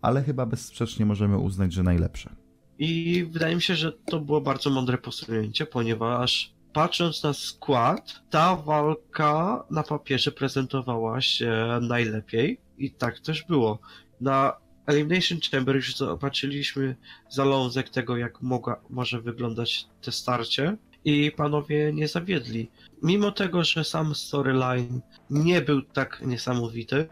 ale 0.03 0.23
chyba 0.23 0.47
bezsprzecznie 0.47 1.07
możemy 1.07 1.39
uznać, 1.39 1.73
że 1.73 1.83
najlepsze. 1.83 2.31
I 2.79 3.25
wydaje 3.31 3.55
mi 3.57 3.63
się, 3.63 3.75
że 3.75 3.93
to 3.93 4.21
było 4.21 4.41
bardzo 4.41 4.71
mądre 4.71 4.99
posunięcie, 4.99 5.67
ponieważ 5.67 6.55
patrząc 6.73 7.23
na 7.23 7.33
skład, 7.33 8.21
ta 8.31 8.57
walka 8.57 9.65
na 9.71 9.83
papierze 9.83 10.33
prezentowała 10.33 11.21
się 11.21 11.79
najlepiej 11.83 12.61
i 12.79 12.91
tak 12.91 13.21
też 13.21 13.45
było. 13.49 13.79
Na 14.21 14.57
Elimination 14.87 15.39
Chamber 15.51 15.77
już 15.77 15.97
zobaczyliśmy 15.97 16.97
zalązek 17.29 17.89
tego, 17.91 18.17
jak 18.17 18.43
mogła, 18.43 18.81
może 18.91 19.21
wyglądać 19.21 19.87
te 20.03 20.13
starcie 20.13 20.77
i 21.09 21.33
panowie 21.33 21.93
nie 21.93 22.09
zawiedli. 22.09 22.71
Mimo 23.03 23.33
tego, 23.33 23.65
że 23.65 23.85
sam 23.85 24.15
storyline 24.15 25.01
nie 25.31 25.63
był 25.63 25.83
tak 25.83 26.23
niesamowity, 26.27 27.09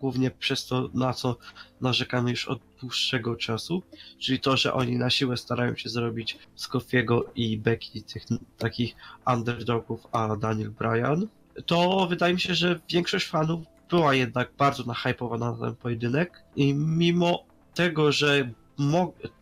głównie 0.00 0.30
przez 0.30 0.66
to, 0.66 0.90
na 0.94 1.12
co 1.12 1.36
narzekamy 1.80 2.30
już 2.30 2.48
od 2.48 2.60
dłuższego 2.80 3.36
czasu, 3.36 3.82
czyli 4.18 4.40
to, 4.40 4.56
że 4.56 4.72
oni 4.72 4.96
na 4.96 5.10
siłę 5.10 5.36
starają 5.36 5.76
się 5.76 5.88
zrobić 5.88 6.38
z 6.54 6.68
Kofiego 6.68 7.24
i 7.34 7.58
Becky 7.58 8.02
tych 8.02 8.24
takich 8.58 8.94
underdogów, 9.26 10.06
a 10.12 10.36
Daniel 10.36 10.70
Bryan, 10.70 11.28
to 11.66 12.06
wydaje 12.10 12.34
mi 12.34 12.40
się, 12.40 12.54
że 12.54 12.80
większość 12.90 13.26
fanów 13.26 13.64
była 13.90 14.14
jednak 14.14 14.52
bardzo 14.58 14.84
nahypowana 14.84 15.52
na 15.52 15.66
ten 15.66 15.76
pojedynek 15.76 16.42
i 16.56 16.74
mimo 16.74 17.44
tego, 17.74 18.12
że 18.12 18.50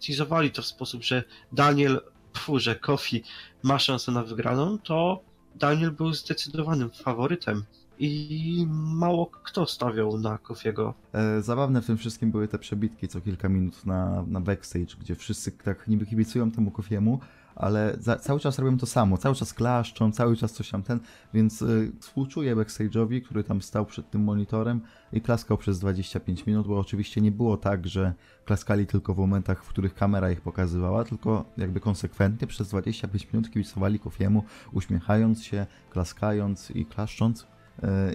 teasowali 0.06 0.50
to 0.50 0.62
w 0.62 0.66
sposób, 0.66 1.02
że 1.04 1.24
Daniel, 1.52 2.00
pfu, 2.32 2.58
że 2.58 2.76
Kofi 2.76 3.22
ma 3.62 3.78
szansę 3.78 4.12
na 4.12 4.22
wygraną, 4.22 4.78
to 4.78 5.22
Daniel 5.54 5.90
był 5.90 6.12
zdecydowanym 6.12 6.90
faworytem 6.90 7.64
i 7.98 8.66
mało 8.94 9.26
kto 9.26 9.66
stawiał 9.66 10.18
na 10.18 10.38
Kofiego. 10.38 10.94
E, 11.12 11.42
Zabawne 11.42 11.82
w 11.82 11.86
tym 11.86 11.96
wszystkim 11.96 12.30
były 12.30 12.48
te 12.48 12.58
przebitki 12.58 13.08
co 13.08 13.20
kilka 13.20 13.48
minut 13.48 13.86
na, 13.86 14.24
na 14.26 14.40
backstage, 14.40 14.96
gdzie 15.00 15.14
wszyscy 15.14 15.52
tak 15.52 15.88
niby 15.88 16.06
kibicują 16.06 16.50
temu 16.50 16.70
Kofiemu, 16.70 17.20
ale 17.56 17.96
za, 18.00 18.16
cały 18.16 18.40
czas 18.40 18.58
robią 18.58 18.78
to 18.78 18.86
samo, 18.86 19.16
cały 19.16 19.34
czas 19.34 19.54
klaszczą, 19.54 20.12
cały 20.12 20.36
czas 20.36 20.52
coś 20.52 20.70
tam 20.70 20.82
ten, 20.82 21.00
więc 21.34 21.62
y, 21.62 21.92
współczuję 22.00 22.56
backstage'owi, 22.56 23.22
który 23.22 23.44
tam 23.44 23.62
stał 23.62 23.86
przed 23.86 24.10
tym 24.10 24.24
monitorem 24.24 24.80
i 25.12 25.20
klaskał 25.20 25.58
przez 25.58 25.78
25 25.78 26.46
minut, 26.46 26.66
bo 26.66 26.78
oczywiście 26.78 27.20
nie 27.20 27.32
było 27.32 27.56
tak, 27.56 27.86
że 27.86 28.14
klaskali 28.44 28.86
tylko 28.86 29.14
w 29.14 29.18
momentach, 29.18 29.64
w 29.64 29.68
których 29.68 29.94
kamera 29.94 30.30
ich 30.30 30.40
pokazywała, 30.40 31.04
tylko 31.04 31.44
jakby 31.56 31.80
konsekwentnie 31.80 32.46
przez 32.46 32.68
25 32.68 33.32
minut 33.32 33.50
kibicowali 33.50 33.98
Kofiemu, 33.98 34.44
uśmiechając 34.72 35.44
się, 35.44 35.66
klaskając 35.90 36.70
i 36.70 36.86
klaszcząc 36.86 37.46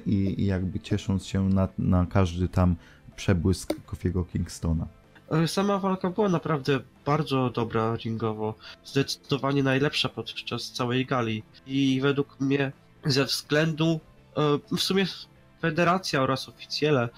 i, 0.05 0.41
i 0.41 0.45
jakby 0.45 0.79
ciesząc 0.79 1.25
się 1.25 1.49
na, 1.49 1.67
na 1.77 2.05
każdy 2.05 2.47
tam 2.47 2.75
przebłysk 3.15 3.85
Kofiego 3.85 4.25
Kingstona. 4.25 4.96
E, 5.31 5.47
Sama 5.47 5.79
walka 5.79 6.09
była 6.09 6.29
naprawdę 6.29 6.79
bardzo 7.05 7.49
dobra 7.49 7.95
ringowo, 7.95 8.55
zdecydowanie 8.85 9.63
najlepsza 9.63 10.09
podczas 10.09 10.71
całej 10.71 11.05
gali 11.05 11.43
i 11.67 11.99
według 12.01 12.39
mnie 12.39 12.71
ze 13.05 13.25
względu, 13.25 13.99
e, 14.37 14.75
w 14.77 14.81
sumie 14.81 15.05
federacja 15.61 16.21
oraz 16.21 16.49
oficjele 16.49 17.01
e, 17.03 17.09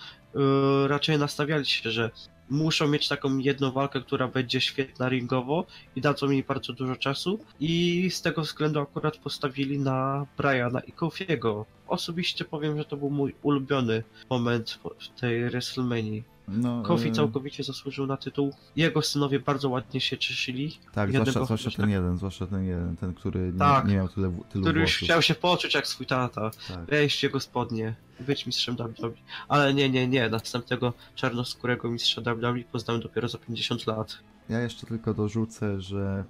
raczej 0.88 1.18
nastawiali 1.20 1.66
się, 1.66 1.92
że 1.92 2.12
muszą 2.50 2.88
mieć 2.88 3.08
taką 3.08 3.38
jedną 3.38 3.72
walkę, 3.72 4.02
która 4.02 4.28
będzie 4.28 4.62
świetna 4.62 5.10
ringowo 5.10 5.66
i 5.96 6.02
dadzą 6.02 6.30
jej 6.30 6.44
bardzo 6.44 6.74
dużo 6.74 6.96
czasu 6.96 7.40
i 7.60 8.10
z 8.12 8.22
tego 8.22 8.42
względu 8.42 8.80
akurat 8.80 9.18
postawili 9.18 9.80
na 9.80 10.26
Briana 10.38 10.80
i 10.80 10.92
Kofiego. 10.92 11.66
Osobiście 11.88 12.46
powiem, 12.46 12.78
że 12.78 12.86
to 12.86 12.98
był 12.98 13.10
mój 13.10 13.36
ulubiony 13.42 14.04
moment 14.30 14.80
w 15.00 15.20
tej 15.20 15.50
WrestleMania. 15.50 16.22
No, 16.52 16.84
Kofi 16.84 17.10
e, 17.10 17.12
całkowicie 17.12 17.64
zasłużył 17.64 18.08
na 18.08 18.18
tytuł. 18.18 18.54
Jego 18.76 19.02
synowie 19.02 19.40
bardzo 19.40 19.70
ładnie 19.70 20.02
się 20.02 20.18
cieszyli. 20.18 20.78
Tak, 20.94 21.12
zwłaszcza, 21.12 21.46
zwłaszcza 21.46 21.72
ten 21.72 21.90
jeden, 21.90 22.18
zwłaszcza 22.18 22.48
ten 22.48 22.64
jeden, 22.64 22.98
ten, 22.98 23.14
który 23.14 23.52
nie, 23.54 23.60
Tak. 23.60 23.88
nie 23.88 23.96
miał 23.96 24.08
tyle, 24.10 24.32
tylu 24.50 24.64
Który 24.66 24.82
już 24.82 24.92
włosów. 24.92 25.06
chciał 25.08 25.22
się 25.22 25.36
poczuć 25.36 25.74
jak 25.74 25.88
swój 25.88 26.06
tata. 26.06 26.52
Tak. 26.68 26.86
Wejść 26.86 27.24
jego 27.24 27.40
spodnie. 27.40 27.96
Być 28.20 28.46
mistrzem 28.46 28.76
WWE. 28.76 29.12
Ale 29.48 29.74
nie, 29.74 29.90
nie, 29.90 30.08
nie. 30.08 30.30
Następnego 30.30 30.94
czarnoskórego 31.16 31.90
mistrza 31.92 32.22
WWE 32.22 32.64
poznałem 32.72 33.02
dopiero 33.02 33.28
za 33.30 33.38
50 33.38 33.88
lat. 33.88 34.18
Ja 34.50 34.60
jeszcze 34.60 34.88
tylko 34.88 35.14
dorzucę, 35.14 35.82
że 35.82 36.24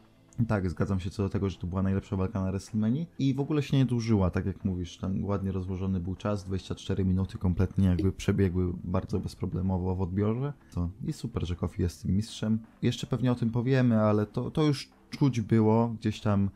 tak, 0.45 0.69
zgadzam 0.69 0.99
się 0.99 1.09
co 1.09 1.23
do 1.23 1.29
tego, 1.29 1.49
że 1.49 1.57
to 1.57 1.67
była 1.67 1.81
najlepsza 1.81 2.15
walka 2.15 2.41
na 2.41 2.51
WrestleMania 2.51 3.05
i 3.19 3.33
w 3.33 3.39
ogóle 3.39 3.63
się 3.63 3.77
nie 3.77 3.85
dłużyła, 3.85 4.29
tak 4.29 4.45
jak 4.45 4.65
mówisz, 4.65 4.97
tam 4.97 5.25
ładnie 5.25 5.51
rozłożony 5.51 5.99
był 5.99 6.15
czas, 6.15 6.43
24 6.43 7.05
minuty 7.05 7.37
kompletnie 7.37 7.87
jakby 7.87 8.11
przebiegły 8.11 8.73
bardzo 8.83 9.19
bezproblemowo 9.19 9.95
w 9.95 10.01
odbiorze. 10.01 10.53
To 10.73 10.89
i 11.07 11.13
super, 11.13 11.47
że 11.47 11.55
Kofi 11.55 11.81
jest 11.81 12.01
tym 12.01 12.15
mistrzem. 12.15 12.59
Jeszcze 12.81 13.07
pewnie 13.07 13.31
o 13.31 13.35
tym 13.35 13.49
powiemy, 13.49 14.01
ale 14.01 14.25
to, 14.25 14.51
to 14.51 14.63
już 14.63 14.89
czuć 15.09 15.41
było 15.41 15.87
gdzieś 15.99 16.21
tam 16.21 16.49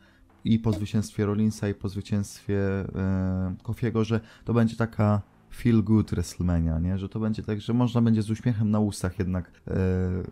i 0.44 0.58
po 0.58 0.72
zwycięstwie 0.72 1.26
Rollinsa 1.26 1.68
i 1.68 1.74
po 1.74 1.88
zwycięstwie 1.88 2.58
e, 2.80 3.54
Kofiego, 3.62 4.04
że 4.04 4.20
to 4.44 4.54
będzie 4.54 4.76
taka 4.76 5.22
feel 5.54 5.82
good 5.82 6.10
WrestleMania, 6.10 6.78
nie? 6.78 6.98
Że 6.98 7.08
to 7.08 7.20
będzie 7.20 7.42
tak, 7.42 7.60
że 7.60 7.72
można 7.74 8.02
będzie 8.02 8.22
z 8.22 8.30
uśmiechem 8.30 8.70
na 8.70 8.80
ustach 8.80 9.18
jednak 9.18 9.52
e, 9.68 9.72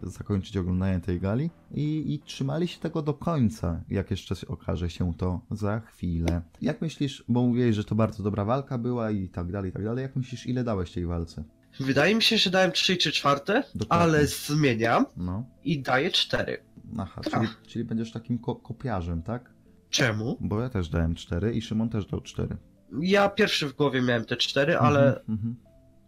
zakończyć 0.03 0.57
oglądanie 0.57 1.01
tej 1.01 1.21
gali 1.21 1.51
i, 1.75 2.15
i 2.15 2.19
trzymali 2.19 2.69
się 2.69 2.81
tego 2.81 3.03
do 3.03 3.15
końca, 3.15 3.81
jak 3.89 4.11
jeszcze 4.11 4.35
okaże 4.49 4.91
się 4.91 5.15
to 5.15 5.41
za 5.51 5.81
chwilę. 5.81 6.43
Jak 6.63 6.81
myślisz, 6.83 7.25
bo 7.29 7.43
mówiłeś, 7.43 7.77
że 7.77 7.85
to 7.85 7.95
bardzo 7.95 8.23
dobra 8.23 8.45
walka 8.45 8.79
była 8.79 9.11
i 9.11 9.29
tak 9.29 9.53
dalej, 9.53 9.71
i 9.71 9.73
tak 9.73 9.85
dalej, 9.85 10.03
jak 10.03 10.17
myślisz, 10.17 10.47
ile 10.47 10.65
dałeś 10.65 10.93
tej 10.93 11.07
walce? 11.07 11.45
Wydaje 11.81 12.15
mi 12.15 12.23
się, 12.23 12.39
że 12.39 12.51
dałem 12.51 12.73
3 12.73 12.97
czy 12.97 13.13
4, 13.13 13.41
Dokładnie. 13.75 13.89
ale 14.05 14.27
zmieniam 14.27 15.07
No, 15.17 15.45
i 15.65 15.83
daję 15.83 16.11
4. 16.11 16.57
aha, 16.99 17.21
czyli, 17.31 17.49
czyli 17.67 17.85
będziesz 17.85 18.13
takim 18.13 18.39
ko- 18.39 18.57
kopiarzem, 18.57 19.23
tak? 19.23 19.51
Czemu? 19.91 20.37
Bo 20.41 20.61
ja 20.61 20.69
też 20.69 20.89
dałem 20.89 21.15
4 21.15 21.53
i 21.55 21.63
Szymon 21.63 21.89
też 21.89 22.07
dał 22.07 22.21
4. 22.21 22.57
Ja 23.01 23.29
pierwszy 23.29 23.69
w 23.69 23.73
głowie 23.73 24.03
miałem 24.03 24.25
te 24.25 24.37
4, 24.37 24.79
ale 24.79 25.01
Mhm, 25.09 25.25
mhm. 25.29 25.57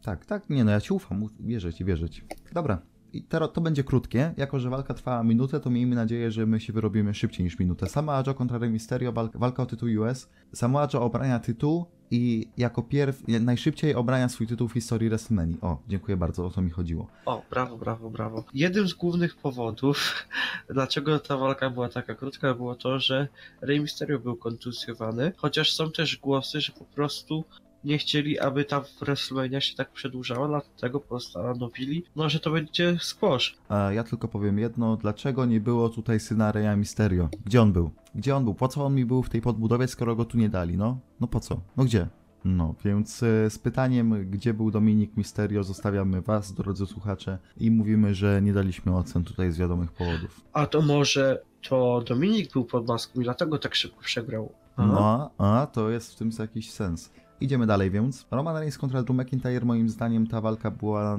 Tak, 0.02 0.26
tak, 0.26 0.50
nie 0.50 0.64
no, 0.64 0.70
ja 0.70 0.80
ci 0.80 0.92
ufam, 0.92 1.22
uf- 1.24 1.32
wierzę 1.40 1.72
ci, 1.72 1.84
wierzę 1.84 2.10
ci. 2.10 2.22
Dobra, 2.52 2.78
i 3.14 3.22
teraz 3.22 3.52
to 3.52 3.60
będzie 3.60 3.84
krótkie, 3.84 4.34
jako 4.36 4.58
że 4.58 4.70
walka 4.70 4.94
trwała 4.94 5.22
minutę, 5.22 5.60
to 5.60 5.70
miejmy 5.70 5.96
nadzieję, 5.96 6.30
że 6.30 6.46
my 6.46 6.60
się 6.60 6.72
wyrobimy 6.72 7.14
szybciej 7.14 7.44
niż 7.44 7.58
minutę. 7.58 7.88
Samoa 7.88 8.22
Joe 8.26 8.34
kontra 8.34 8.58
Rey 8.58 8.70
Mysterio, 8.70 9.12
walka, 9.12 9.38
walka 9.38 9.62
o 9.62 9.66
tytuł 9.66 9.88
US. 10.00 10.28
Samoa 10.54 10.88
Joe 10.94 11.02
obrania 11.02 11.38
tytuł 11.38 11.86
i 12.10 12.48
jako 12.56 12.82
pierw, 12.82 13.22
najszybciej 13.28 13.94
obrania 13.94 14.28
swój 14.28 14.46
tytuł 14.46 14.68
w 14.68 14.72
historii 14.72 15.08
WrestleMania. 15.08 15.56
O, 15.60 15.78
dziękuję 15.88 16.16
bardzo, 16.16 16.46
o 16.46 16.50
to 16.50 16.62
mi 16.62 16.70
chodziło. 16.70 17.06
O, 17.26 17.42
brawo, 17.50 17.76
brawo, 17.76 18.10
brawo. 18.10 18.44
Jednym 18.54 18.88
z 18.88 18.94
głównych 18.94 19.36
powodów, 19.36 20.26
dlaczego 20.74 21.18
ta 21.18 21.36
walka 21.36 21.70
była 21.70 21.88
taka 21.88 22.14
krótka, 22.14 22.54
było 22.54 22.74
to, 22.74 22.98
że 22.98 23.28
Rey 23.60 23.80
Mysterio 23.80 24.18
był 24.18 24.36
kontuzjowany, 24.36 25.32
chociaż 25.36 25.72
są 25.72 25.90
też 25.90 26.16
głosy, 26.16 26.60
że 26.60 26.72
po 26.72 26.84
prostu 26.84 27.44
nie 27.84 27.98
chcieli, 27.98 28.38
aby 28.38 28.64
ta 28.64 28.84
WrestleMania 29.00 29.60
się 29.60 29.76
tak 29.76 29.92
przedłużała, 29.92 30.48
dlatego 30.48 31.00
postanowili, 31.00 32.04
no, 32.16 32.28
że 32.28 32.40
to 32.40 32.50
będzie 32.50 32.96
squash. 33.00 33.56
A 33.68 33.92
ja 33.92 34.04
tylko 34.04 34.28
powiem 34.28 34.58
jedno, 34.58 34.96
dlaczego 34.96 35.44
nie 35.46 35.60
było 35.60 35.88
tutaj 35.88 36.20
syna 36.20 36.52
Reya 36.52 36.76
Mysterio? 36.76 37.28
Gdzie 37.44 37.62
on 37.62 37.72
był? 37.72 37.90
Gdzie 38.14 38.36
on 38.36 38.44
był? 38.44 38.54
Po 38.54 38.68
co 38.68 38.84
on 38.84 38.94
mi 38.94 39.04
był 39.04 39.22
w 39.22 39.30
tej 39.30 39.40
podbudowie, 39.40 39.88
skoro 39.88 40.16
go 40.16 40.24
tu 40.24 40.38
nie 40.38 40.48
dali? 40.48 40.76
No, 40.76 40.98
no 41.20 41.26
po 41.26 41.40
co? 41.40 41.60
No 41.76 41.84
gdzie? 41.84 42.08
No, 42.44 42.74
więc 42.84 43.22
e, 43.22 43.50
z 43.50 43.58
pytaniem, 43.58 44.30
gdzie 44.30 44.54
był 44.54 44.70
Dominik 44.70 45.16
Mysterio, 45.16 45.64
zostawiamy 45.64 46.22
Was, 46.22 46.52
drodzy 46.52 46.86
słuchacze, 46.86 47.38
i 47.56 47.70
mówimy, 47.70 48.14
że 48.14 48.42
nie 48.42 48.52
daliśmy 48.52 48.96
ocen 48.96 49.24
tutaj 49.24 49.52
z 49.52 49.58
wiadomych 49.58 49.92
powodów. 49.92 50.40
A 50.52 50.66
to 50.66 50.82
może 50.82 51.42
to 51.68 52.02
Dominik 52.06 52.52
był 52.52 52.64
pod 52.64 52.88
maską 52.88 53.20
i 53.20 53.24
dlatego 53.24 53.58
tak 53.58 53.74
szybko 53.74 54.00
przegrał. 54.00 54.52
Aha. 54.76 55.30
No, 55.38 55.46
a 55.46 55.66
to 55.66 55.90
jest 55.90 56.12
w 56.12 56.16
tym 56.16 56.30
jakiś 56.38 56.70
sens. 56.70 57.10
Idziemy 57.44 57.66
dalej 57.66 57.90
więc. 57.90 58.26
Roman 58.30 58.56
Reigns 58.56 58.78
kontra 58.78 59.02
Drew 59.02 59.16
McIntyre, 59.16 59.64
moim 59.64 59.88
zdaniem 59.88 60.26
ta 60.26 60.40
walka 60.40 60.70
była 60.70 61.18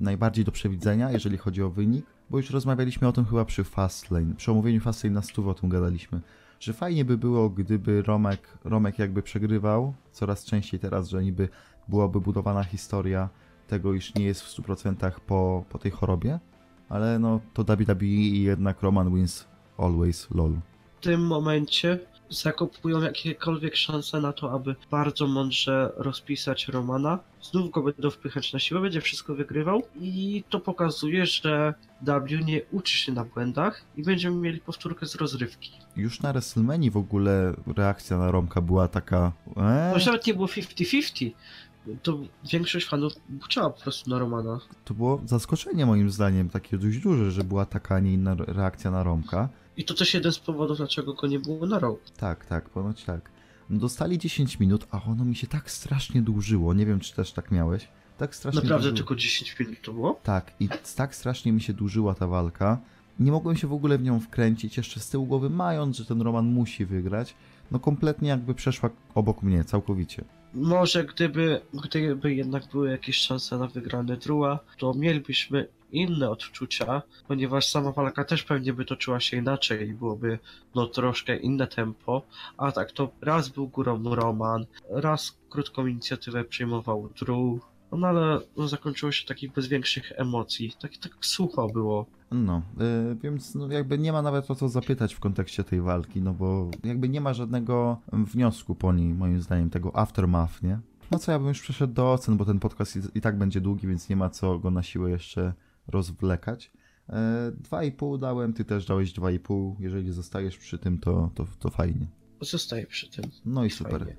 najbardziej 0.00 0.44
do 0.44 0.52
przewidzenia, 0.52 1.10
jeżeli 1.10 1.38
chodzi 1.38 1.62
o 1.62 1.70
wynik, 1.70 2.06
bo 2.30 2.36
już 2.36 2.50
rozmawialiśmy 2.50 3.08
o 3.08 3.12
tym 3.12 3.24
chyba 3.24 3.44
przy 3.44 3.64
Fastlane. 3.64 4.34
Przy 4.34 4.50
omówieniu 4.50 4.80
Fastlane 4.80 5.14
na 5.14 5.22
stówę 5.22 5.50
o 5.50 5.54
tym 5.54 5.68
gadaliśmy, 5.68 6.20
że 6.60 6.72
fajnie 6.72 7.04
by 7.04 7.18
było, 7.18 7.50
gdyby 7.50 8.02
Romek, 8.02 8.58
Romek 8.64 8.98
jakby 8.98 9.22
przegrywał 9.22 9.94
coraz 10.12 10.44
częściej 10.44 10.80
teraz, 10.80 11.08
że 11.08 11.24
niby 11.24 11.48
byłaby 11.88 12.20
budowana 12.20 12.64
historia 12.64 13.28
tego, 13.68 13.94
iż 13.94 14.14
nie 14.14 14.24
jest 14.24 14.42
w 14.42 14.62
100% 14.62 15.12
po, 15.26 15.64
po 15.68 15.78
tej 15.78 15.90
chorobie, 15.90 16.38
ale 16.88 17.18
no 17.18 17.40
to 17.54 17.64
WWE 17.64 18.06
i 18.06 18.42
jednak 18.42 18.82
Roman 18.82 19.14
wins 19.14 19.46
always, 19.78 20.30
lol. 20.30 20.52
W 21.00 21.04
tym 21.04 21.26
momencie 21.26 21.98
zakopują 22.30 23.02
jakiekolwiek 23.02 23.76
szanse 23.76 24.20
na 24.20 24.32
to, 24.32 24.52
aby 24.52 24.76
bardzo 24.90 25.26
mądrze 25.26 25.92
rozpisać 25.96 26.68
Romana. 26.68 27.18
Znów 27.42 27.70
go 27.70 27.82
będą 27.82 28.10
wpychać 28.10 28.52
na 28.52 28.58
siłę, 28.58 28.80
będzie 28.80 29.00
wszystko 29.00 29.34
wygrywał 29.34 29.82
i 30.00 30.44
to 30.50 30.60
pokazuje, 30.60 31.26
że 31.26 31.74
W 32.02 32.44
nie 32.44 32.60
uczy 32.72 32.96
się 32.96 33.12
na 33.12 33.24
błędach 33.24 33.82
i 33.96 34.02
będziemy 34.02 34.36
mieli 34.36 34.60
powtórkę 34.60 35.06
z 35.06 35.14
rozrywki. 35.14 35.72
Już 35.96 36.20
na 36.20 36.32
WrestleMania 36.32 36.90
w 36.90 36.96
ogóle 36.96 37.54
reakcja 37.76 38.18
na 38.18 38.30
Romka 38.30 38.60
była 38.60 38.88
taka... 38.88 39.32
Eee, 39.56 39.94
już 39.94 40.06
nawet 40.06 40.26
nie 40.26 40.34
było 40.34 40.46
50-50. 40.46 41.30
To 42.02 42.18
większość 42.52 42.86
fanów 42.86 43.12
buczała 43.28 43.70
po 43.70 43.80
prostu 43.80 44.10
na 44.10 44.18
Romana. 44.18 44.60
to 44.84 44.94
było 44.94 45.20
zaskoczenie 45.24 45.86
moim 45.86 46.10
zdaniem 46.10 46.48
takie 46.48 46.78
dość 46.78 46.98
duże, 46.98 47.30
że 47.30 47.44
była 47.44 47.66
taka, 47.66 47.94
a 47.94 48.00
nie 48.00 48.12
inna 48.12 48.36
reakcja 48.38 48.90
na 48.90 49.02
Romka. 49.02 49.48
I 49.76 49.84
to 49.84 49.94
też 49.94 50.14
jeden 50.14 50.32
z 50.32 50.38
powodów, 50.38 50.76
dlaczego 50.76 51.14
go 51.14 51.26
nie 51.26 51.38
było 51.38 51.66
na 51.66 51.78
Raw. 51.78 51.94
Tak, 52.16 52.46
tak, 52.46 52.70
ponoć 52.70 53.04
tak. 53.04 53.30
No 53.70 53.78
dostali 53.78 54.18
10 54.18 54.60
minut, 54.60 54.86
a 54.90 55.02
ono 55.04 55.24
mi 55.24 55.34
się 55.36 55.46
tak 55.46 55.70
strasznie 55.70 56.22
dłużyło. 56.22 56.74
Nie 56.74 56.86
wiem, 56.86 57.00
czy 57.00 57.14
też 57.14 57.32
tak 57.32 57.50
miałeś. 57.50 57.88
Tak 58.18 58.34
strasznie 58.34 58.60
Naprawdę 58.60 58.82
dłużyło. 58.82 58.96
tylko 58.96 59.14
10 59.16 59.58
minut 59.60 59.76
to 59.82 59.92
było? 59.92 60.20
Tak, 60.22 60.52
i 60.60 60.68
tak 60.96 61.14
strasznie 61.14 61.52
mi 61.52 61.60
się 61.60 61.72
dłużyła 61.72 62.14
ta 62.14 62.26
walka. 62.26 62.80
Nie 63.18 63.32
mogłem 63.32 63.56
się 63.56 63.66
w 63.66 63.72
ogóle 63.72 63.98
w 63.98 64.02
nią 64.02 64.20
wkręcić, 64.20 64.76
jeszcze 64.76 65.00
z 65.00 65.08
tyłu 65.10 65.26
głowy 65.26 65.50
mając, 65.50 65.96
że 65.96 66.04
ten 66.04 66.22
Roman 66.22 66.46
musi 66.46 66.86
wygrać. 66.86 67.34
No 67.70 67.78
kompletnie 67.80 68.28
jakby 68.28 68.54
przeszła 68.54 68.90
obok 69.14 69.42
mnie, 69.42 69.64
całkowicie. 69.64 70.24
Może 70.54 71.04
gdyby, 71.04 71.60
gdyby 71.84 72.34
jednak 72.34 72.62
były 72.72 72.90
jakieś 72.90 73.16
szanse 73.16 73.58
na 73.58 73.66
wygrane 73.66 74.16
Drua, 74.16 74.58
to 74.78 74.94
mielibyśmy 74.94 75.68
inne 75.94 76.30
odczucia, 76.30 77.02
ponieważ 77.28 77.68
sama 77.68 77.92
walka 77.92 78.24
też 78.24 78.42
pewnie 78.42 78.72
by 78.72 78.84
toczyła 78.84 79.20
się 79.20 79.36
inaczej 79.36 79.88
i 79.88 79.94
byłoby 79.94 80.38
no 80.74 80.86
troszkę 80.86 81.36
inne 81.36 81.66
tempo, 81.66 82.22
a 82.56 82.72
tak 82.72 82.92
to 82.92 83.10
raz 83.20 83.48
był 83.48 83.68
górą 83.68 84.14
Roman, 84.14 84.66
raz 84.90 85.38
krótką 85.50 85.86
inicjatywę 85.86 86.44
przyjmował 86.44 87.08
Drew, 87.20 87.60
no 87.92 88.06
ale 88.06 88.40
no, 88.56 88.68
zakończyło 88.68 89.12
się 89.12 89.26
takich 89.26 89.52
bez 89.52 89.68
większych 89.68 90.12
emocji, 90.16 90.72
tak, 90.80 90.96
tak 90.96 91.12
sucho 91.20 91.68
było. 91.68 92.06
No, 92.30 92.62
y, 93.12 93.16
więc 93.22 93.54
no 93.54 93.68
jakby 93.72 93.98
nie 93.98 94.12
ma 94.12 94.22
nawet 94.22 94.50
o 94.50 94.54
co 94.54 94.68
zapytać 94.68 95.14
w 95.14 95.20
kontekście 95.20 95.64
tej 95.64 95.80
walki, 95.80 96.22
no 96.22 96.32
bo 96.32 96.70
jakby 96.84 97.08
nie 97.08 97.20
ma 97.20 97.34
żadnego 97.34 98.00
wniosku 98.12 98.74
po 98.74 98.92
niej, 98.92 99.14
moim 99.14 99.42
zdaniem, 99.42 99.70
tego 99.70 99.96
aftermath, 99.96 100.62
nie? 100.62 100.78
No 101.10 101.18
co, 101.18 101.32
ja 101.32 101.38
bym 101.38 101.48
już 101.48 101.60
przeszedł 101.60 101.94
do 101.94 102.12
ocen, 102.12 102.36
bo 102.36 102.44
ten 102.44 102.60
podcast 102.60 102.96
i, 102.96 103.18
i 103.18 103.20
tak 103.20 103.38
będzie 103.38 103.60
długi, 103.60 103.86
więc 103.86 104.08
nie 104.08 104.16
ma 104.16 104.30
co 104.30 104.58
go 104.58 104.70
na 104.70 104.82
siłę 104.82 105.10
jeszcze 105.10 105.52
rozwlekać. 105.86 106.72
E, 107.08 107.52
2,5 107.70 108.18
dałem, 108.18 108.52
ty 108.52 108.64
też 108.64 108.86
dałeś 108.86 109.12
2,5, 109.12 109.74
jeżeli 109.78 110.12
zostajesz 110.12 110.58
przy 110.58 110.78
tym, 110.78 110.98
to, 110.98 111.30
to, 111.34 111.46
to 111.58 111.70
fajnie. 111.70 112.06
Zostaję 112.40 112.86
przy 112.86 113.10
tym. 113.10 113.24
No 113.44 113.64
i 113.64 113.70
super. 113.70 113.98
Fajnie. 113.98 114.16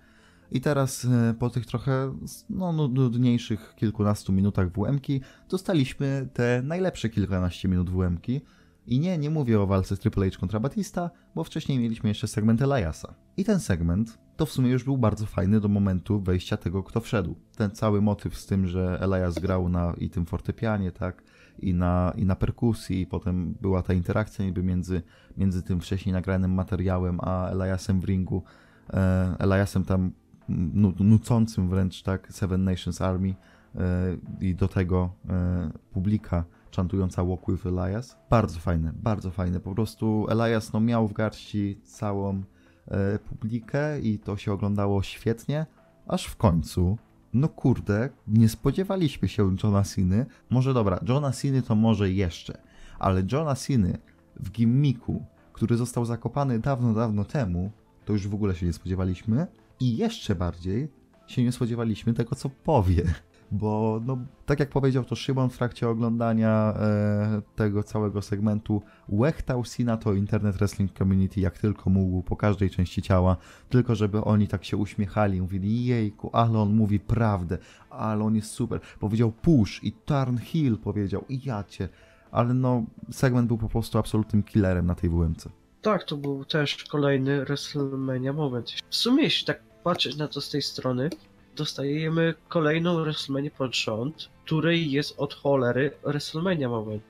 I 0.52 0.62
teraz 0.62 1.06
e, 1.06 1.34
po 1.40 1.50
tych 1.50 1.66
trochę 1.66 2.18
no, 2.50 2.74
nu- 2.74 2.88
nudniejszych 2.88 3.74
kilkunastu 3.76 4.34
minutach 4.34 4.72
WM-ki 4.72 5.22
dostaliśmy 5.50 6.30
te 6.34 6.62
najlepsze 6.64 7.10
kilkanaście 7.10 7.68
minut 7.68 7.90
WM-ki. 7.90 8.42
I 8.88 9.00
nie, 9.00 9.18
nie 9.18 9.30
mówię 9.30 9.62
o 9.62 9.68
walce 9.68 9.98
Triple 9.98 10.30
H 10.30 10.38
kontra 10.40 10.60
Batista, 10.60 11.10
bo 11.36 11.44
wcześniej 11.44 11.80
mieliśmy 11.80 12.10
jeszcze 12.10 12.28
segment 12.28 12.62
Eliasa. 12.62 13.16
I 13.38 13.46
ten 13.46 13.60
segment 13.60 14.18
to 14.38 14.46
w 14.46 14.52
sumie 14.52 14.70
już 14.70 14.84
był 14.84 14.98
bardzo 14.98 15.26
fajny 15.26 15.60
do 15.60 15.68
momentu 15.68 16.22
wejścia 16.22 16.58
tego, 16.58 16.84
kto 16.84 17.02
wszedł. 17.02 17.36
Ten 17.56 17.72
cały 17.72 18.02
motyw 18.02 18.38
z 18.38 18.46
tym, 18.46 18.68
że 18.68 19.00
Elias 19.02 19.40
grał 19.40 19.70
na 19.70 19.94
i 19.98 20.10
tym 20.10 20.26
fortepianie, 20.26 20.92
tak, 20.92 21.24
i 21.60 21.74
na, 21.74 22.14
i 22.16 22.26
na 22.26 22.36
perkusji, 22.36 23.02
i 23.02 23.08
potem 23.08 23.56
była 23.62 23.82
ta 23.82 23.94
interakcja 23.94 24.46
niby 24.46 24.64
między, 24.64 25.02
między 25.38 25.64
tym 25.64 25.82
wcześniej 25.82 26.14
nagranym 26.14 26.54
materiałem, 26.54 27.20
a 27.22 27.50
Eliasem 27.50 28.02
w 28.02 28.06
ringu. 28.06 28.44
E, 28.94 29.36
Eliasem 29.40 29.84
tam 29.86 30.12
nu, 30.50 30.94
nucącym 31.00 31.70
wręcz, 31.70 32.02
tak, 32.04 32.28
Seven 32.32 32.64
Nations 32.64 33.02
Army 33.02 33.36
e, 33.76 33.82
i 34.42 34.56
do 34.56 34.68
tego 34.68 35.10
e, 35.30 35.72
publika 35.92 36.44
czantująca 36.72 37.24
Walk 37.24 37.52
with 37.52 37.66
Elias. 37.66 38.18
Bardzo 38.30 38.60
fajne, 38.60 38.94
bardzo 38.96 39.32
fajne. 39.32 39.60
Po 39.60 39.76
prostu 39.76 40.28
Elias 40.30 40.74
no, 40.74 40.80
miał 40.80 41.08
w 41.08 41.14
garści 41.14 41.82
całą 41.84 42.44
publikę 43.30 44.00
i 44.00 44.20
to 44.20 44.38
się 44.38 44.54
oglądało 44.54 45.04
świetnie, 45.04 45.66
aż 46.08 46.26
w 46.26 46.36
końcu, 46.36 46.98
no 47.36 47.50
kurde, 47.50 48.10
nie 48.28 48.50
spodziewaliśmy 48.50 49.28
się 49.28 49.56
Johna 49.64 49.84
Ceny. 49.84 50.26
Może 50.50 50.74
dobra, 50.74 51.00
Johna 51.10 51.32
Ceny 51.32 51.62
to 51.62 51.76
może 51.76 52.12
jeszcze, 52.12 52.58
ale 53.00 53.24
Johna 53.32 53.56
Ceny 53.56 53.98
w 54.36 54.52
gimmiku, 54.52 55.26
który 55.54 55.78
został 55.78 56.06
zakopany 56.06 56.60
dawno, 56.60 56.94
dawno 56.94 57.26
temu, 57.26 57.72
to 58.06 58.14
już 58.14 58.28
w 58.28 58.34
ogóle 58.34 58.56
się 58.56 58.66
nie 58.66 58.74
spodziewaliśmy. 58.74 59.48
I 59.80 59.98
jeszcze 59.98 60.36
bardziej 60.36 60.92
się 61.28 61.44
nie 61.44 61.52
spodziewaliśmy 61.52 62.14
tego, 62.14 62.36
co 62.36 62.50
powie. 62.50 63.04
Bo, 63.52 64.02
no, 64.06 64.18
tak 64.46 64.60
jak 64.60 64.70
powiedział 64.70 65.04
to 65.04 65.16
Szymon 65.16 65.50
w 65.50 65.58
trakcie 65.58 65.90
oglądania 65.90 66.74
e, 66.80 67.42
tego 67.56 67.84
całego 67.84 68.22
segmentu, 68.22 68.82
łechtał 69.10 69.66
Sina 69.66 69.98
to 69.98 70.14
Internet 70.14 70.56
Wrestling 70.56 70.98
Community 70.98 71.40
jak 71.40 71.58
tylko 71.58 71.90
mógł, 71.90 72.24
po 72.24 72.36
każdej 72.36 72.70
części 72.70 73.02
ciała, 73.02 73.38
tylko 73.70 73.96
żeby 73.96 74.24
oni 74.24 74.48
tak 74.48 74.64
się 74.64 74.78
uśmiechali, 74.78 75.42
mówili 75.42 75.86
jejku, 75.86 76.30
ale 76.34 76.60
on 76.60 76.76
mówi 76.76 77.00
prawdę, 77.00 77.58
ale 77.90 78.24
on 78.24 78.36
jest 78.36 78.52
super. 78.52 78.80
Powiedział 79.00 79.32
push 79.32 79.84
i 79.84 79.92
turn 79.92 80.38
heel 80.38 80.78
powiedział 80.78 81.26
i 81.30 81.42
ja 81.46 81.64
cię. 81.64 81.90
Ale 82.32 82.54
no, 82.54 82.84
segment 83.12 83.48
był 83.48 83.58
po 83.58 83.70
prostu 83.70 83.98
absolutnym 83.98 84.44
killerem 84.44 84.86
na 84.86 84.96
tej 84.96 85.10
WMC. 85.10 85.50
Tak, 85.82 86.04
to 86.04 86.18
był 86.18 86.46
też 86.46 86.84
kolejny 86.84 87.46
WrestleMania 87.46 88.34
moment. 88.34 88.72
W 88.90 88.96
sumie, 88.96 89.24
jeśli 89.24 89.48
tak 89.48 89.64
patrzeć 89.84 90.18
na 90.18 90.28
to 90.28 90.42
z 90.42 90.50
tej 90.50 90.62
strony, 90.62 91.10
dostajemy 91.56 92.34
kolejną 92.48 93.04
WrestleManię 93.04 93.52
pod 93.52 93.76
rząd, 93.76 94.30
której 94.46 94.92
jest 94.92 95.20
od 95.20 95.34
cholery 95.34 95.92
WrestleMania 96.04 96.70
moment. 96.70 97.04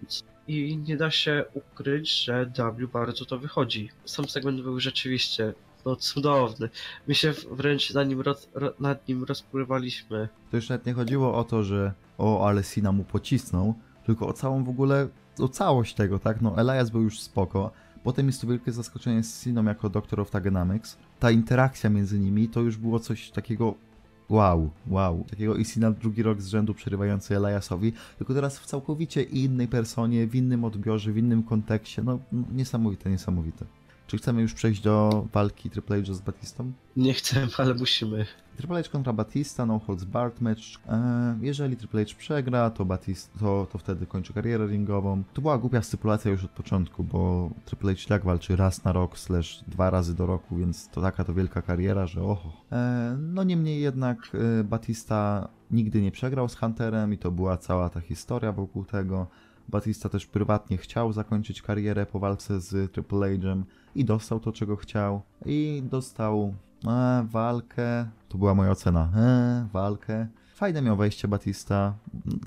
I 0.48 0.78
nie 0.78 0.98
da 0.98 1.12
się 1.12 1.46
ukryć, 1.54 2.24
że 2.24 2.52
W 2.80 2.88
bardzo 2.88 3.26
to 3.26 3.40
wychodzi. 3.40 3.90
Sam 4.06 4.30
segment 4.30 4.62
był 4.62 4.80
rzeczywiście 4.80 5.54
no, 5.86 5.96
cudowny. 5.96 6.70
My 7.08 7.16
się 7.16 7.34
wręcz 7.52 7.94
nim, 8.04 8.22
roz, 8.22 8.50
ro, 8.54 8.74
nad 8.80 9.08
nim 9.08 9.24
rozpływaliśmy. 9.24 10.30
To 10.52 10.58
już 10.58 10.70
nawet 10.70 10.86
nie 10.86 10.94
chodziło 10.94 11.38
o 11.38 11.44
to, 11.44 11.64
że 11.64 11.94
o, 12.18 12.48
ale 12.48 12.64
Sina 12.64 12.92
mu 12.92 13.04
pocisnął, 13.04 13.74
tylko 14.06 14.28
o 14.28 14.34
całą 14.34 14.64
w 14.64 14.70
ogóle, 14.70 15.08
o 15.40 15.48
całość 15.48 15.94
tego, 15.94 16.20
tak? 16.20 16.42
No, 16.42 16.58
Elias 16.58 16.90
był 16.90 17.02
już 17.02 17.20
spoko. 17.20 17.72
Potem 18.04 18.28
jest 18.28 18.42
to 18.42 18.48
wielkie 18.48 18.72
zaskoczenie 18.72 19.24
z 19.24 19.44
Siną 19.44 19.64
jako 19.64 19.90
Doctor 19.90 20.20
of 20.20 20.32
Tagenomics. 20.32 20.98
Ta 21.20 21.32
interakcja 21.32 21.90
między 21.90 22.20
nimi 22.20 22.50
to 22.50 22.62
już 22.62 22.78
było 22.78 23.00
coś 23.00 23.32
takiego 23.32 23.74
wow, 24.30 24.70
wow. 24.88 25.26
Takiego 25.30 25.56
i 25.56 25.66
Sina 25.66 25.92
drugi 25.92 26.24
rok 26.24 26.42
z 26.42 26.48
rzędu 26.48 26.74
przerywający 26.74 27.38
Eliasowi, 27.38 27.94
tylko 28.18 28.34
teraz 28.34 28.60
w 28.60 28.66
całkowicie 28.66 29.24
innej 29.24 29.68
personie, 29.68 30.28
w 30.28 30.36
innym 30.36 30.64
odbiorze, 30.64 31.12
w 31.12 31.18
innym 31.18 31.44
kontekście. 31.44 32.04
No, 32.04 32.20
niesamowite, 32.54 33.10
niesamowite. 33.10 33.66
Czy 34.08 34.18
chcemy 34.18 34.42
już 34.42 34.54
przejść 34.54 34.82
do 34.82 35.26
walki 35.34 35.70
Triple 35.70 36.04
H 36.04 36.14
z 36.14 36.22
Batistą? 36.22 36.72
Nie 36.96 37.14
chcę, 37.14 37.48
ale 37.58 37.74
musimy. 37.74 38.26
Triple 38.56 38.84
H 38.84 38.90
kontra 38.90 39.14
Batista, 39.14 39.66
no 39.66 39.80
holds 39.80 40.04
barred 40.04 40.42
match. 40.42 40.80
Eee, 40.88 40.98
jeżeli 41.42 41.78
Triple 41.78 42.06
H 42.06 42.14
przegra, 42.18 42.70
to, 42.70 42.86
Batista, 42.86 43.40
to, 43.40 43.68
to 43.72 43.78
wtedy 43.78 44.06
kończy 44.06 44.34
karierę 44.34 44.68
ringową. 44.68 45.24
To 45.34 45.42
była 45.42 45.58
głupia 45.58 45.82
stypulacja 45.82 46.32
już 46.32 46.44
od 46.44 46.52
początku, 46.52 47.04
bo 47.04 47.50
Triple 47.66 47.96
H 47.96 48.02
tak 48.08 48.24
walczy 48.24 48.56
raz 48.56 48.84
na 48.84 48.92
rok, 48.92 49.20
slash 49.20 49.64
dwa 49.68 49.90
razy 49.90 50.16
do 50.16 50.26
roku, 50.26 50.56
więc 50.56 50.90
to 50.90 51.02
taka 51.02 51.24
to 51.24 51.34
wielka 51.34 51.62
kariera, 51.62 52.08
że 52.08 52.24
oho. 52.24 52.52
Eee, 52.72 53.18
no 53.20 53.44
niemniej 53.44 53.82
jednak 53.82 54.18
e, 54.60 54.64
Batista 54.64 55.48
nigdy 55.72 56.02
nie 56.02 56.12
przegrał 56.12 56.50
z 56.50 56.56
Hunterem 56.56 57.14
i 57.14 57.18
to 57.18 57.32
była 57.32 57.58
cała 57.58 57.90
ta 57.90 58.00
historia 58.00 58.52
wokół 58.52 58.86
tego. 58.86 59.28
Batista 59.70 60.10
też 60.10 60.26
prywatnie 60.26 60.78
chciał 60.78 61.14
zakończyć 61.14 61.62
karierę 61.62 62.06
po 62.06 62.20
walce 62.20 62.60
z 62.60 62.92
Triple 62.92 63.38
H'em 63.38 63.64
i 63.96 64.06
dostał 64.06 64.40
to, 64.40 64.52
czego 64.52 64.76
chciał. 64.76 65.22
I 65.46 65.84
dostał 65.90 66.54
e, 66.88 67.28
walkę. 67.30 68.10
To 68.30 68.38
była 68.38 68.56
moja 68.56 68.72
ocena. 68.72 69.10
E, 69.16 69.68
walkę. 69.74 70.28
Fajne 70.56 70.82
miał 70.82 70.98
wejście 70.98 71.28
Batista. 71.28 71.94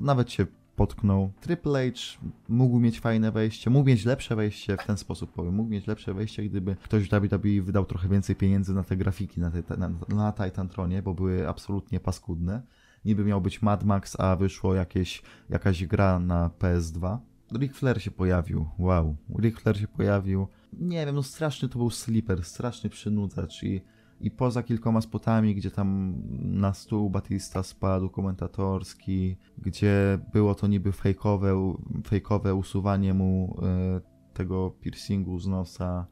Nawet 0.01 0.33
się 0.33 0.47
potknął. 0.79 1.33
Triple 1.41 1.91
H 1.91 2.19
mógł 2.49 2.79
mieć 2.79 3.01
fajne 3.01 3.33
wejście, 3.33 3.71
mógł 3.71 3.89
mieć 3.89 4.05
lepsze 4.05 4.37
wejście, 4.37 4.77
w 4.77 4.87
ten 4.87 4.97
sposób 4.97 5.33
powiem. 5.33 5.55
Mógł 5.55 5.71
mieć 5.71 5.87
lepsze 5.87 6.15
wejście, 6.15 6.43
gdyby 6.43 6.77
ktoś 6.85 7.09
w 7.09 7.11
WWE 7.11 7.63
wydał 7.63 7.85
trochę 7.85 8.09
więcej 8.09 8.37
pieniędzy 8.37 8.75
na 8.75 8.83
te 8.83 8.97
grafiki 8.97 9.41
na, 9.41 9.51
te, 9.51 9.77
na, 9.77 9.91
na 10.09 11.03
bo 11.03 11.15
były 11.15 11.49
absolutnie 11.49 12.01
paskudne. 12.01 12.63
Niby 13.05 13.25
miał 13.25 13.41
być 13.41 13.63
Mad 13.63 13.85
Max, 13.85 14.21
a 14.21 14.37
wyszło 14.37 14.75
jakieś, 14.75 15.23
jakaś 15.51 15.87
gra 15.87 16.19
na 16.19 16.51
PS2. 16.59 17.19
Ric 17.59 17.73
Flair 17.73 18.03
się 18.03 18.11
pojawił, 18.11 18.69
wow. 18.79 19.17
Ric 19.39 19.57
Flair 19.61 19.79
się 19.79 19.89
pojawił 19.89 20.49
nie 20.73 21.07
wiem, 21.07 21.15
no 21.15 21.23
straszny 21.23 21.69
to 21.69 21.79
był 21.79 21.91
sleeper, 21.91 22.45
straszny 22.45 22.91
przynudzacz 22.91 23.63
i, 23.63 23.81
i 24.21 24.31
poza 24.31 24.63
kilkoma 24.63 25.01
spotami, 25.01 25.55
gdzie 25.55 25.71
tam 25.71 26.15
na 26.41 26.75
stół 26.75 27.11
Batista 27.11 27.63
spadł 27.63 28.11
komentatorski, 28.11 29.37
gdzie 29.59 30.19
było 30.33 30.55
to 30.55 30.67
niby 30.67 30.93
fejkowe, 30.93 31.77
fejkowe 32.07 32.55
usuwanie 32.55 33.15
mu 33.15 33.61
e, 33.63 34.01
tego 34.35 34.71
piercingu 34.71 35.39
z 35.39 35.47
nosa 35.47 36.07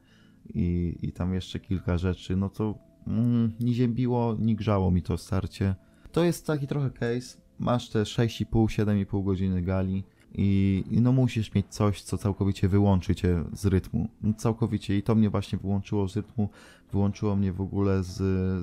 i, 0.54 0.96
i 1.02 1.12
tam 1.12 1.34
jeszcze 1.34 1.60
kilka 1.60 1.98
rzeczy, 1.98 2.36
no 2.36 2.50
to 2.50 2.78
mm, 3.06 3.52
nie 3.60 3.74
ziębiło, 3.74 4.36
nie 4.38 4.56
grzało 4.56 4.90
mi 4.90 5.02
to 5.02 5.18
starcie. 5.18 5.74
To 6.16 6.24
jest 6.24 6.46
taki 6.46 6.66
trochę 6.66 6.90
case, 6.90 7.38
masz 7.58 7.88
te 7.88 8.02
6,5, 8.02 8.46
7,5 8.66 9.24
godziny 9.24 9.62
gali, 9.62 10.04
i, 10.34 10.84
I, 10.90 11.00
no 11.00 11.12
musisz 11.12 11.54
mieć 11.54 11.66
coś, 11.66 12.02
co 12.02 12.18
całkowicie 12.18 12.68
wyłączy 12.68 13.14
cię 13.14 13.44
z 13.52 13.66
rytmu. 13.66 14.08
No 14.22 14.34
całkowicie. 14.34 14.96
I 14.96 15.02
to 15.02 15.14
mnie 15.14 15.30
właśnie 15.30 15.58
wyłączyło 15.58 16.08
z 16.08 16.16
rytmu, 16.16 16.48
wyłączyło 16.92 17.36
mnie 17.36 17.52
w 17.52 17.60
ogóle 17.60 18.02
z, 18.02 18.16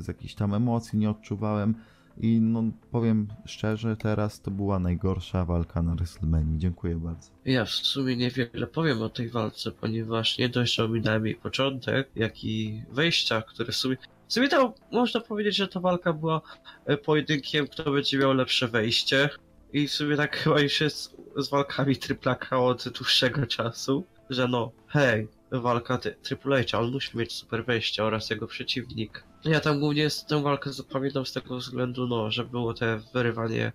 z 0.04 0.08
jakichś 0.08 0.34
tam 0.34 0.54
emocji, 0.54 1.00
nie 1.00 1.10
odczuwałem. 1.10 1.76
I 2.18 2.42
no 2.42 2.64
powiem 2.92 3.28
szczerze, 3.46 3.98
teraz 3.98 4.42
to 4.42 4.52
była 4.52 4.80
najgorsza 4.80 5.46
walka 5.46 5.82
na 5.82 5.96
WrestleMania. 5.96 6.58
Dziękuję 6.58 6.96
bardzo. 6.96 7.32
Ja 7.46 7.66
w 7.66 7.70
sumie 7.70 8.18
niewiele 8.18 8.68
powiem 8.68 9.02
o 9.02 9.10
tej 9.10 9.30
walce, 9.30 9.72
ponieważ 9.72 10.38
nie 10.38 10.50
dość, 10.50 10.76
że 10.76 10.86
ominąłem 10.86 11.26
jej 11.26 11.36
początek, 11.36 12.10
jak 12.16 12.44
i 12.44 12.84
wejścia, 12.92 13.42
które 13.42 13.72
w 13.72 13.76
sumie... 13.76 13.98
W 14.34 14.36
sumie 14.36 14.50
to 14.50 14.74
można 14.92 15.20
powiedzieć, 15.20 15.56
że 15.56 15.68
ta 15.68 15.80
walka 15.80 16.14
była 16.14 16.42
e, 16.86 16.98
pojedynkiem, 16.98 17.68
kto 17.68 17.92
będzie 17.92 18.18
miał 18.18 18.34
lepsze 18.34 18.68
wejście. 18.68 19.30
I 19.74 19.88
w 19.88 19.94
sumie 19.94 20.18
tak 20.18 20.38
chyba 20.38 20.60
już 20.60 20.82
jest 20.82 21.18
z 21.38 21.50
walkami 21.50 21.98
Triplaka 21.98 22.60
od 22.60 22.90
dłuższego 22.90 23.48
czasu, 23.48 24.04
że 24.30 24.48
no, 24.48 24.72
hej, 24.88 25.28
walka 25.52 25.98
Triple 25.98 26.66
H, 26.66 26.80
on 26.80 26.92
musi 26.92 27.18
mieć 27.18 27.34
super 27.34 27.66
wejście 27.66 28.04
oraz 28.04 28.30
jego 28.30 28.48
przeciwnik. 28.48 29.24
Ja 29.46 29.60
tam 29.60 29.80
głównie 29.80 30.08
tę 30.28 30.42
walkę 30.42 30.74
zapamiętam 30.74 31.26
z 31.26 31.34
tego 31.34 31.58
względu, 31.58 32.08
no, 32.08 32.32
że 32.32 32.44
było 32.44 32.74
te 32.74 33.00
wyrywanie 33.14 33.72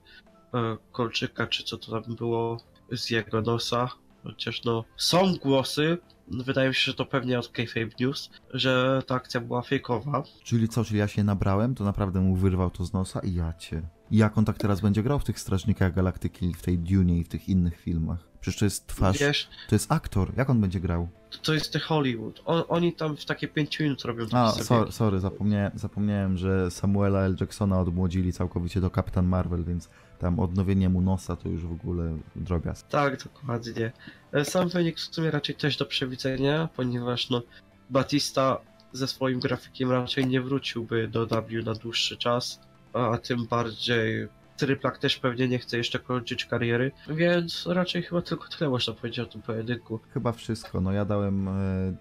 e, 0.54 0.76
kolczyka, 0.92 1.46
czy 1.46 1.64
co 1.64 1.76
to 1.76 2.00
tam 2.00 2.16
było 2.16 2.56
z 2.92 3.10
jego 3.10 3.42
nosa. 3.42 3.88
Chociaż 4.22 4.64
no, 4.64 4.84
są 4.96 5.36
głosy, 5.36 5.98
wydaje 6.30 6.68
mi 6.68 6.74
się, 6.74 6.80
że 6.80 6.94
to 6.94 7.04
pewnie 7.04 7.38
od 7.38 7.48
Kayfabe 7.48 7.90
News, 8.00 8.30
że 8.54 9.02
ta 9.06 9.14
akcja 9.14 9.40
była 9.40 9.62
fejkowa. 9.62 10.22
Czyli 10.44 10.68
co, 10.68 10.84
czyli 10.84 10.98
ja 10.98 11.08
się 11.08 11.24
nabrałem, 11.24 11.74
to 11.74 11.84
naprawdę 11.84 12.20
mu 12.20 12.36
wyrwał 12.36 12.70
to 12.70 12.84
z 12.84 12.92
nosa 12.92 13.20
i 13.20 13.34
ja 13.34 13.52
cię. 13.52 13.82
I 14.10 14.16
jak 14.16 14.38
on 14.38 14.44
tak 14.44 14.58
teraz 14.58 14.80
będzie 14.80 15.02
grał 15.02 15.18
w 15.18 15.24
tych 15.24 15.40
Strażnikach 15.40 15.94
Galaktyki, 15.94 16.54
w 16.54 16.62
tej 16.62 16.78
Dune 16.78 17.18
i 17.18 17.24
w 17.24 17.28
tych 17.28 17.48
innych 17.48 17.80
filmach? 17.80 18.28
Przecież 18.40 18.58
to 18.58 18.64
jest 18.64 18.86
twarz, 18.86 19.18
Wiesz, 19.18 19.48
to 19.68 19.74
jest 19.74 19.92
aktor. 19.92 20.32
Jak 20.36 20.50
on 20.50 20.60
będzie 20.60 20.80
grał? 20.80 21.08
to, 21.30 21.38
to 21.38 21.54
jest 21.54 21.78
Hollywood. 21.78 22.42
On, 22.44 22.62
oni 22.68 22.92
tam 22.92 23.16
w 23.16 23.24
takie 23.24 23.48
5 23.48 23.80
minut 23.80 24.02
robią 24.02 24.26
A, 24.32 24.52
sorry, 24.52 24.92
sorry 24.92 25.20
zapomniałem, 25.20 25.72
zapomniałem, 25.74 26.36
że 26.36 26.70
Samuela 26.70 27.20
L. 27.20 27.36
Jacksona 27.40 27.80
odmłodzili 27.80 28.32
całkowicie 28.32 28.80
do 28.80 28.90
Kapitan 28.90 29.26
Marvel, 29.26 29.64
więc 29.64 29.90
tam 30.18 30.40
odnowienie 30.40 30.88
mu 30.88 31.00
nosa 31.00 31.36
to 31.36 31.48
już 31.48 31.66
w 31.66 31.72
ogóle 31.72 32.18
drobiazg. 32.36 32.88
Tak, 32.88 33.24
dokładnie. 33.24 33.92
E, 34.32 34.44
Sam 34.44 34.68
wynik 34.68 34.96
w 34.96 35.14
sumie 35.14 35.30
raczej 35.30 35.54
też 35.54 35.76
do 35.76 35.86
przewidzenia, 35.86 36.68
ponieważ 36.76 37.30
no 37.30 37.42
Batista 37.90 38.58
ze 38.92 39.08
swoim 39.08 39.40
grafikiem 39.40 39.90
raczej 39.90 40.26
nie 40.26 40.40
wróciłby 40.40 41.08
do 41.08 41.26
W 41.26 41.64
na 41.64 41.74
dłuższy 41.74 42.16
czas, 42.16 42.60
a 42.92 43.18
tym 43.18 43.46
bardziej 43.46 44.28
Tryplak 44.58 44.98
też 44.98 45.16
pewnie 45.16 45.48
nie 45.48 45.58
chce 45.58 45.76
jeszcze 45.76 45.98
kończyć 45.98 46.44
kariery, 46.44 46.92
więc 47.08 47.66
raczej 47.66 48.02
chyba 48.02 48.22
tylko 48.22 48.48
tyle 48.48 48.70
można 48.70 48.94
powiedzieć 48.94 49.18
o 49.18 49.26
tym 49.26 49.42
pojedynku. 49.42 50.00
Chyba 50.14 50.32
wszystko. 50.32 50.80
No 50.80 50.92
ja 50.92 51.04
dałem 51.04 51.48
e, 51.48 51.52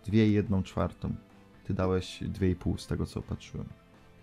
dwie 0.06 0.28
i 0.28 0.34
czwartą. 0.64 1.16
Ty 1.64 1.74
dałeś 1.74 2.20
dwie 2.22 2.50
i 2.50 2.56
pół 2.56 2.78
z 2.78 2.88
tego 2.88 3.06
co 3.06 3.22
patrzyłem. 3.22 3.68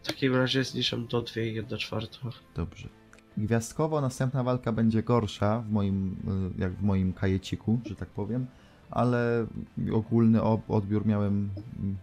W 0.02 0.06
takim 0.06 0.36
razie 0.36 0.64
zniżam 0.64 1.06
do 1.06 1.22
2 1.22 1.40
i 1.40 1.54
1 1.54 1.78
czwarta. 1.78 2.18
Dobrze. 2.54 2.88
Gwiazdkowo 3.36 4.00
następna 4.00 4.42
walka 4.42 4.72
będzie 4.72 5.02
gorsza 5.02 5.60
w 5.60 5.70
moim, 5.70 6.16
y, 6.56 6.60
jak 6.60 6.72
w 6.72 6.82
moim 6.82 7.12
kajeciku, 7.12 7.78
że 7.86 7.96
tak 7.96 8.08
powiem, 8.08 8.46
ale 8.90 9.46
ogólny 9.92 10.42
odbiór 10.68 11.06
miałem 11.06 11.50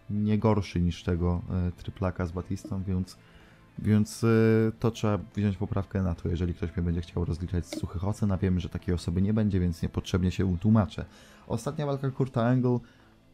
nie 0.10 0.38
gorszy 0.38 0.82
niż 0.82 1.04
tego 1.04 1.42
y, 1.70 1.72
tryplaka 1.72 2.26
z 2.26 2.32
Batistą, 2.32 2.84
więc, 2.84 3.18
więc 3.80 4.24
y, 4.24 4.72
to 4.80 4.92
trzeba 4.92 5.20
wziąć 5.36 5.58
poprawkę 5.58 6.04
na 6.04 6.16
to, 6.16 6.30
jeżeli 6.30 6.54
ktoś 6.54 6.76
mnie 6.76 6.84
będzie 6.84 7.02
chciał 7.02 7.26
rozliczać 7.26 7.66
z 7.66 7.80
suchych 7.80 8.08
ocen, 8.08 8.32
a 8.32 8.38
wiemy, 8.38 8.60
że 8.60 8.70
takiej 8.70 8.96
osoby 8.96 9.22
nie 9.22 9.34
będzie, 9.34 9.60
więc 9.60 9.82
niepotrzebnie 9.82 10.32
się 10.32 10.46
utłumaczę. 10.46 11.06
Ostatnia 11.48 11.86
walka 11.86 12.10
Kurta 12.10 12.46
Angle 12.46 12.80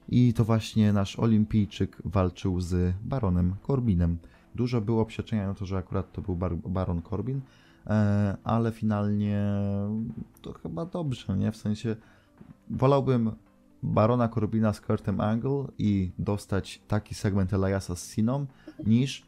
i 0.09 0.33
to 0.33 0.45
właśnie 0.45 0.93
nasz 0.93 1.19
olimpijczyk 1.19 1.97
walczył 2.05 2.61
z 2.61 2.93
Baronem 3.03 3.55
Corbinem. 3.67 4.17
Dużo 4.55 4.81
było 4.81 5.05
przeczenia 5.05 5.47
na 5.47 5.53
to, 5.53 5.65
że 5.65 5.77
akurat 5.77 6.11
to 6.11 6.21
był 6.21 6.35
bar- 6.35 6.55
Baron 6.55 7.01
Corbin, 7.01 7.41
ale 8.43 8.71
finalnie 8.71 9.43
to 10.41 10.53
chyba 10.53 10.85
dobrze, 10.85 11.37
nie? 11.37 11.51
W 11.51 11.57
sensie 11.57 11.95
wolałbym 12.69 13.31
Barona 13.83 14.29
Corbina 14.29 14.73
z 14.73 14.81
Kurtem 14.81 15.21
Angle 15.21 15.65
i 15.77 16.11
dostać 16.19 16.81
taki 16.87 17.15
segment 17.15 17.53
Eliasa 17.53 17.95
z 17.95 18.13
Siną, 18.13 18.45
niż, 18.85 19.25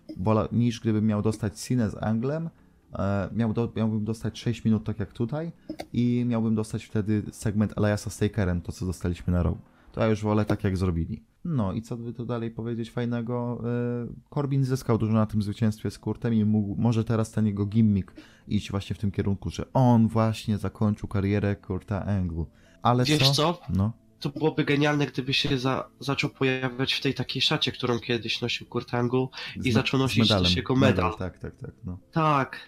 niż 0.51 0.79
gdybym 0.79 1.05
miał 1.05 1.21
dostać 1.21 1.59
Sinę 1.59 1.89
z 1.89 2.03
Anglem, 2.03 2.49
e, 2.93 3.29
miał 3.35 3.53
do, 3.53 3.71
miałbym 3.75 4.05
dostać 4.05 4.39
6 4.39 4.65
minut 4.65 4.83
tak 4.83 4.99
jak 4.99 5.13
tutaj 5.13 5.51
i 5.93 6.25
miałbym 6.27 6.55
dostać 6.55 6.85
wtedy 6.85 7.23
segment 7.31 7.77
Eliasa 7.77 8.09
z 8.09 8.17
Takerem, 8.17 8.61
to 8.61 8.71
co 8.71 8.85
dostaliśmy 8.85 9.33
na 9.33 9.43
Raw. 9.43 9.55
To 9.91 10.01
ja 10.01 10.07
już 10.07 10.23
wolę 10.23 10.45
tak 10.45 10.63
jak 10.63 10.77
zrobili. 10.77 11.23
No 11.45 11.73
i 11.73 11.81
co 11.81 11.97
by 11.97 12.13
tu 12.13 12.25
dalej 12.25 12.51
powiedzieć 12.51 12.91
fajnego? 12.91 13.61
E, 13.63 14.07
Corbin 14.33 14.65
zyskał 14.65 14.97
dużo 14.97 15.13
na 15.13 15.25
tym 15.25 15.41
zwycięstwie 15.41 15.91
z 15.91 15.99
Kurtem 15.99 16.33
i 16.33 16.45
mógł, 16.45 16.75
może 16.81 17.03
teraz 17.03 17.31
ten 17.31 17.45
jego 17.45 17.65
gimmick 17.65 18.13
iść 18.47 18.71
właśnie 18.71 18.95
w 18.95 18.99
tym 18.99 19.11
kierunku, 19.11 19.49
że 19.49 19.73
on 19.73 20.07
właśnie 20.07 20.57
zakończył 20.57 21.09
karierę 21.09 21.55
Kurta 21.55 22.05
Angle. 22.05 22.45
Ale 22.81 23.03
Wiesz 23.03 23.19
co? 23.27 23.33
co? 23.33 23.61
No. 23.69 23.93
To 24.19 24.29
byłoby 24.29 24.63
genialne, 24.65 25.05
gdyby 25.05 25.33
się 25.33 25.57
za, 25.57 25.89
zaczął 25.99 26.29
pojawiać 26.29 26.93
w 26.93 27.01
tej 27.01 27.13
takiej 27.13 27.41
szacie, 27.41 27.71
którą 27.71 27.99
kiedyś 27.99 28.41
nosił 28.41 28.67
Kurt 28.67 28.93
Angle. 28.93 29.27
I 29.63 29.71
z- 29.71 29.73
zaczął 29.73 29.99
nosić 29.99 30.29
też 30.29 30.55
jego 30.55 30.75
medal. 30.75 31.15
Tak, 31.17 31.37
tak, 31.37 31.55
tak. 31.57 31.71
No. 31.85 31.97
Tak, 32.11 32.59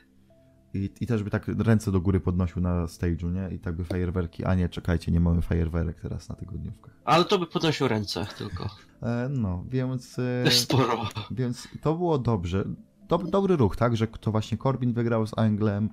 I, 0.73 0.89
I 1.01 1.07
też 1.07 1.23
by 1.23 1.29
tak 1.29 1.47
ręce 1.47 1.91
do 1.91 2.01
góry 2.01 2.19
podnosił 2.19 2.61
na 2.61 2.85
stage'u, 2.85 3.33
nie? 3.33 3.55
I 3.55 3.59
tak 3.59 3.75
by 3.75 3.83
fajerwerki. 3.83 4.45
A 4.45 4.55
nie, 4.55 4.69
czekajcie, 4.69 5.11
nie 5.11 5.19
mamy 5.19 5.41
fajerwerek 5.41 6.01
teraz 6.01 6.29
na 6.29 6.35
tygodniówkach. 6.35 6.93
ale 7.05 7.25
to 7.25 7.39
by 7.39 7.47
podnosił 7.47 7.87
ręce 7.87 8.27
tylko. 8.37 8.69
E, 9.01 9.29
no, 9.29 9.63
więc. 9.69 10.19
E, 10.19 10.51
sporo. 10.51 11.09
Więc 11.31 11.67
to 11.81 11.95
było 11.95 12.17
dobrze. 12.17 12.65
Dob, 13.07 13.29
dobry 13.29 13.55
ruch, 13.55 13.75
tak? 13.75 13.97
Że 13.97 14.07
to 14.07 14.31
właśnie 14.31 14.57
Corbin 14.57 14.93
wygrał 14.93 15.27
z 15.27 15.37
Anglem 15.37 15.89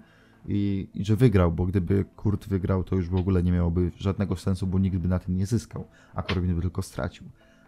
i, 0.49 0.89
i 0.95 1.05
że 1.05 1.17
wygrał, 1.17 1.53
bo 1.53 1.67
gdyby 1.67 2.05
Kurt 2.17 2.49
wygrał, 2.49 2.85
to 2.85 2.97
już 2.97 3.09
w 3.09 3.15
ogóle 3.15 3.43
nie 3.43 3.53
miałoby 3.53 3.91
żadnego 3.99 4.37
sensu, 4.37 4.67
bo 4.67 4.79
nikt 4.79 4.97
by 4.97 5.09
na 5.09 5.19
tym 5.19 5.37
nie 5.37 5.47
zyskał, 5.47 5.89
a 6.15 6.23
Corbin 6.23 6.55
by 6.55 6.63
tylko 6.63 6.83
stracił. 6.83 7.27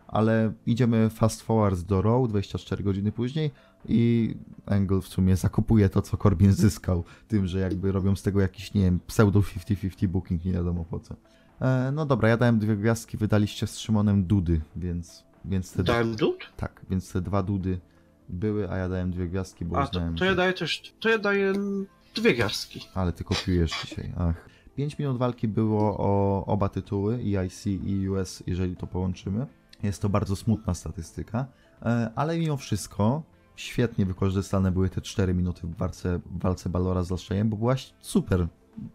Ale 0.09 0.53
idziemy 0.67 1.11
fast 1.11 1.43
forward 1.43 1.81
do 1.81 2.03
Raw 2.03 2.29
24 2.29 2.85
godziny 2.85 3.13
później 3.13 3.51
i 3.89 4.35
Angle 4.67 5.01
w 5.01 5.09
sumie 5.09 5.37
zakupuje 5.37 5.89
to, 5.89 6.03
co 6.03 6.17
Corbin 6.17 6.53
zyskał, 6.53 7.05
tym, 7.29 7.47
że 7.47 7.59
jakby 7.59 7.93
robią 7.93 8.17
z 8.17 8.23
tego 8.23 8.41
jakiś, 8.41 8.75
nie 8.75 8.83
wiem, 8.83 9.01
pseudo 9.07 9.41
50-50 9.41 10.07
booking, 10.07 10.45
nie 10.45 10.53
wiadomo 10.53 10.85
po 10.85 11.01
co. 11.01 11.17
E, 11.61 11.93
no 11.93 12.07
dobra, 12.07 12.29
ja 12.29 12.37
dałem 12.37 12.59
dwie 12.59 12.77
gwiazdki, 12.77 13.17
wydaliście 13.17 13.67
z 13.67 13.79
Szymonem 13.79 14.25
Dudy, 14.25 14.61
więc, 14.77 15.25
więc 15.45 15.73
te 15.73 15.83
Dałem 15.83 16.17
dud? 16.17 16.53
tak, 16.57 16.81
więc 16.91 17.13
te 17.13 17.21
dwa 17.21 17.43
dudy 17.43 17.81
były, 18.29 18.71
a 18.71 18.77
ja 18.77 18.89
dałem 18.89 19.11
dwie 19.11 19.29
gwiazdki, 19.29 19.65
bo 19.65 19.79
A, 19.79 19.87
to, 19.87 19.91
uznałem, 19.91 20.15
to 20.17 20.25
ja 20.25 20.31
że... 20.31 20.37
daję 20.37 20.53
też, 20.53 20.95
to 21.01 21.09
ja 21.09 21.19
daję 21.19 21.53
dwie 22.15 22.35
gwiazdki. 22.35 22.81
Ale 22.95 23.13
ty 23.13 23.25
kopiujesz 23.25 23.71
dzisiaj, 23.85 24.13
ach. 24.19 24.51
5 24.77 24.99
minut 24.99 25.19
walki 25.19 25.49
było 25.49 25.99
o 25.99 26.45
oba 26.47 26.69
tytuły, 26.69 27.15
EIC 27.15 27.67
i 27.67 28.09
US, 28.09 28.43
jeżeli 28.47 28.77
to 28.77 28.87
połączymy. 28.87 29.47
Jest 29.83 30.03
to 30.03 30.09
bardzo 30.09 30.37
smutna 30.37 30.75
statystyka, 30.75 31.47
e, 31.83 32.11
ale 32.17 32.39
mimo 32.39 32.57
wszystko 32.57 33.23
świetnie 33.61 34.07
wykorzystane 34.07 34.73
były 34.73 34.89
te 34.89 35.01
4 35.01 35.35
minuty 35.35 35.61
w 35.67 35.77
walce, 35.77 36.19
w 36.19 36.39
walce 36.43 36.69
Balora 36.69 37.03
z 37.03 37.11
Lashleyem, 37.11 37.49
bo 37.49 37.57
była 37.57 37.75
super. 38.01 38.47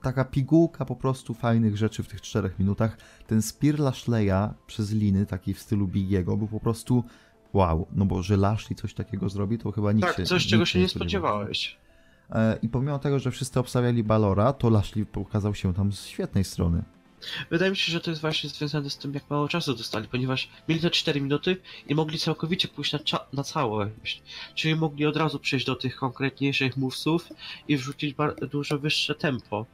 Taka 0.01 0.25
pigułka 0.25 0.85
po 0.85 0.95
prostu 0.95 1.33
fajnych 1.33 1.77
rzeczy 1.77 2.03
w 2.03 2.07
tych 2.07 2.21
4 2.21 2.49
minutach. 2.59 2.97
Ten 3.27 3.41
spear 3.41 3.79
Lashleya 3.79 4.53
przez 4.67 4.91
liny, 4.91 5.25
taki 5.25 5.53
w 5.53 5.59
stylu 5.59 5.87
Bigiego, 5.87 6.37
był 6.37 6.47
po 6.47 6.59
prostu 6.59 7.03
wow. 7.53 7.87
No 7.91 8.05
bo 8.05 8.23
że 8.23 8.37
Lashley 8.37 8.75
coś 8.75 8.93
takiego 8.93 9.29
zrobi, 9.29 9.57
to 9.57 9.71
chyba 9.71 9.91
nikt 9.91 10.07
Tak, 10.07 10.17
się 10.17 10.23
coś 10.23 10.47
czego 10.47 10.65
się 10.65 10.79
nie 10.79 10.87
spodziewał. 10.89 11.31
spodziewałeś. 11.31 11.77
E, 12.29 12.57
I 12.61 12.69
pomimo 12.69 12.99
tego, 12.99 13.19
że 13.19 13.31
wszyscy 13.31 13.59
obstawiali 13.59 14.03
Balora, 14.03 14.53
to 14.53 14.69
Lashley 14.69 15.05
pokazał 15.05 15.55
się 15.55 15.73
tam 15.73 15.91
z 15.93 16.05
świetnej 16.05 16.43
strony. 16.43 16.83
Wydaje 17.51 17.71
mi 17.71 17.77
się, 17.77 17.91
że 17.91 17.99
to 17.99 18.11
jest 18.11 18.21
właśnie 18.21 18.49
związane 18.49 18.89
z 18.89 18.97
tym, 18.97 19.13
jak 19.13 19.29
mało 19.29 19.47
czasu 19.47 19.75
dostali, 19.75 20.07
ponieważ 20.07 20.49
mieli 20.69 20.81
te 20.81 20.89
4 20.91 21.21
minuty 21.21 21.57
i 21.87 21.95
mogli 21.95 22.19
całkowicie 22.19 22.67
pójść 22.67 22.93
na, 22.93 22.99
na 23.33 23.43
całość. 23.43 24.23
Czyli 24.55 24.75
mogli 24.75 25.05
od 25.05 25.17
razu 25.17 25.39
przejść 25.39 25.65
do 25.65 25.75
tych 25.75 25.95
konkretniejszych 25.95 26.77
movesów 26.77 27.29
i 27.67 27.77
wrzucić 27.77 28.15
dużo 28.51 28.79
wyższe 28.79 29.15
tempo. 29.15 29.65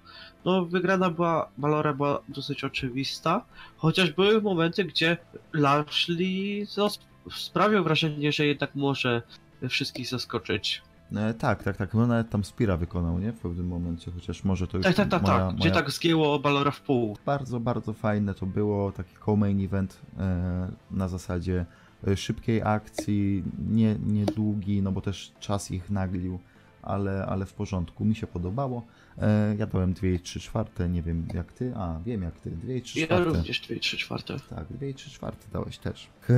No, 0.46 0.66
wygrana 0.66 1.10
była, 1.10 1.52
Balora 1.58 1.94
była 1.94 2.22
dosyć 2.30 2.64
oczywista, 2.64 3.46
chociaż 3.78 4.12
były 4.12 4.42
momenty, 4.42 4.84
gdzie 4.84 5.18
Lashley 5.54 6.68
no, 6.78 6.86
sp- 6.96 7.06
sprawiał 7.32 7.84
wrażenie, 7.84 8.32
że 8.32 8.46
jednak 8.46 8.76
może 8.76 9.22
wszystkich 9.70 10.08
zaskoczyć. 10.08 10.82
E, 11.16 11.34
tak, 11.34 11.64
tak, 11.64 11.78
tak. 11.78 11.94
No 11.94 12.08
nawet 12.08 12.30
tam 12.30 12.44
Spira 12.44 12.78
wykonał, 12.78 13.20
nie? 13.20 13.32
W 13.32 13.40
pewnym 13.40 13.68
momencie, 13.68 14.12
chociaż 14.12 14.44
może 14.44 14.68
to 14.68 14.78
już 14.78 14.86
Tak, 14.86 14.96
tak, 14.96 15.10
tak, 15.10 15.22
moja, 15.22 15.38
tak. 15.38 15.56
Gdzie 15.56 15.70
moja... 15.70 15.82
tak 15.82 15.92
zgięło 15.92 16.40
Balora 16.40 16.72
w 16.72 16.82
pół. 16.82 17.18
Bardzo, 17.26 17.60
bardzo 17.60 17.94
fajne 17.94 18.34
to 18.34 18.46
było, 18.46 18.92
taki 18.92 19.16
co-main 19.26 19.66
event 19.66 20.02
e, 20.20 20.72
na 20.92 21.08
zasadzie 21.08 21.66
e, 22.08 22.18
szybkiej 22.18 22.62
akcji, 22.64 23.44
nie, 23.70 23.96
nie 23.96 24.26
długi, 24.26 24.82
no 24.82 24.92
bo 24.92 25.02
też 25.02 25.34
czas 25.40 25.72
ich 25.72 25.90
naglił, 25.90 26.40
ale, 26.82 27.26
ale 27.26 27.46
w 27.46 27.54
porządku, 27.54 28.06
mi 28.06 28.16
się 28.16 28.28
podobało. 28.28 28.84
E, 29.18 29.56
ja 29.60 29.66
dałem 29.66 29.94
2 29.94 30.08
i 30.08 30.20
3 30.20 30.40
czwarte, 30.40 30.90
nie 30.90 31.02
wiem 31.04 31.28
jak 31.34 31.54
ty, 31.54 31.74
a 31.76 32.00
wiem 32.06 32.22
jak 32.22 32.40
ty, 32.40 32.52
2 32.52 32.74
i 32.74 32.82
3 32.82 33.00
Ja 33.00 33.06
czwarte. 33.06 33.26
również 33.26 33.62
2 33.68 33.76
3 33.80 33.98
czwarte. 33.98 34.40
Tak, 34.50 34.66
2 34.70 34.86
i 34.86 34.94
3 34.94 35.10
czwarte 35.10 35.46
dałeś 35.54 35.78
też. 35.78 36.08
E, 36.30 36.34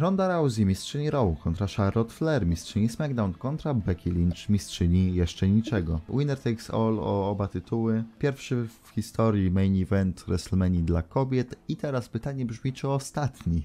Ronda 0.00 0.28
Rousey, 0.28 0.66
mistrzyni 0.66 1.10
Raw 1.10 1.38
kontra 1.42 1.66
Charlotte 1.66 2.12
Flair, 2.12 2.46
mistrzyni 2.46 2.88
SmackDown 2.88 3.32
kontra 3.32 3.74
Becky 3.74 4.10
Lynch, 4.12 4.48
mistrzyni 4.48 5.14
jeszcze 5.14 5.48
niczego. 5.48 6.00
Winner 6.08 6.38
takes 6.40 6.70
all 6.70 6.98
o 7.00 7.30
oba 7.30 7.48
tytuły. 7.48 8.04
Pierwszy 8.18 8.68
w 8.84 8.88
historii 8.94 9.50
main 9.50 9.82
event 9.82 10.24
WrestleMania 10.28 10.80
dla 10.80 11.02
kobiet 11.02 11.54
i 11.68 11.76
teraz 11.76 12.08
pytanie 12.08 12.46
brzmi, 12.46 12.72
czy 12.72 12.88
ostatni? 12.88 13.62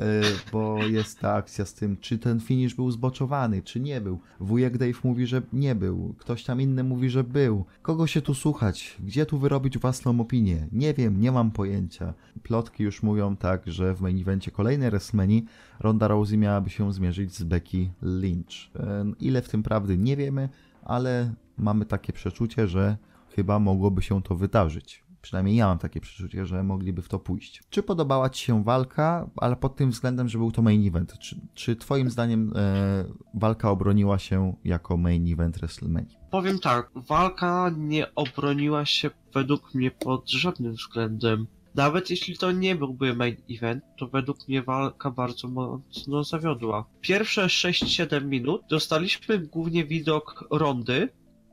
E, 0.00 0.22
Bo 0.52 0.78
jest 0.78 1.20
ta 1.20 1.34
akcja 1.34 1.64
z 1.64 1.74
tym, 1.74 1.96
czy 2.00 2.18
ten 2.18 2.40
finish 2.40 2.74
był 2.74 2.90
zboczowany, 2.90 3.62
czy 3.62 3.80
nie 3.80 4.00
był. 4.00 4.18
Wujek 4.40 4.78
Dave 4.78 5.04
mówi, 5.04 5.26
że 5.26 5.42
nie 5.52 5.74
był. 5.74 6.14
Ktoś 6.18 6.44
tam 6.44 6.60
inny 6.60 6.84
mówi, 6.84 7.10
że 7.10 7.24
był. 7.24 7.64
Kogo 7.82 8.06
się 8.06 8.22
tu 8.22 8.34
słuchać? 8.34 8.96
Gdzie 9.00 9.26
tu 9.26 9.38
wyrobić 9.38 9.78
własną 9.78 10.20
opinię? 10.20 10.68
Nie 10.72 10.94
wiem, 10.94 11.20
nie 11.20 11.32
mam 11.32 11.50
pojęcia. 11.50 12.14
Plotki 12.42 12.82
już 12.84 13.02
mówią 13.02 13.36
tak, 13.36 13.62
że 13.66 13.94
w 13.94 14.00
main 14.00 14.20
evencie 14.20 14.50
kolejnej 14.50 14.90
WrestleMania 14.90 15.40
Ronda 15.80 16.08
Rousey 16.08 16.38
miałaby 16.38 16.70
się 16.70 16.92
zmierzyć 16.92 17.34
z 17.34 17.42
Becky 17.42 17.90
Lynch. 18.02 18.76
E, 18.76 19.04
Ile 19.20 19.42
w 19.42 19.48
tym 19.48 19.62
prawdy 19.62 19.98
nie 19.98 20.16
wiemy, 20.16 20.48
ale 20.82 21.34
mamy 21.58 21.84
takie 21.86 22.12
przeczucie, 22.12 22.68
że 22.68 22.96
chyba 23.36 23.58
mogłoby 23.58 24.02
się 24.02 24.22
to 24.22 24.36
wydarzyć. 24.36 25.05
Przynajmniej 25.26 25.56
ja 25.56 25.66
mam 25.66 25.78
takie 25.78 26.00
przeczucie, 26.00 26.46
że 26.46 26.62
mogliby 26.62 27.02
w 27.02 27.08
to 27.08 27.18
pójść. 27.18 27.62
Czy 27.70 27.82
podobała 27.82 28.30
Ci 28.30 28.44
się 28.44 28.64
walka, 28.64 29.30
ale 29.36 29.56
pod 29.56 29.76
tym 29.76 29.90
względem, 29.90 30.28
że 30.28 30.38
był 30.38 30.52
to 30.52 30.62
main 30.62 30.88
event? 30.88 31.18
Czy, 31.18 31.40
czy 31.54 31.76
Twoim 31.76 32.10
zdaniem 32.10 32.52
e, 32.56 33.04
walka 33.34 33.70
obroniła 33.70 34.18
się 34.18 34.56
jako 34.64 34.96
main 34.96 35.32
event 35.32 35.58
WrestleMania? 35.58 36.16
Powiem 36.30 36.58
tak, 36.58 36.90
walka 36.94 37.70
nie 37.76 38.14
obroniła 38.14 38.84
się 38.84 39.10
według 39.34 39.74
mnie 39.74 39.90
pod 39.90 40.30
żadnym 40.30 40.72
względem. 40.72 41.46
Nawet 41.74 42.10
jeśli 42.10 42.38
to 42.38 42.52
nie 42.52 42.76
byłby 42.76 43.14
main 43.14 43.36
event, 43.50 43.84
to 43.98 44.06
według 44.06 44.48
mnie 44.48 44.62
walka 44.62 45.10
bardzo 45.10 45.48
mocno 45.48 46.24
zawiodła. 46.24 46.84
Pierwsze 47.00 47.46
6-7 47.46 48.24
minut 48.24 48.62
dostaliśmy 48.68 49.38
głównie 49.38 49.84
widok 49.84 50.44
rondy, 50.50 51.08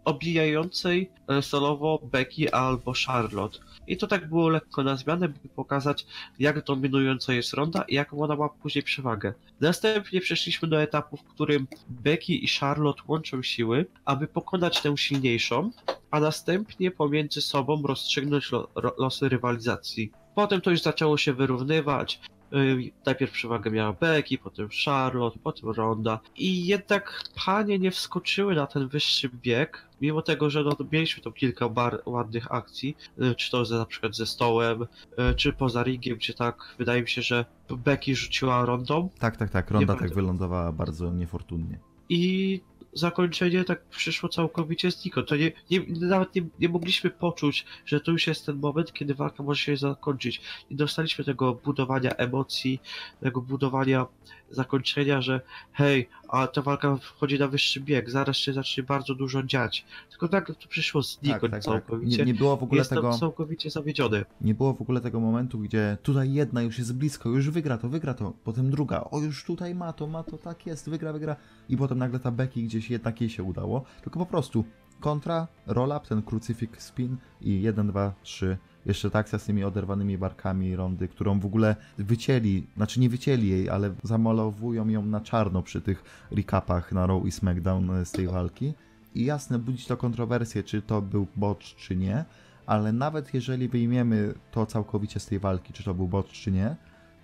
obijającej 0.06 1.10
e, 1.28 1.42
solowo 1.42 2.00
Becky 2.12 2.54
albo 2.54 2.94
Charlotte. 3.06 3.60
I 3.88 3.98
to 3.98 4.08
tak 4.08 4.30
było 4.30 4.50
lekko 4.50 4.84
na 4.84 4.96
zmianę, 4.96 5.30
by 5.30 5.50
pokazać, 5.56 6.06
jak 6.40 6.66
dominująca 6.66 7.34
jest 7.34 7.54
ronda 7.54 7.86
i 7.88 7.96
jaką 7.96 8.22
ona 8.22 8.36
ma 8.36 8.50
później 8.50 8.84
przewagę. 8.84 9.34
Następnie 9.62 10.22
przeszliśmy 10.22 10.68
do 10.68 10.82
etapu, 10.82 11.18
w 11.18 11.24
którym 11.24 11.68
Becky 11.90 12.34
i 12.34 12.48
Charlotte 12.48 13.04
łączą 13.08 13.44
siły, 13.44 13.86
aby 14.06 14.28
pokonać 14.28 14.82
tę 14.82 14.98
silniejszą, 14.98 15.72
a 16.12 16.20
następnie 16.20 16.92
pomiędzy 16.92 17.42
sobą 17.42 17.82
rozstrzygnąć 17.82 18.52
lo, 18.52 18.68
losy 18.98 19.30
rywalizacji. 19.30 20.12
Potem 20.36 20.62
to 20.62 20.72
już 20.72 20.82
zaczęło 20.82 21.18
się 21.18 21.34
wyrównywać. 21.34 22.20
Yy, 22.54 22.92
Najpierw 23.06 23.32
przewagę 23.32 23.72
miała 23.72 23.94
Becky, 23.94 24.38
potem 24.38 24.70
Charlotte, 24.86 25.40
potem 25.44 25.70
Ronda. 25.70 26.20
I 26.38 26.66
jednak 26.66 27.24
panie 27.46 27.80
nie 27.80 27.92
wskoczyły 27.92 28.56
na 28.56 28.68
ten 28.68 28.88
wyższy 28.88 29.30
bieg, 29.30 29.86
mimo 30.02 30.22
tego, 30.22 30.50
że 30.50 30.64
no, 30.64 30.76
mieliśmy 30.92 31.24
tam 31.24 31.34
kilka 31.34 31.70
bar 31.70 32.02
ładnych 32.06 32.52
akcji, 32.52 32.96
yy, 33.18 33.36
czy 33.36 33.52
to 33.52 33.66
ze, 33.66 33.78
na 33.78 33.86
przykład 33.86 34.16
ze 34.16 34.26
stołem, 34.26 34.86
yy, 35.18 35.36
czy 35.36 35.54
poza 35.54 35.84
ringiem, 35.84 36.18
gdzie 36.18 36.34
tak 36.34 36.76
wydaje 36.80 37.02
mi 37.02 37.10
się, 37.10 37.22
że 37.22 37.46
Becky 37.70 38.16
rzuciła 38.16 38.66
Rondą. 38.66 39.10
Tak, 39.20 39.38
tak, 39.38 39.50
tak. 39.50 39.72
Ronda 39.72 39.94
Nie 39.94 40.00
tak 40.00 40.14
wylądowała 40.14 40.72
bardzo 40.72 41.14
niefortunnie. 41.14 41.80
i 42.10 42.62
zakończenie 42.94 43.64
tak 43.64 43.86
przyszło 43.86 44.30
całkowicie 44.30 44.92
znikąd. 44.92 45.28
To 45.28 45.36
nie, 45.36 45.52
nie, 45.72 45.80
nawet 46.00 46.36
nie, 46.36 46.42
nie 46.60 46.70
mogliśmy 46.70 47.10
poczuć, 47.10 47.66
że 47.86 48.00
to 48.00 48.12
już 48.12 48.28
jest 48.28 48.46
ten 48.46 48.60
moment, 48.60 48.94
kiedy 48.94 49.16
walka 49.16 49.44
może 49.44 49.62
się 49.62 49.78
zakończyć. 49.78 50.42
Nie 50.72 50.78
dostaliśmy 50.78 51.26
tego 51.26 51.54
budowania 51.54 52.12
emocji, 52.12 52.82
tego 53.20 53.42
budowania 53.42 54.06
zakończenia, 54.54 55.22
że 55.22 55.42
hej, 55.74 56.10
a 56.30 56.48
ta 56.48 56.62
walka 56.62 56.98
wchodzi 56.98 57.40
na 57.40 57.48
wyższy 57.48 57.80
bieg, 57.80 58.10
zaraz 58.10 58.38
się 58.38 58.54
zacznie 58.54 58.84
bardzo 58.84 59.16
dużo 59.16 59.44
dziać. 59.44 59.86
Tylko 60.10 60.28
nagle 60.28 60.56
to 60.56 60.68
przyszło 60.68 61.02
znikąd 61.02 61.42
Tak, 61.42 61.52
tak, 61.52 61.52
tak. 61.52 61.64
całkowicie. 61.64 62.18
Nie, 62.18 62.26
nie 62.26 62.34
było 62.34 62.58
w 62.58 62.64
ogóle 62.64 62.80
Jestem 62.80 62.96
tego. 62.98 63.18
całkowicie 63.18 63.70
zawiedziony. 63.70 64.26
Nie 64.42 64.54
było 64.54 64.74
w 64.74 64.82
ogóle 64.82 65.02
tego 65.02 65.20
momentu, 65.20 65.60
gdzie 65.60 65.98
tutaj 66.04 66.34
jedna 66.34 66.62
już 66.62 66.78
jest 66.78 66.96
blisko, 66.96 67.30
już 67.30 67.50
wygra 67.50 67.78
to, 67.78 67.90
wygra 67.90 68.14
to, 68.14 68.34
potem 68.44 68.72
druga, 68.72 69.04
o 69.12 69.20
już 69.20 69.44
tutaj 69.44 69.76
ma 69.76 69.94
to, 69.94 70.08
ma 70.08 70.24
to, 70.24 70.38
tak 70.38 70.66
jest, 70.66 70.90
wygra, 70.90 71.14
wygra 71.14 71.36
i 71.70 71.78
potem 71.78 71.98
nagle 71.98 72.20
ta 72.20 72.32
Becky 72.32 72.62
gdzieś 72.64 72.90
jednak 72.90 73.22
jej 73.22 73.30
się 73.30 73.44
udało, 73.44 73.84
tylko 74.04 74.20
po 74.20 74.26
prostu 74.26 74.66
kontra, 75.00 75.48
roll-up, 75.68 76.08
ten 76.10 76.22
crucifix 76.22 76.86
spin 76.86 77.18
i 77.42 77.62
1, 77.62 77.88
2, 77.88 78.14
3, 78.24 78.58
jeszcze 78.86 79.12
ta 79.12 79.20
akcja 79.20 79.40
z 79.40 79.46
tymi 79.46 79.64
oderwanymi 79.64 80.18
barkami 80.18 80.76
rondy, 80.76 81.08
którą 81.08 81.40
w 81.40 81.46
ogóle 81.46 81.76
wycięli, 81.98 82.68
znaczy 82.76 83.00
nie 83.00 83.10
wycięli 83.10 83.50
jej, 83.50 83.70
ale 83.70 83.94
zamalowują 84.04 84.88
ją 84.88 85.06
na 85.06 85.22
czarno 85.22 85.62
przy 85.62 85.82
tych 85.82 86.04
recapach 86.32 86.92
na 86.92 87.08
Raw 87.08 87.26
i 87.26 87.32
SmackDown 87.32 87.92
e, 87.92 88.06
z 88.06 88.12
tej 88.12 88.28
walki. 88.28 88.74
I 89.16 89.26
jasne, 89.26 89.60
budzi 89.60 89.86
to 89.86 89.98
kontrowersję, 89.98 90.64
czy 90.64 90.82
to 90.82 91.02
był 91.02 91.28
botch, 91.36 91.66
czy 91.76 91.96
nie, 91.96 92.26
ale 92.66 92.94
nawet 92.94 93.34
jeżeli 93.34 93.68
wyjmiemy 93.68 94.34
to 94.52 94.66
całkowicie 94.66 95.20
z 95.20 95.26
tej 95.26 95.40
walki, 95.40 95.74
czy 95.74 95.84
to 95.84 95.94
był 95.94 96.08
bot, 96.08 96.28
czy 96.28 96.52
nie, 96.52 96.76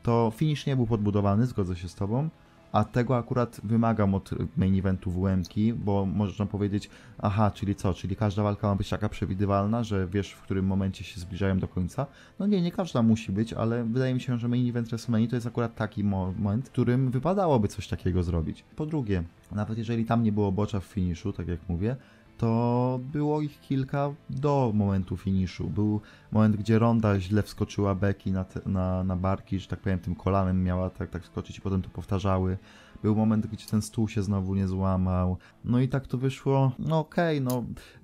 to 0.04 0.32
finish 0.36 0.66
nie 0.66 0.76
był 0.76 0.88
podbudowany, 0.88 1.46
zgodzę 1.46 1.76
się 1.76 1.90
z 1.90 1.96
tobą, 1.96 2.30
a 2.72 2.84
tego 2.84 3.18
akurat 3.18 3.62
wymagam 3.64 4.16
od 4.16 4.30
main 4.58 4.80
eventu 4.80 5.12
WMK, 5.12 5.54
bo 5.76 6.06
można 6.06 6.46
powiedzieć, 6.46 6.90
aha, 7.18 7.52
czyli 7.52 7.76
co, 7.76 7.94
czyli 7.94 8.16
każda 8.16 8.44
walka 8.44 8.68
ma 8.68 8.76
być 8.76 8.90
taka 8.90 9.10
przewidywalna, 9.10 9.84
że 9.84 10.08
wiesz 10.08 10.32
w 10.32 10.42
którym 10.42 10.66
momencie 10.66 11.04
się 11.04 11.20
zbliżają 11.20 11.60
do 11.60 11.68
końca. 11.68 12.06
No 12.40 12.48
nie, 12.48 12.62
nie 12.62 12.72
każda 12.72 13.02
musi 13.02 13.32
być, 13.32 13.54
ale 13.54 13.84
wydaje 13.84 14.14
mi 14.14 14.22
się, 14.22 14.40
że 14.40 14.48
main 14.48 14.70
event 14.70 14.88
WrestleMania 14.88 15.28
to 15.28 15.36
jest 15.36 15.48
akurat 15.48 15.76
taki 15.76 16.04
moment, 16.04 16.68
w 16.68 16.72
którym 16.72 17.12
wypadałoby 17.12 17.68
coś 17.68 17.88
takiego 17.88 18.24
zrobić. 18.24 18.64
Po 18.76 18.86
drugie, 18.86 19.24
nawet 19.52 19.78
jeżeli 19.78 20.06
tam 20.06 20.24
nie 20.24 20.32
było 20.32 20.52
bocza 20.52 20.80
w 20.80 20.86
finiszu, 20.86 21.34
tak 21.34 21.48
jak 21.48 21.60
mówię, 21.70 21.96
to 22.40 23.00
było 23.04 23.42
ich 23.42 23.62
kilka 23.62 24.14
do 24.30 24.72
momentu 24.76 25.18
finiszu. 25.18 25.68
Był 25.68 26.02
moment, 26.32 26.56
gdzie 26.56 26.80
Ronda 26.80 27.20
źle 27.20 27.44
wskoczyła 27.44 27.96
Becky 27.96 28.32
na, 28.32 28.44
te, 28.44 28.70
na, 28.70 29.04
na 29.04 29.16
barki, 29.16 29.60
że 29.60 29.68
tak 29.68 29.80
powiem, 29.80 30.00
tym 30.00 30.16
kolanem 30.16 30.64
miała 30.64 30.90
tak, 30.90 31.10
tak 31.10 31.26
skoczyć 31.26 31.58
i 31.58 31.62
potem 31.62 31.82
to 31.82 31.90
powtarzały. 31.90 32.58
Był 33.04 33.16
moment, 33.16 33.48
gdzie 33.48 33.66
ten 33.68 33.82
stół 33.82 34.08
się 34.08 34.24
znowu 34.24 34.56
nie 34.56 34.68
złamał. 34.68 35.38
No 35.66 35.80
i 35.80 35.88
tak 35.88 36.08
to 36.08 36.18
wyszło. 36.18 36.72
No 36.80 37.00
okej, 37.00 37.42
no 37.42 37.64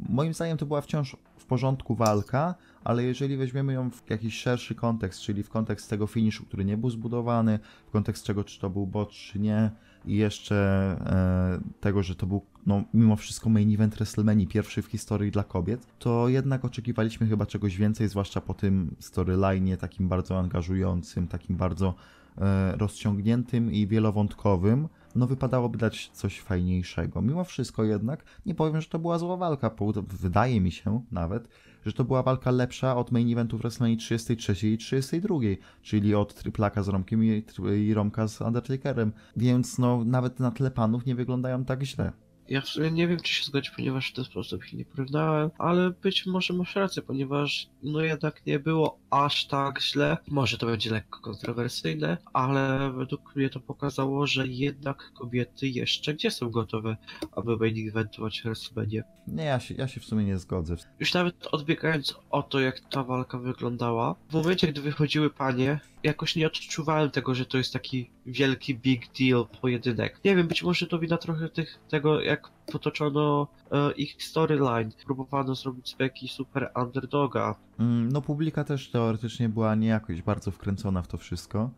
moim 0.09 0.33
zdaniem 0.33 0.57
to 0.57 0.65
była 0.65 0.81
wciąż 0.81 1.17
w 1.37 1.45
porządku 1.45 1.95
walka, 1.95 2.55
ale 2.83 3.03
jeżeli 3.03 3.37
weźmiemy 3.37 3.73
ją 3.73 3.91
w 3.91 4.09
jakiś 4.09 4.35
szerszy 4.35 4.75
kontekst, 4.75 5.21
czyli 5.21 5.43
w 5.43 5.49
kontekst 5.49 5.89
tego 5.89 6.07
finiszu, 6.07 6.45
który 6.45 6.65
nie 6.65 6.77
był 6.77 6.89
zbudowany, 6.89 7.59
w 7.87 7.91
kontekst 7.91 8.23
czego, 8.23 8.43
czy 8.43 8.59
to 8.59 8.69
był 8.69 8.87
bot, 8.87 9.09
czy 9.09 9.39
nie, 9.39 9.71
i 10.07 10.15
jeszcze 10.15 10.55
e, 10.55 11.81
tego, 11.81 12.03
że 12.03 12.15
to 12.15 12.27
był 12.27 12.41
no, 12.65 12.83
mimo 12.93 13.15
wszystko 13.15 13.49
main 13.49 13.73
event 13.73 13.95
WrestleMania, 13.95 14.45
pierwszy 14.49 14.81
w 14.81 14.85
historii 14.85 15.31
dla 15.31 15.43
kobiet, 15.43 15.87
to 15.99 16.29
jednak 16.29 16.65
oczekiwaliśmy 16.65 17.27
chyba 17.27 17.45
czegoś 17.45 17.77
więcej, 17.77 18.07
zwłaszcza 18.07 18.41
po 18.41 18.53
tym 18.53 18.95
storyline'ie 19.01 19.77
takim 19.77 20.07
bardzo 20.07 20.39
angażującym, 20.39 21.27
takim 21.27 21.55
bardzo 21.57 21.93
e, 22.37 22.75
rozciągniętym 22.77 23.73
i 23.73 23.87
wielowątkowym. 23.87 24.87
No 25.15 25.27
wypadałoby 25.27 25.77
dać 25.77 26.09
coś 26.13 26.39
fajniejszego. 26.39 27.21
Mimo 27.21 27.43
wszystko 27.43 27.83
jednak 27.83 28.23
nie 28.45 28.55
powiem, 28.55 28.81
że 28.81 28.87
to 28.87 28.99
była 28.99 29.19
zła 29.19 29.37
walka. 29.37 29.71
Wydaje 30.07 30.61
mi 30.61 30.71
się 30.71 31.01
nawet, 31.11 31.47
że 31.85 31.93
to 31.93 32.03
była 32.03 32.23
walka 32.23 32.51
lepsza 32.51 32.95
od 32.95 33.11
main 33.11 33.31
eventów 33.31 33.61
WrestleMania 33.61 33.97
33 33.97 34.69
i 34.69 34.77
32, 34.77 35.35
czyli 35.81 36.15
od 36.15 36.33
Triplaka 36.33 36.83
z 36.83 36.87
Romkiem 36.87 37.23
i, 37.23 37.43
i 37.77 37.93
Romka 37.93 38.27
z 38.27 38.41
Undertakerem. 38.41 39.11
Więc 39.37 39.77
no 39.77 40.03
nawet 40.05 40.39
na 40.39 40.51
tle 40.51 40.71
panów 40.71 41.05
nie 41.05 41.15
wyglądają 41.15 41.65
tak 41.65 41.83
źle. 41.83 42.11
Ja 42.49 42.61
w 42.61 42.67
sumie 42.67 42.91
nie 42.91 43.07
wiem, 43.07 43.19
czy 43.19 43.33
się 43.33 43.43
zgodzi, 43.43 43.71
ponieważ 43.75 44.11
w 44.11 44.13
ten 44.13 44.25
sposób 44.25 44.65
ich 44.65 44.73
nie 44.73 44.85
porównałem, 44.85 45.49
ale 45.57 45.89
być 45.89 46.25
może 46.25 46.53
masz 46.53 46.75
rację, 46.75 47.01
ponieważ 47.01 47.67
no 47.83 48.01
jednak 48.01 48.45
nie 48.45 48.59
było 48.59 48.99
aż 49.09 49.47
tak 49.47 49.81
źle. 49.81 50.17
Może 50.27 50.57
to 50.57 50.65
będzie 50.65 50.91
lekko 50.91 51.19
kontrowersyjne, 51.19 52.17
ale 52.33 52.91
według 52.91 53.35
mnie 53.35 53.49
to 53.49 53.59
pokazało, 53.59 54.27
że 54.27 54.47
jednak 54.47 55.11
kobiety 55.13 55.67
jeszcze 55.67 56.13
gdzie 56.13 56.31
są 56.31 56.49
gotowe, 56.49 56.97
aby 57.31 57.57
main 57.57 57.89
eventować 57.89 58.41
WrestleMania. 58.41 59.03
Nie, 59.27 59.43
ja 59.43 59.59
się, 59.59 59.75
ja 59.75 59.87
się 59.87 59.99
w 59.99 60.05
sumie 60.05 60.25
nie 60.25 60.37
zgodzę. 60.37 60.75
Już 60.99 61.13
nawet 61.13 61.47
odbiegając 61.47 62.15
o 62.29 62.43
to, 62.43 62.59
jak 62.59 62.79
ta 62.79 63.03
walka 63.03 63.37
wyglądała, 63.37 64.15
w 64.29 64.33
momencie, 64.33 64.67
gdy 64.67 64.81
wychodziły 64.81 65.29
panie, 65.29 65.79
jakoś 66.05 66.35
nie 66.35 66.47
odczuwałem 66.47 67.11
tego, 67.11 67.35
że 67.35 67.45
to 67.45 67.57
jest 67.57 67.73
taki 67.73 68.09
wielki 68.25 68.75
big 68.75 69.01
deal 69.19 69.47
pojedynek. 69.61 70.19
Nie 70.25 70.35
wiem, 70.35 70.47
być 70.47 70.63
może 70.63 70.87
to 70.87 70.99
wina 70.99 71.17
trochę 71.17 71.49
tych, 71.49 71.79
tego, 71.89 72.21
jak 72.21 72.49
potoczono 72.71 73.47
e, 73.71 73.91
ich 73.91 74.23
storyline. 74.23 74.91
Próbowano 75.05 75.55
zrobić 75.55 75.89
z 75.89 75.93
Becky 75.93 76.27
super 76.27 76.71
underdoga. 76.83 77.55
Mm, 77.79 78.11
No, 78.11 78.21
publika 78.21 78.63
też 78.63 78.89
teoretycznie 78.89 79.49
była 79.49 79.75
nie 79.75 79.87
jakoś 79.87 80.21
bardzo 80.21 80.51
wkręcona 80.51 81.01
w 81.01 81.07
to 81.07 81.17
wszystko, 81.17 81.69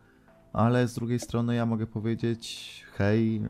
ale 0.52 0.88
z 0.88 0.94
drugiej 0.94 1.20
strony 1.20 1.54
ja 1.54 1.66
mogę 1.66 1.86
powiedzieć, 1.86 2.84
hej, 2.92 3.40
yy, 3.40 3.48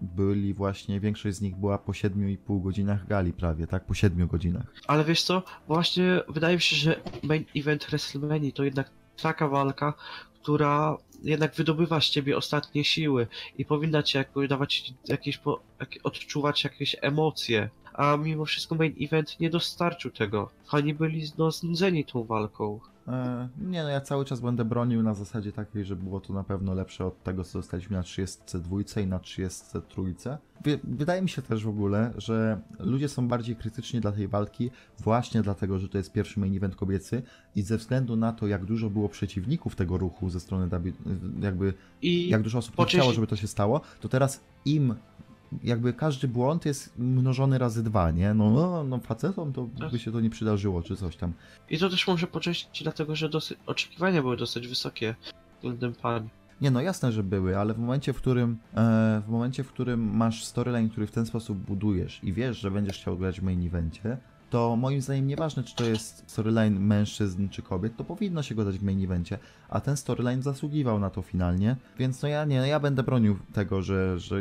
byli 0.00 0.54
właśnie, 0.54 1.00
większość 1.00 1.36
z 1.36 1.40
nich 1.40 1.56
była 1.56 1.78
po 1.78 1.92
7,5 1.92 2.62
godzinach 2.62 3.06
gali 3.06 3.32
prawie, 3.32 3.66
tak? 3.66 3.84
Po 3.84 3.94
7 3.94 4.26
godzinach. 4.26 4.66
Ale 4.86 5.04
wiesz 5.04 5.22
co, 5.22 5.42
właśnie 5.68 6.20
wydaje 6.28 6.54
mi 6.54 6.60
się, 6.62 6.76
że 6.76 7.00
main 7.22 7.44
event 7.56 7.84
WrestleMania 7.84 8.52
to 8.52 8.64
jednak 8.64 8.90
taka 9.22 9.48
walka, 9.48 9.94
która 10.42 10.96
jednak 11.22 11.54
wydobywa 11.54 12.00
z 12.00 12.04
ciebie 12.04 12.36
ostatnie 12.36 12.84
siły 12.84 13.26
i 13.58 13.64
powinna 13.64 14.02
ci 14.02 14.18
jakoś 14.18 14.48
dawać 14.48 14.94
jakieś, 15.08 15.40
odczuwać 16.02 16.64
jakieś 16.64 16.96
emocje. 17.00 17.70
A 17.92 18.16
mimo 18.16 18.44
wszystko 18.44 18.74
main 18.74 18.94
event 19.00 19.40
nie 19.40 19.50
dostarczył 19.50 20.10
tego. 20.10 20.50
Fani 20.68 20.94
byli 20.94 21.32
no, 21.38 21.50
znudzeni 21.50 22.04
tą 22.04 22.24
walką. 22.24 22.80
E, 23.10 23.48
Nie 23.60 23.82
no, 23.82 23.88
ja 23.88 24.00
cały 24.00 24.24
czas 24.24 24.40
będę 24.40 24.64
bronił 24.64 25.02
na 25.02 25.14
zasadzie 25.14 25.52
takiej, 25.52 25.84
że 25.84 25.96
było 25.96 26.20
to 26.20 26.32
na 26.32 26.44
pewno 26.44 26.74
lepsze 26.74 27.06
od 27.06 27.22
tego, 27.22 27.44
co 27.44 27.58
dostaliśmy 27.58 27.96
na 27.96 28.02
32 28.02 28.76
i 29.02 29.06
na 29.06 29.18
33. 29.18 30.36
Wy- 30.64 30.80
Wydaje 30.84 31.22
mi 31.22 31.28
się 31.28 31.42
też 31.42 31.64
w 31.64 31.68
ogóle, 31.68 32.12
że 32.16 32.60
ludzie 32.78 33.08
są 33.08 33.28
bardziej 33.28 33.56
krytyczni 33.56 34.00
dla 34.00 34.12
tej 34.12 34.28
walki 34.28 34.70
właśnie 34.98 35.42
dlatego, 35.42 35.78
że 35.78 35.88
to 35.88 35.98
jest 35.98 36.12
pierwszy 36.12 36.40
main 36.40 36.56
event 36.56 36.76
kobiecy 36.76 37.22
i 37.56 37.62
ze 37.62 37.76
względu 37.78 38.16
na 38.16 38.32
to, 38.32 38.46
jak 38.46 38.64
dużo 38.64 38.90
było 38.90 39.08
przeciwników 39.08 39.76
tego 39.76 39.98
ruchu 39.98 40.30
ze 40.30 40.40
strony 40.40 40.68
jakby 41.40 41.74
I 42.02 42.28
jak 42.28 42.42
dużo 42.42 42.58
osób 42.58 42.74
chciało, 42.98 43.12
żeby 43.14 43.26
to 43.26 43.36
się 43.36 43.46
stało, 43.46 43.80
to 44.00 44.08
teraz 44.08 44.40
im 44.64 44.94
jakby 45.62 45.92
każdy 45.92 46.28
błąd 46.28 46.66
jest 46.66 46.98
mnożony 46.98 47.58
razy 47.58 47.82
dwa, 47.82 48.10
nie? 48.10 48.34
No, 48.34 48.50
no, 48.50 48.84
no 48.84 48.98
facetom 48.98 49.52
to 49.52 49.68
Tak. 49.80 49.90
by 49.92 49.98
się 49.98 50.12
to 50.12 50.20
nie 50.20 50.30
przydarzyło, 50.30 50.82
czy 50.82 50.96
coś 50.96 51.16
tam. 51.16 51.32
I 51.70 51.78
to 51.78 51.90
też 51.90 52.06
może 52.08 52.26
po 52.26 52.40
części 52.40 52.84
dlatego, 52.84 53.16
że 53.16 53.28
dosyć, 53.28 53.58
oczekiwania 53.66 54.22
były 54.22 54.36
dosyć 54.36 54.68
wysokie 54.68 55.14
względem 55.56 55.94
pań. 55.94 56.28
Nie 56.60 56.70
no, 56.70 56.80
jasne, 56.80 57.12
że 57.12 57.22
były, 57.22 57.58
ale 57.58 57.74
w 57.74 57.78
momencie, 57.78 58.12
w 58.12 58.16
którym 58.16 58.58
e, 58.76 59.22
w 59.26 59.30
momencie, 59.30 59.64
w 59.64 59.68
którym 59.68 60.16
masz 60.16 60.44
storyline, 60.44 60.88
który 60.90 61.06
w 61.06 61.10
ten 61.10 61.26
sposób 61.26 61.58
budujesz 61.58 62.20
i 62.24 62.32
wiesz, 62.32 62.58
że 62.58 62.70
będziesz 62.70 62.96
chciał 63.00 63.16
grać 63.16 63.40
w 63.40 63.42
main 63.42 63.66
evencie, 63.66 64.16
to 64.50 64.76
moim 64.76 65.00
zdaniem 65.00 65.26
nieważne, 65.26 65.64
czy 65.64 65.74
to 65.74 65.84
jest 65.84 66.24
storyline 66.26 66.80
mężczyzn 66.80 67.48
czy 67.48 67.62
kobiet, 67.62 67.96
to 67.96 68.04
powinno 68.04 68.42
się 68.42 68.54
go 68.54 68.64
dać 68.64 68.78
w 68.78 68.82
main 68.82 69.04
evencie, 69.04 69.38
a 69.68 69.80
ten 69.80 69.96
storyline 69.96 70.42
zasługiwał 70.42 70.98
na 70.98 71.10
to 71.10 71.22
finalnie, 71.22 71.76
więc 71.98 72.22
no 72.22 72.28
ja 72.28 72.44
nie, 72.44 72.60
no 72.60 72.66
ja 72.66 72.80
będę 72.80 73.02
bronił 73.02 73.38
tego, 73.52 73.82
że, 73.82 74.18
że 74.18 74.36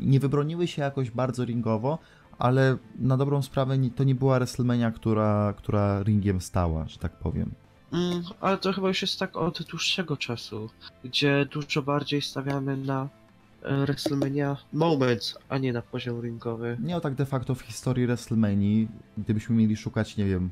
nie 0.00 0.20
wybroniły 0.20 0.66
się 0.66 0.82
jakoś 0.82 1.10
bardzo 1.10 1.44
ringowo, 1.44 1.98
ale 2.38 2.76
na 2.98 3.16
dobrą 3.16 3.42
sprawę 3.42 3.78
to 3.96 4.04
nie 4.04 4.14
była 4.14 4.38
WrestleMania, 4.38 4.90
która, 4.90 5.54
która 5.56 6.02
ringiem 6.02 6.40
stała, 6.40 6.88
że 6.88 6.98
tak 6.98 7.12
powiem. 7.12 7.50
Mm, 7.92 8.22
ale 8.40 8.58
to 8.58 8.72
chyba 8.72 8.88
już 8.88 9.02
jest 9.02 9.18
tak 9.18 9.36
od 9.36 9.62
dłuższego 9.62 10.16
czasu, 10.16 10.70
gdzie 11.04 11.46
dużo 11.46 11.82
bardziej 11.82 12.22
stawiamy 12.22 12.76
na 12.76 13.08
WrestleMania 13.62 14.56
Moments, 14.72 15.38
a 15.48 15.58
nie 15.58 15.72
na 15.72 15.82
poziom 15.82 16.20
ringowy. 16.22 16.76
Nie, 16.82 16.96
o 16.96 17.00
tak 17.00 17.14
de 17.14 17.26
facto 17.26 17.54
w 17.54 17.60
historii 17.60 18.06
WrestleMania, 18.06 18.86
gdybyśmy 19.18 19.56
mieli 19.56 19.76
szukać, 19.76 20.16
nie 20.16 20.24
wiem, 20.24 20.50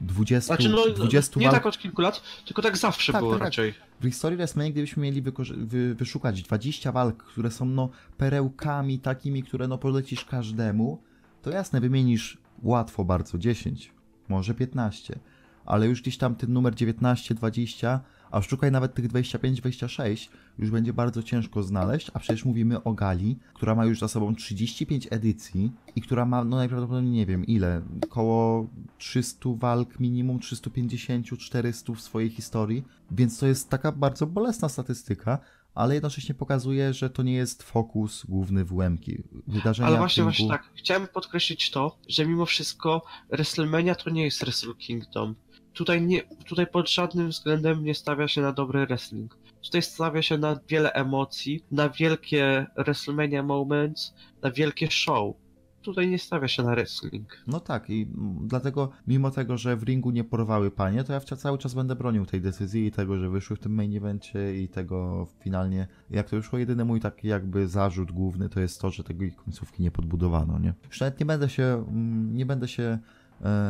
20, 0.00 0.46
Znaczy, 0.56 0.68
no, 0.68 0.88
20 0.96 1.40
nie 1.40 1.46
walk... 1.46 1.56
tak 1.56 1.66
od 1.66 1.78
kilku 1.78 2.02
lat, 2.02 2.22
tylko 2.46 2.62
tak 2.62 2.76
zawsze 2.76 3.12
Tak, 3.12 3.20
było 3.22 3.32
tak, 3.32 3.38
tak. 3.40 3.46
raczej. 3.46 3.74
W 4.00 4.04
historii 4.04 4.36
WrestleMania, 4.36 4.72
gdybyśmy 4.72 5.02
mieli 5.02 5.22
wy- 5.56 5.94
wyszukać 5.94 6.42
20 6.42 6.92
walk, 6.92 7.22
które 7.24 7.50
są 7.50 7.64
no 7.64 7.88
perełkami 8.16 8.98
takimi, 8.98 9.42
które 9.42 9.68
no 9.68 9.78
polecisz 9.78 10.24
każdemu, 10.24 11.02
to 11.42 11.50
jasne, 11.50 11.80
wymienisz 11.80 12.38
łatwo 12.62 13.04
bardzo 13.04 13.38
10, 13.38 13.92
może 14.28 14.54
15, 14.54 15.18
ale 15.64 15.86
już 15.86 16.02
gdzieś 16.02 16.18
tam 16.18 16.34
ten 16.34 16.52
numer 16.52 16.74
19, 16.74 17.34
20, 17.34 18.00
a 18.30 18.42
szukaj 18.42 18.72
nawet 18.72 18.94
tych 18.94 19.08
25, 19.08 19.60
26, 19.60 20.30
już 20.58 20.70
będzie 20.70 20.92
bardzo 20.92 21.22
ciężko 21.22 21.62
znaleźć, 21.62 22.10
a 22.14 22.18
przecież 22.18 22.44
mówimy 22.44 22.82
o 22.82 22.92
gali, 22.92 23.38
która 23.54 23.74
ma 23.74 23.84
już 23.84 24.00
za 24.00 24.08
sobą 24.08 24.34
35 24.34 25.08
edycji 25.10 25.72
i 25.96 26.02
która 26.02 26.24
ma, 26.24 26.44
no 26.44 26.56
najprawdopodobniej 26.56 27.12
nie 27.12 27.26
wiem 27.26 27.46
ile, 27.46 27.82
koło 28.08 28.68
300 28.98 29.48
walk 29.56 30.00
minimum, 30.00 30.38
350, 30.40 31.38
400 31.38 31.92
w 31.92 32.00
swojej 32.00 32.30
historii, 32.30 32.84
więc 33.10 33.38
to 33.38 33.46
jest 33.46 33.70
taka 33.70 33.92
bardzo 33.92 34.26
bolesna 34.26 34.68
statystyka, 34.68 35.38
ale 35.74 35.94
jednocześnie 35.94 36.34
pokazuje, 36.34 36.94
że 36.94 37.10
to 37.10 37.22
nie 37.22 37.34
jest 37.34 37.62
fokus 37.62 38.26
główny 38.28 38.64
WM-ki. 38.64 39.22
Wydarzenia 39.46 39.88
Ale 39.88 39.96
w 39.96 39.98
właśnie, 39.98 40.22
właśnie 40.22 40.48
tak. 40.48 40.70
Chciałem 40.74 41.08
podkreślić 41.08 41.70
to, 41.70 41.98
że 42.08 42.26
mimo 42.26 42.46
wszystko 42.46 43.02
WrestleMania 43.30 43.94
to 43.94 44.10
nie 44.10 44.24
jest 44.24 44.40
Wrestle 44.40 44.74
Kingdom. 44.74 45.34
Tutaj, 45.78 46.02
nie, 46.02 46.22
tutaj 46.22 46.66
pod 46.66 46.90
żadnym 46.90 47.28
względem 47.28 47.84
nie 47.84 47.94
stawia 47.94 48.28
się 48.28 48.40
na 48.40 48.52
dobry 48.52 48.86
wrestling. 48.86 49.38
Tutaj 49.64 49.82
stawia 49.82 50.22
się 50.22 50.38
na 50.38 50.60
wiele 50.68 50.92
emocji, 50.92 51.64
na 51.70 51.88
wielkie 51.88 52.66
WrestleMania 52.76 53.42
moments, 53.42 54.14
na 54.42 54.50
wielkie 54.50 54.90
show. 54.90 55.34
Tutaj 55.82 56.08
nie 56.08 56.18
stawia 56.18 56.48
się 56.48 56.62
na 56.62 56.70
wrestling. 56.70 57.42
No 57.46 57.60
tak, 57.60 57.90
i 57.90 58.08
dlatego, 58.40 58.90
mimo 59.06 59.30
tego, 59.30 59.58
że 59.58 59.76
w 59.76 59.82
ringu 59.82 60.10
nie 60.10 60.24
porwały 60.24 60.70
panie, 60.70 61.04
to 61.04 61.12
ja 61.12 61.20
cały 61.20 61.58
czas 61.58 61.74
będę 61.74 61.96
bronił 61.96 62.26
tej 62.26 62.40
decyzji 62.40 62.86
i 62.86 62.92
tego, 62.92 63.18
że 63.18 63.30
wyszły 63.30 63.56
w 63.56 63.60
tym 63.60 63.74
main 63.74 63.96
evencie 63.96 64.62
i 64.62 64.68
tego 64.68 65.26
finalnie, 65.40 65.86
jak 66.10 66.30
to 66.30 66.36
już 66.36 66.52
jedyny 66.52 66.84
mój 66.84 67.00
taki 67.00 67.28
jakby 67.28 67.68
zarzut 67.68 68.12
główny 68.12 68.48
to 68.48 68.60
jest 68.60 68.80
to, 68.80 68.90
że 68.90 69.04
tego 69.04 69.24
ich 69.24 69.36
końcówki 69.36 69.82
nie 69.82 69.90
podbudowano, 69.90 70.58
nie? 70.58 70.74
Już 70.86 71.00
nawet 71.00 71.20
nie 71.20 71.26
będę 71.26 71.48
się, 71.48 71.84
mm, 71.88 72.34
nie 72.36 72.46
będę 72.46 72.68
się 72.68 72.98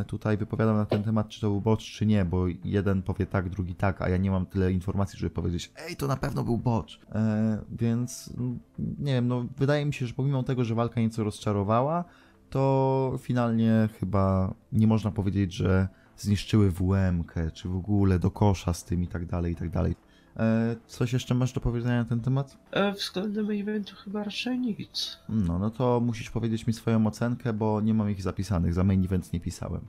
tutaj 0.06 0.36
wypowiadał 0.36 0.76
na 0.76 0.86
ten 0.86 1.02
temat, 1.02 1.28
czy 1.28 1.40
to 1.40 1.50
był 1.50 1.60
bocz, 1.60 1.84
czy 1.84 2.06
nie, 2.06 2.24
bo 2.24 2.46
jeden 2.64 3.02
powie 3.02 3.26
tak, 3.26 3.48
drugi 3.48 3.74
tak, 3.74 4.02
a 4.02 4.08
ja 4.08 4.16
nie 4.16 4.30
mam 4.30 4.46
tyle 4.46 4.72
informacji, 4.72 5.18
żeby 5.18 5.30
powiedzieć, 5.30 5.72
ej, 5.88 5.96
to 5.96 6.06
na 6.06 6.16
pewno 6.16 6.44
był 6.44 6.58
bocz. 6.58 7.00
E, 7.12 7.58
więc, 7.70 8.34
mm, 8.38 8.58
nie 8.78 9.12
wiem, 9.12 9.28
no 9.28 9.46
wydaje 9.56 9.86
mi 9.86 9.94
się, 9.94 10.06
że 10.06 10.14
pomimo 10.14 10.42
tego, 10.42 10.64
że 10.64 10.74
walka 10.74 11.00
nieco 11.00 11.24
rozczarowała, 11.24 12.04
to 12.50 13.14
finalnie 13.18 13.88
chyba 14.00 14.54
nie 14.72 14.86
można 14.86 15.10
powiedzieć, 15.10 15.52
że 15.52 15.88
zniszczyły 16.16 16.70
WM-kę, 16.70 17.50
czy 17.50 17.68
w 17.68 17.76
ogóle 17.76 18.18
do 18.18 18.30
kosza 18.30 18.72
z 18.72 18.84
tym 18.84 19.02
i 19.02 19.06
tak 19.06 19.26
dalej, 19.26 19.52
i 19.52 19.56
tak 19.56 19.70
dalej. 19.70 19.96
E, 20.38 20.76
coś 20.86 21.12
jeszcze 21.12 21.34
masz 21.34 21.52
do 21.52 21.60
powiedzenia 21.60 21.98
na 22.02 22.04
ten 22.04 22.20
temat? 22.20 22.58
E, 22.70 22.92
względem 22.92 23.50
eventu 23.50 23.96
chyba 23.96 24.24
raczej 24.24 24.58
nic. 24.58 25.18
No, 25.28 25.58
no 25.58 25.70
to 25.70 26.00
musisz 26.00 26.30
powiedzieć 26.30 26.66
mi 26.66 26.72
swoją 26.72 27.06
ocenkę, 27.06 27.52
bo 27.52 27.80
nie 27.80 27.94
mam 27.94 28.10
ich 28.10 28.22
zapisanych, 28.22 28.74
za 28.74 28.84
main 28.84 29.04
event 29.04 29.32
nie 29.32 29.40
pisałem. 29.40 29.80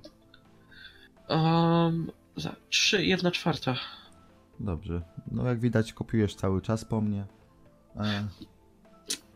Um, 1.29 2.11
za 2.35 2.55
3, 2.69 3.05
1 3.05 3.31
czwarta. 3.31 3.75
Dobrze. 4.59 5.01
No 5.31 5.45
jak 5.47 5.59
widać 5.59 5.93
kopiujesz 5.93 6.35
cały 6.35 6.61
czas 6.61 6.85
po 6.85 7.01
mnie. 7.01 7.25
E, 7.95 8.27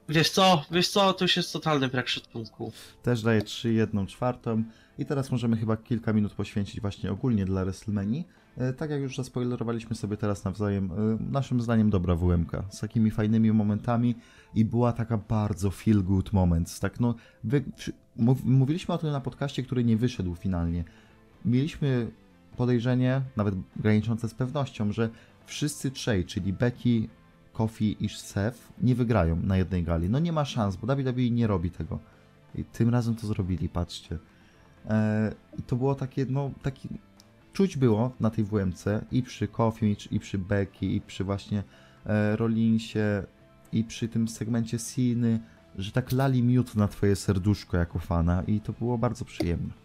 Wiesz 0.10 0.30
co, 0.30 0.66
wiesz 0.72 0.88
co, 0.90 1.14
to 1.14 1.24
już 1.26 1.38
jest 1.38 1.54
totalny 1.54 1.88
brak 1.88 2.08
szacunku. 2.10 2.72
też 3.04 3.22
daję 3.22 3.42
3, 3.42 3.74
1 3.74 4.08
czwartą. 4.08 4.64
I 4.98 5.06
teraz 5.06 5.32
możemy 5.32 5.58
chyba 5.58 5.78
kilka 5.78 6.14
minut 6.14 6.34
poświęcić 6.34 6.82
właśnie 6.82 7.12
ogólnie 7.12 7.46
dla 7.46 7.64
WrestleMania. 7.66 8.24
E, 8.58 8.74
Tak 8.74 8.90
jak 8.90 9.02
już 9.02 9.16
zaspoilerowaliśmy 9.16 9.96
sobie 9.96 10.18
teraz 10.18 10.44
nawzajem, 10.44 10.92
e, 10.92 11.32
naszym 11.32 11.62
zdaniem 11.62 11.90
dobra 11.90 12.16
WMK, 12.16 12.52
z 12.70 12.80
takimi 12.80 13.12
fajnymi 13.12 13.52
momentami 13.52 14.16
i 14.56 14.66
była 14.66 14.94
taka 14.94 15.18
bardzo 15.18 15.72
feel 15.72 16.04
good 16.04 16.34
moment. 16.34 16.80
Tak 16.80 17.00
no, 17.00 17.16
wy, 17.44 17.64
mówiliśmy 18.44 18.94
o 18.94 18.98
tym 18.98 19.12
na 19.12 19.22
podcaście, 19.22 19.64
który 19.64 19.84
nie 19.84 19.98
wyszedł 19.98 20.36
finalnie. 20.36 20.84
Mieliśmy 21.46 22.12
podejrzenie, 22.58 23.22
nawet 23.36 23.56
graniczące 23.76 24.30
z 24.30 24.34
pewnością, 24.34 24.92
że 24.92 25.10
wszyscy 25.46 25.92
trzej, 25.92 26.26
czyli 26.26 26.54
Becky, 26.54 27.08
Kofi 27.54 28.06
i 28.06 28.10
Seth, 28.10 28.74
nie 28.82 28.96
wygrają 28.96 29.36
na 29.36 29.58
jednej 29.58 29.84
gali. 29.84 30.10
No 30.10 30.20
nie 30.20 30.32
ma 30.32 30.46
szans, 30.46 30.76
bo 30.76 30.96
WWE 30.96 31.30
nie 31.30 31.48
robi 31.48 31.72
tego. 31.72 32.00
I 32.56 32.64
tym 32.64 32.90
razem 32.90 33.16
to 33.16 33.28
zrobili, 33.28 33.70
patrzcie. 33.70 34.18
E, 34.90 35.34
I 35.60 35.64
to 35.64 35.76
było 35.76 35.96
takie, 35.96 36.26
no, 36.30 36.52
taki. 36.62 36.90
Czuć 37.54 37.78
było 37.78 38.12
na 38.20 38.30
tej 38.30 38.44
WMC 38.44 38.86
i 39.12 39.24
przy 39.24 39.48
Kofi, 39.48 39.86
i, 39.86 40.16
i 40.16 40.20
przy 40.20 40.38
Becky, 40.38 40.86
i 40.86 41.02
przy 41.02 41.24
właśnie 41.24 41.64
e, 42.06 42.36
Rollinsie, 42.36 43.24
i 43.72 43.84
przy 43.84 44.08
tym 44.08 44.28
segmencie 44.28 44.80
Siny, 44.80 45.40
że 45.76 45.92
tak 45.92 46.12
lali 46.12 46.44
miód 46.44 46.76
na 46.76 46.88
twoje 46.88 47.16
serduszko 47.16 47.78
jako 47.78 48.00
fana 48.00 48.44
i 48.48 48.62
to 48.62 48.74
było 48.74 48.98
bardzo 48.98 49.26
przyjemne. 49.26 49.83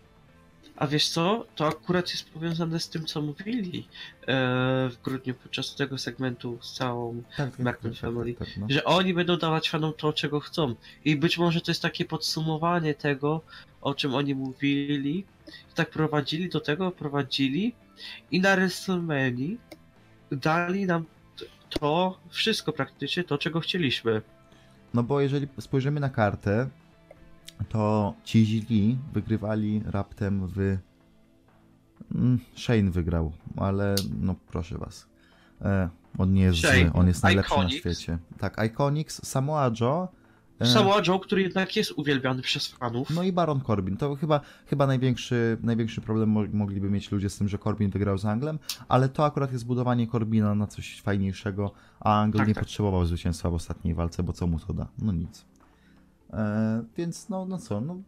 A 0.79 0.87
wiesz 0.87 1.09
co? 1.09 1.47
To 1.55 1.67
akurat 1.67 2.11
jest 2.11 2.31
powiązane 2.31 2.81
z 2.81 2.89
tym, 2.89 3.05
co 3.07 3.23
mówili 3.23 3.89
e, 4.21 4.25
w 4.91 4.97
grudniu 5.05 5.35
podczas 5.35 5.75
tego 5.75 5.99
segmentu 5.99 6.59
z 6.61 6.73
całą 6.73 7.23
Tak, 7.37 7.59
Marvel 7.59 7.95
Family. 7.95 8.35
tak, 8.35 8.49
no. 8.57 8.67
że 8.71 8.85
oni 8.85 9.15
będą 9.15 9.37
dawać 9.37 9.71
fanom 9.71 9.93
to, 9.97 10.13
czego 10.13 10.41
chcą. 10.41 10.75
I 11.05 11.17
być 11.17 11.39
może 11.39 11.61
to 11.61 11.71
jest 11.71 11.83
takie 11.83 12.05
podsumowanie 12.05 12.95
tego, 12.95 13.41
o 13.81 13.95
czym 13.95 14.15
oni 14.15 14.35
mówili. 14.35 15.25
Tak 15.75 15.91
prowadzili 15.91 16.49
do 16.49 16.61
tego, 16.61 16.91
prowadzili 16.91 17.75
i 18.31 18.41
na 18.41 18.57
WrestleMania 18.57 19.57
dali 20.33 20.87
nam 20.87 21.05
to 21.69 22.19
wszystko 22.29 22.73
praktycznie, 22.73 23.25
to 23.25 23.39
czego 23.39 23.61
chcieliśmy. 23.61 24.23
No 24.95 25.03
bo 25.03 25.21
jeżeli 25.21 25.49
spojrzymy 25.61 26.01
na 26.01 26.09
kartę, 26.09 26.69
to 27.69 28.15
ci 28.25 28.47
źli 28.47 28.99
wygrywali 29.13 29.83
raptem 29.87 30.47
w... 30.47 30.77
Mm, 32.15 32.39
Shane 32.57 32.91
wygrał, 32.91 33.33
ale 33.57 33.95
no 34.21 34.35
proszę 34.47 34.79
was. 34.79 35.07
E, 35.63 35.89
on 36.19 36.33
nie 36.33 36.43
jest 36.43 36.59
Shane, 36.59 36.81
zły, 36.81 36.93
on 36.93 37.07
jest 37.09 37.23
najlepszy 37.23 37.55
Iconics. 37.55 37.75
na 37.75 37.79
świecie. 37.81 38.19
Tak, 38.39 38.57
Iconics, 38.67 39.27
Samoa 39.27 39.71
Joe. 39.81 40.09
e, 40.61 40.67
Samoa 40.67 41.03
Joe, 41.07 41.19
który 41.21 41.43
jednak 41.43 41.77
jest 41.77 41.93
uwielbiany 41.93 42.43
przez 42.43 42.67
fanów. 42.69 43.11
No 43.11 43.23
i 43.23 43.33
Baron 43.33 43.61
Corbin. 43.61 43.97
To 43.97 44.15
chyba, 44.15 44.41
chyba 44.67 44.87
największy, 44.87 45.59
największy 45.63 46.01
problem 46.01 46.31
mo- 46.31 46.45
mogliby 46.53 46.91
mieć 46.91 47.11
ludzie 47.13 47.31
z 47.31 47.39
tym, 47.39 47.49
że 47.49 47.59
Corbin 47.59 47.91
wygrał 47.91 48.19
z 48.19 48.25
Anglem, 48.25 48.59
ale 48.89 49.09
to 49.09 49.25
akurat 49.25 49.53
jest 49.53 49.67
budowanie 49.67 50.07
Corbina 50.07 50.55
na 50.55 50.67
coś 50.67 51.01
fajniejszego, 51.01 51.71
a 52.01 52.21
Angle 52.21 52.39
Tak, 52.39 52.49
nie 52.49 52.55
tak. 52.55 52.65
potrzebował 52.65 53.07
zwycięstwa 53.07 53.51
w 53.51 53.55
ostatniej 53.55 53.95
walce, 53.95 54.23
bo 54.23 54.33
co 54.33 54.47
mu 54.47 54.59
to 54.59 54.73
da? 54.73 54.87
No 54.99 55.13
nic. 55.13 55.45
E, 56.33 56.85
więc 56.97 57.29
no, 57.29 57.47
no 57.47 57.59
co, 57.59 57.81
no 57.81 58.03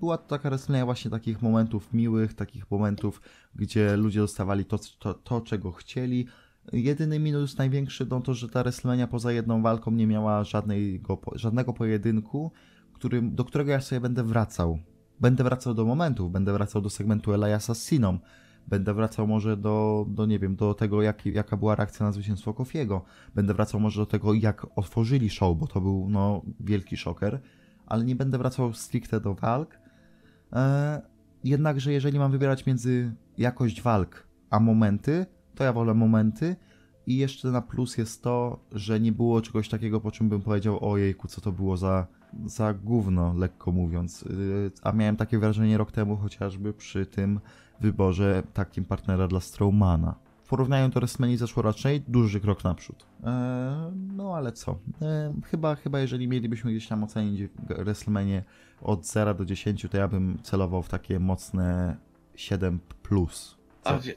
była 0.00 0.18
to 0.18 0.28
taka 0.28 0.50
WrestleMania 0.50 0.84
właśnie 0.84 1.10
takich 1.10 1.42
momentów 1.42 1.92
miłych, 1.92 2.34
takich 2.34 2.70
momentów, 2.70 3.22
gdzie 3.54 3.96
ludzie 3.96 4.20
dostawali 4.20 4.64
to, 4.64 4.78
to, 4.98 5.14
to 5.14 5.40
czego 5.40 5.72
chcieli. 5.72 6.26
Jedyny 6.72 7.18
minus 7.18 7.58
największy 7.58 8.06
no 8.10 8.20
to, 8.20 8.34
że 8.34 8.48
ta 8.48 8.62
WrestleMania 8.62 9.06
poza 9.06 9.32
jedną 9.32 9.62
walką 9.62 9.90
nie 9.90 10.06
miała 10.06 10.44
żadnego, 10.44 11.20
żadnego 11.32 11.72
pojedynku, 11.72 12.52
którym, 12.92 13.34
do 13.34 13.44
którego 13.44 13.70
ja 13.70 13.80
sobie 13.80 14.00
będę 14.00 14.22
wracał. 14.22 14.78
Będę 15.20 15.44
wracał 15.44 15.74
do 15.74 15.84
momentów, 15.84 16.32
będę 16.32 16.52
wracał 16.52 16.82
do 16.82 16.90
segmentu 16.90 17.32
Eliasa 17.32 17.74
z 17.74 17.90
będę 18.66 18.94
wracał 18.94 19.26
może 19.26 19.56
do, 19.56 20.06
do 20.08 20.26
nie 20.26 20.38
wiem, 20.38 20.56
do 20.56 20.74
tego, 20.74 21.02
jak, 21.02 21.26
jaka 21.26 21.56
była 21.56 21.74
reakcja 21.74 22.06
na 22.06 22.12
zwycięstwo 22.12 22.54
Kofiego, 22.54 23.04
będę 23.34 23.54
wracał 23.54 23.80
może 23.80 24.00
do 24.00 24.06
tego, 24.06 24.34
jak 24.34 24.66
otworzyli 24.76 25.30
show, 25.30 25.58
bo 25.58 25.66
to 25.66 25.80
był, 25.80 26.06
no, 26.10 26.42
wielki 26.60 26.96
szoker, 26.96 27.40
ale 27.86 28.04
nie 28.04 28.16
będę 28.16 28.38
wracał 28.38 28.72
stricte 28.72 29.20
do 29.20 29.34
walk. 29.34 29.78
E, 30.52 31.02
jednakże, 31.44 31.92
jeżeli 31.92 32.18
mam 32.18 32.32
wybierać 32.32 32.66
między 32.66 33.14
jakość 33.38 33.82
walk 33.82 34.26
a 34.50 34.60
momenty, 34.60 35.26
to 35.54 35.64
ja 35.64 35.72
wolę 35.72 35.94
momenty. 35.94 36.56
I 37.06 37.16
jeszcze 37.16 37.48
na 37.48 37.62
plus 37.62 37.98
jest 37.98 38.22
to, 38.22 38.64
że 38.72 39.00
nie 39.00 39.12
było 39.12 39.42
czegoś 39.42 39.68
takiego, 39.68 40.00
po 40.00 40.10
czym 40.10 40.28
bym 40.28 40.42
powiedział, 40.42 40.92
ojejku, 40.92 41.28
co 41.28 41.40
to 41.40 41.52
było 41.52 41.76
za, 41.76 42.06
za 42.46 42.74
gówno, 42.74 43.34
lekko 43.36 43.72
mówiąc. 43.72 44.22
Yy, 44.22 44.70
A 44.82 44.92
miałem 44.92 45.16
takie 45.16 45.38
wrażenie 45.38 45.78
rok 45.78 45.92
temu 45.92 46.16
chociażby 46.16 46.72
przy 46.72 47.06
tym 47.06 47.40
wyborze 47.80 48.42
takim 48.52 48.84
partnera 48.84 49.28
dla 49.28 49.40
Strowmana. 49.40 50.14
W 50.44 50.46
porównaniu 50.46 50.88
do 50.88 51.00
WrestleMania 51.00 51.38
zeszłorocznej, 51.38 52.02
duży 52.08 52.40
krok 52.40 52.64
naprzód. 52.64 53.06
Eee, 53.24 53.32
no 54.16 54.36
ale 54.36 54.52
co? 54.52 54.78
Eee, 55.02 55.32
chyba, 55.44 55.74
chyba 55.74 56.00
jeżeli 56.00 56.28
mielibyśmy 56.28 56.70
gdzieś 56.70 56.88
tam 56.88 57.04
ocenić 57.04 57.50
WrestleMania 57.68 58.42
od 58.80 59.06
0 59.06 59.34
do 59.34 59.44
10, 59.44 59.86
to 59.90 59.96
ja 59.96 60.08
bym 60.08 60.38
celował 60.42 60.82
w 60.82 60.88
takie 60.88 61.20
mocne 61.20 61.96
7+. 62.36 62.78
Plus. 63.02 63.56
A 63.84 63.98
wie... 63.98 64.14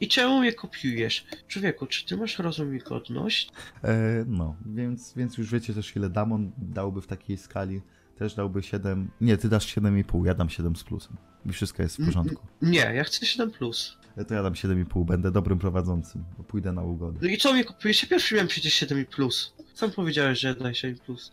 I 0.00 0.08
czemu 0.08 0.40
mnie 0.40 0.52
kopiujesz? 0.52 1.26
Człowieku, 1.48 1.86
czy 1.86 2.06
ty 2.06 2.16
masz 2.16 2.38
rozum 2.38 2.76
i 2.76 2.78
godność? 2.78 3.52
E, 3.84 4.24
no, 4.26 4.54
więc, 4.66 5.14
więc 5.16 5.38
już 5.38 5.52
wiecie 5.52 5.74
też 5.74 5.96
ile 5.96 6.10
Damon 6.10 6.52
dałby 6.58 7.00
w 7.00 7.06
takiej 7.06 7.36
skali. 7.36 7.80
Też 8.16 8.34
dałby 8.34 8.62
7. 8.62 9.10
Nie, 9.20 9.36
ty 9.36 9.48
dasz 9.48 9.76
7,5, 9.76 10.26
ja 10.26 10.34
dam 10.34 10.48
7 10.48 10.76
z 10.76 10.84
plusem. 10.84 11.16
I 11.46 11.52
wszystko 11.52 11.82
jest 11.82 11.96
w 11.96 12.06
porządku. 12.06 12.46
Nie, 12.62 12.92
ja 12.94 13.04
chcę 13.04 13.26
7+. 13.26 13.50
Plus. 13.50 13.98
To 14.24 14.34
ja 14.34 14.42
dam 14.42 14.52
7,5, 14.52 15.04
będę 15.04 15.30
dobrym 15.30 15.58
prowadzącym, 15.58 16.24
bo 16.38 16.44
pójdę 16.44 16.72
na 16.72 16.82
ugodę. 16.82 17.18
No 17.22 17.28
i 17.28 17.36
co 17.36 17.52
mnie 17.52 17.64
kupujesz? 17.64 18.02
Ja 18.02 18.08
pierwszy 18.08 18.34
miałem 18.34 18.48
przecież 18.48 18.74
7 18.74 19.06
plus. 19.06 19.54
Sam 19.74 19.90
powiedziałeś, 19.90 20.40
że 20.40 20.54
daj 20.54 20.74
7 20.74 20.98
plus. 20.98 21.32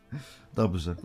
Dobrze. 0.56 0.92
E, 0.92 0.96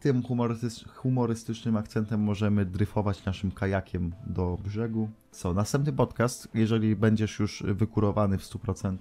tym 0.00 0.22
humorystycz, 0.22 0.84
humorystycznym 0.88 1.76
akcentem 1.76 2.20
możemy 2.20 2.64
dryfować 2.64 3.24
naszym 3.24 3.50
kajakiem 3.50 4.12
do 4.26 4.58
brzegu. 4.64 5.10
Co, 5.30 5.54
następny 5.54 5.92
podcast, 5.92 6.48
jeżeli 6.54 6.96
będziesz 6.96 7.38
już 7.38 7.62
wykurowany 7.66 8.38
w 8.38 8.42
100%, 8.42 8.96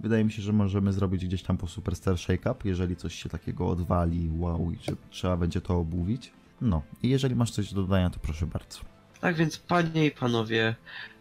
wydaje 0.00 0.24
mi 0.24 0.32
się, 0.32 0.42
że 0.42 0.52
możemy 0.52 0.92
zrobić 0.92 1.26
gdzieś 1.26 1.42
tam 1.42 1.56
po 1.56 1.66
Superstar 1.66 2.18
Shake 2.18 2.52
Up, 2.52 2.60
jeżeli 2.64 2.96
coś 2.96 3.14
się 3.14 3.28
takiego 3.28 3.68
odwali, 3.68 4.30
wow, 4.38 4.70
i 4.70 4.78
że 4.82 4.92
trzeba 5.10 5.36
będzie 5.36 5.60
to 5.60 5.78
obuwić. 5.78 6.32
No, 6.60 6.82
i 7.02 7.08
jeżeli 7.08 7.36
masz 7.36 7.50
coś 7.50 7.74
do 7.74 7.82
dodania, 7.82 8.10
to 8.10 8.18
proszę 8.18 8.46
bardzo. 8.46 8.95
Tak 9.26 9.36
więc, 9.36 9.56
panie 9.56 10.06
i 10.06 10.10
panowie, 10.10 10.74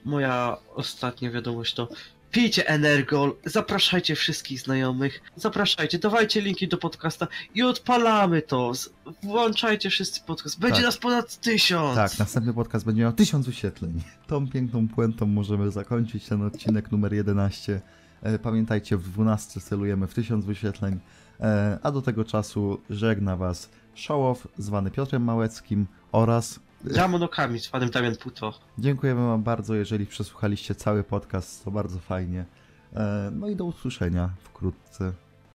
moja 0.03 0.58
ostatnia 0.76 1.32
wiadomość 1.32 1.74
to 1.74 1.88
pijcie 2.32 2.68
Energol, 2.68 3.34
zapraszajcie 3.45 4.16
wszystkich 4.16 4.60
znajomych, 4.60 5.22
zapraszajcie, 5.36 5.99
dawajcie 5.99 6.41
linki 6.41 6.68
do 6.68 6.78
podcasta 6.78 7.28
i 7.56 7.64
odpalamy 7.64 8.41
to. 8.41 8.72
Włączajcie 9.24 9.89
wszyscy 9.89 10.22
podcast. 10.22 10.60
Będzie 10.60 10.76
Tak. 10.76 10.86
nas 10.86 10.97
ponad 10.97 11.39
tysiąc. 11.39 11.95
Tak, 11.95 12.20
następny 12.20 12.53
podcast 12.53 12.86
będzie 12.86 13.01
miał 13.01 13.14
1000 13.14 13.45
wyświetleń. 13.45 14.01
Tą 14.28 14.49
piękną 14.49 14.88
puentą 14.88 15.26
możemy 15.26 15.72
zakończyć 15.72 16.26
ten 16.26 16.41
odcinek 16.41 16.91
numer 16.91 17.14
11. 17.14 17.82
E, 18.22 18.39
Pamiętajcie, 18.39 18.97
w 18.97 19.10
12 19.10 19.62
celujemy 19.62 20.08
w 20.08 20.14
1000 20.14 20.45
wyświetleń, 20.45 20.99
E, 21.39 21.80
a 21.84 21.91
do 21.91 22.01
tego 22.01 22.24
czasu 22.24 22.82
żegna 22.89 23.38
Was 23.38 23.70
Showoff, 23.95 24.47
zwany 24.58 24.91
Piotrem 24.91 25.24
Małeckim 25.24 25.88
oraz 26.12 26.60
Za 26.86 27.08
monokami 27.08 27.60
z 27.60 27.70
panem 27.70 27.90
Damian 27.90 28.16
Puto. 28.16 28.54
dziękujemy 28.78 29.28
Wam 29.28 29.44
bardzo, 29.44 29.76
jeżeli 29.76 30.06
przesłuchaliście 30.06 30.76
cały 30.76 31.04
podcast, 31.04 31.66
to 31.66 31.72
bardzo 31.72 32.00
fajnie. 32.00 32.46
E, 32.94 33.32
No 33.34 33.48
i 33.48 33.56
do 33.56 33.66
usłyszenia 33.66 34.30
wkrótce. 34.44 35.14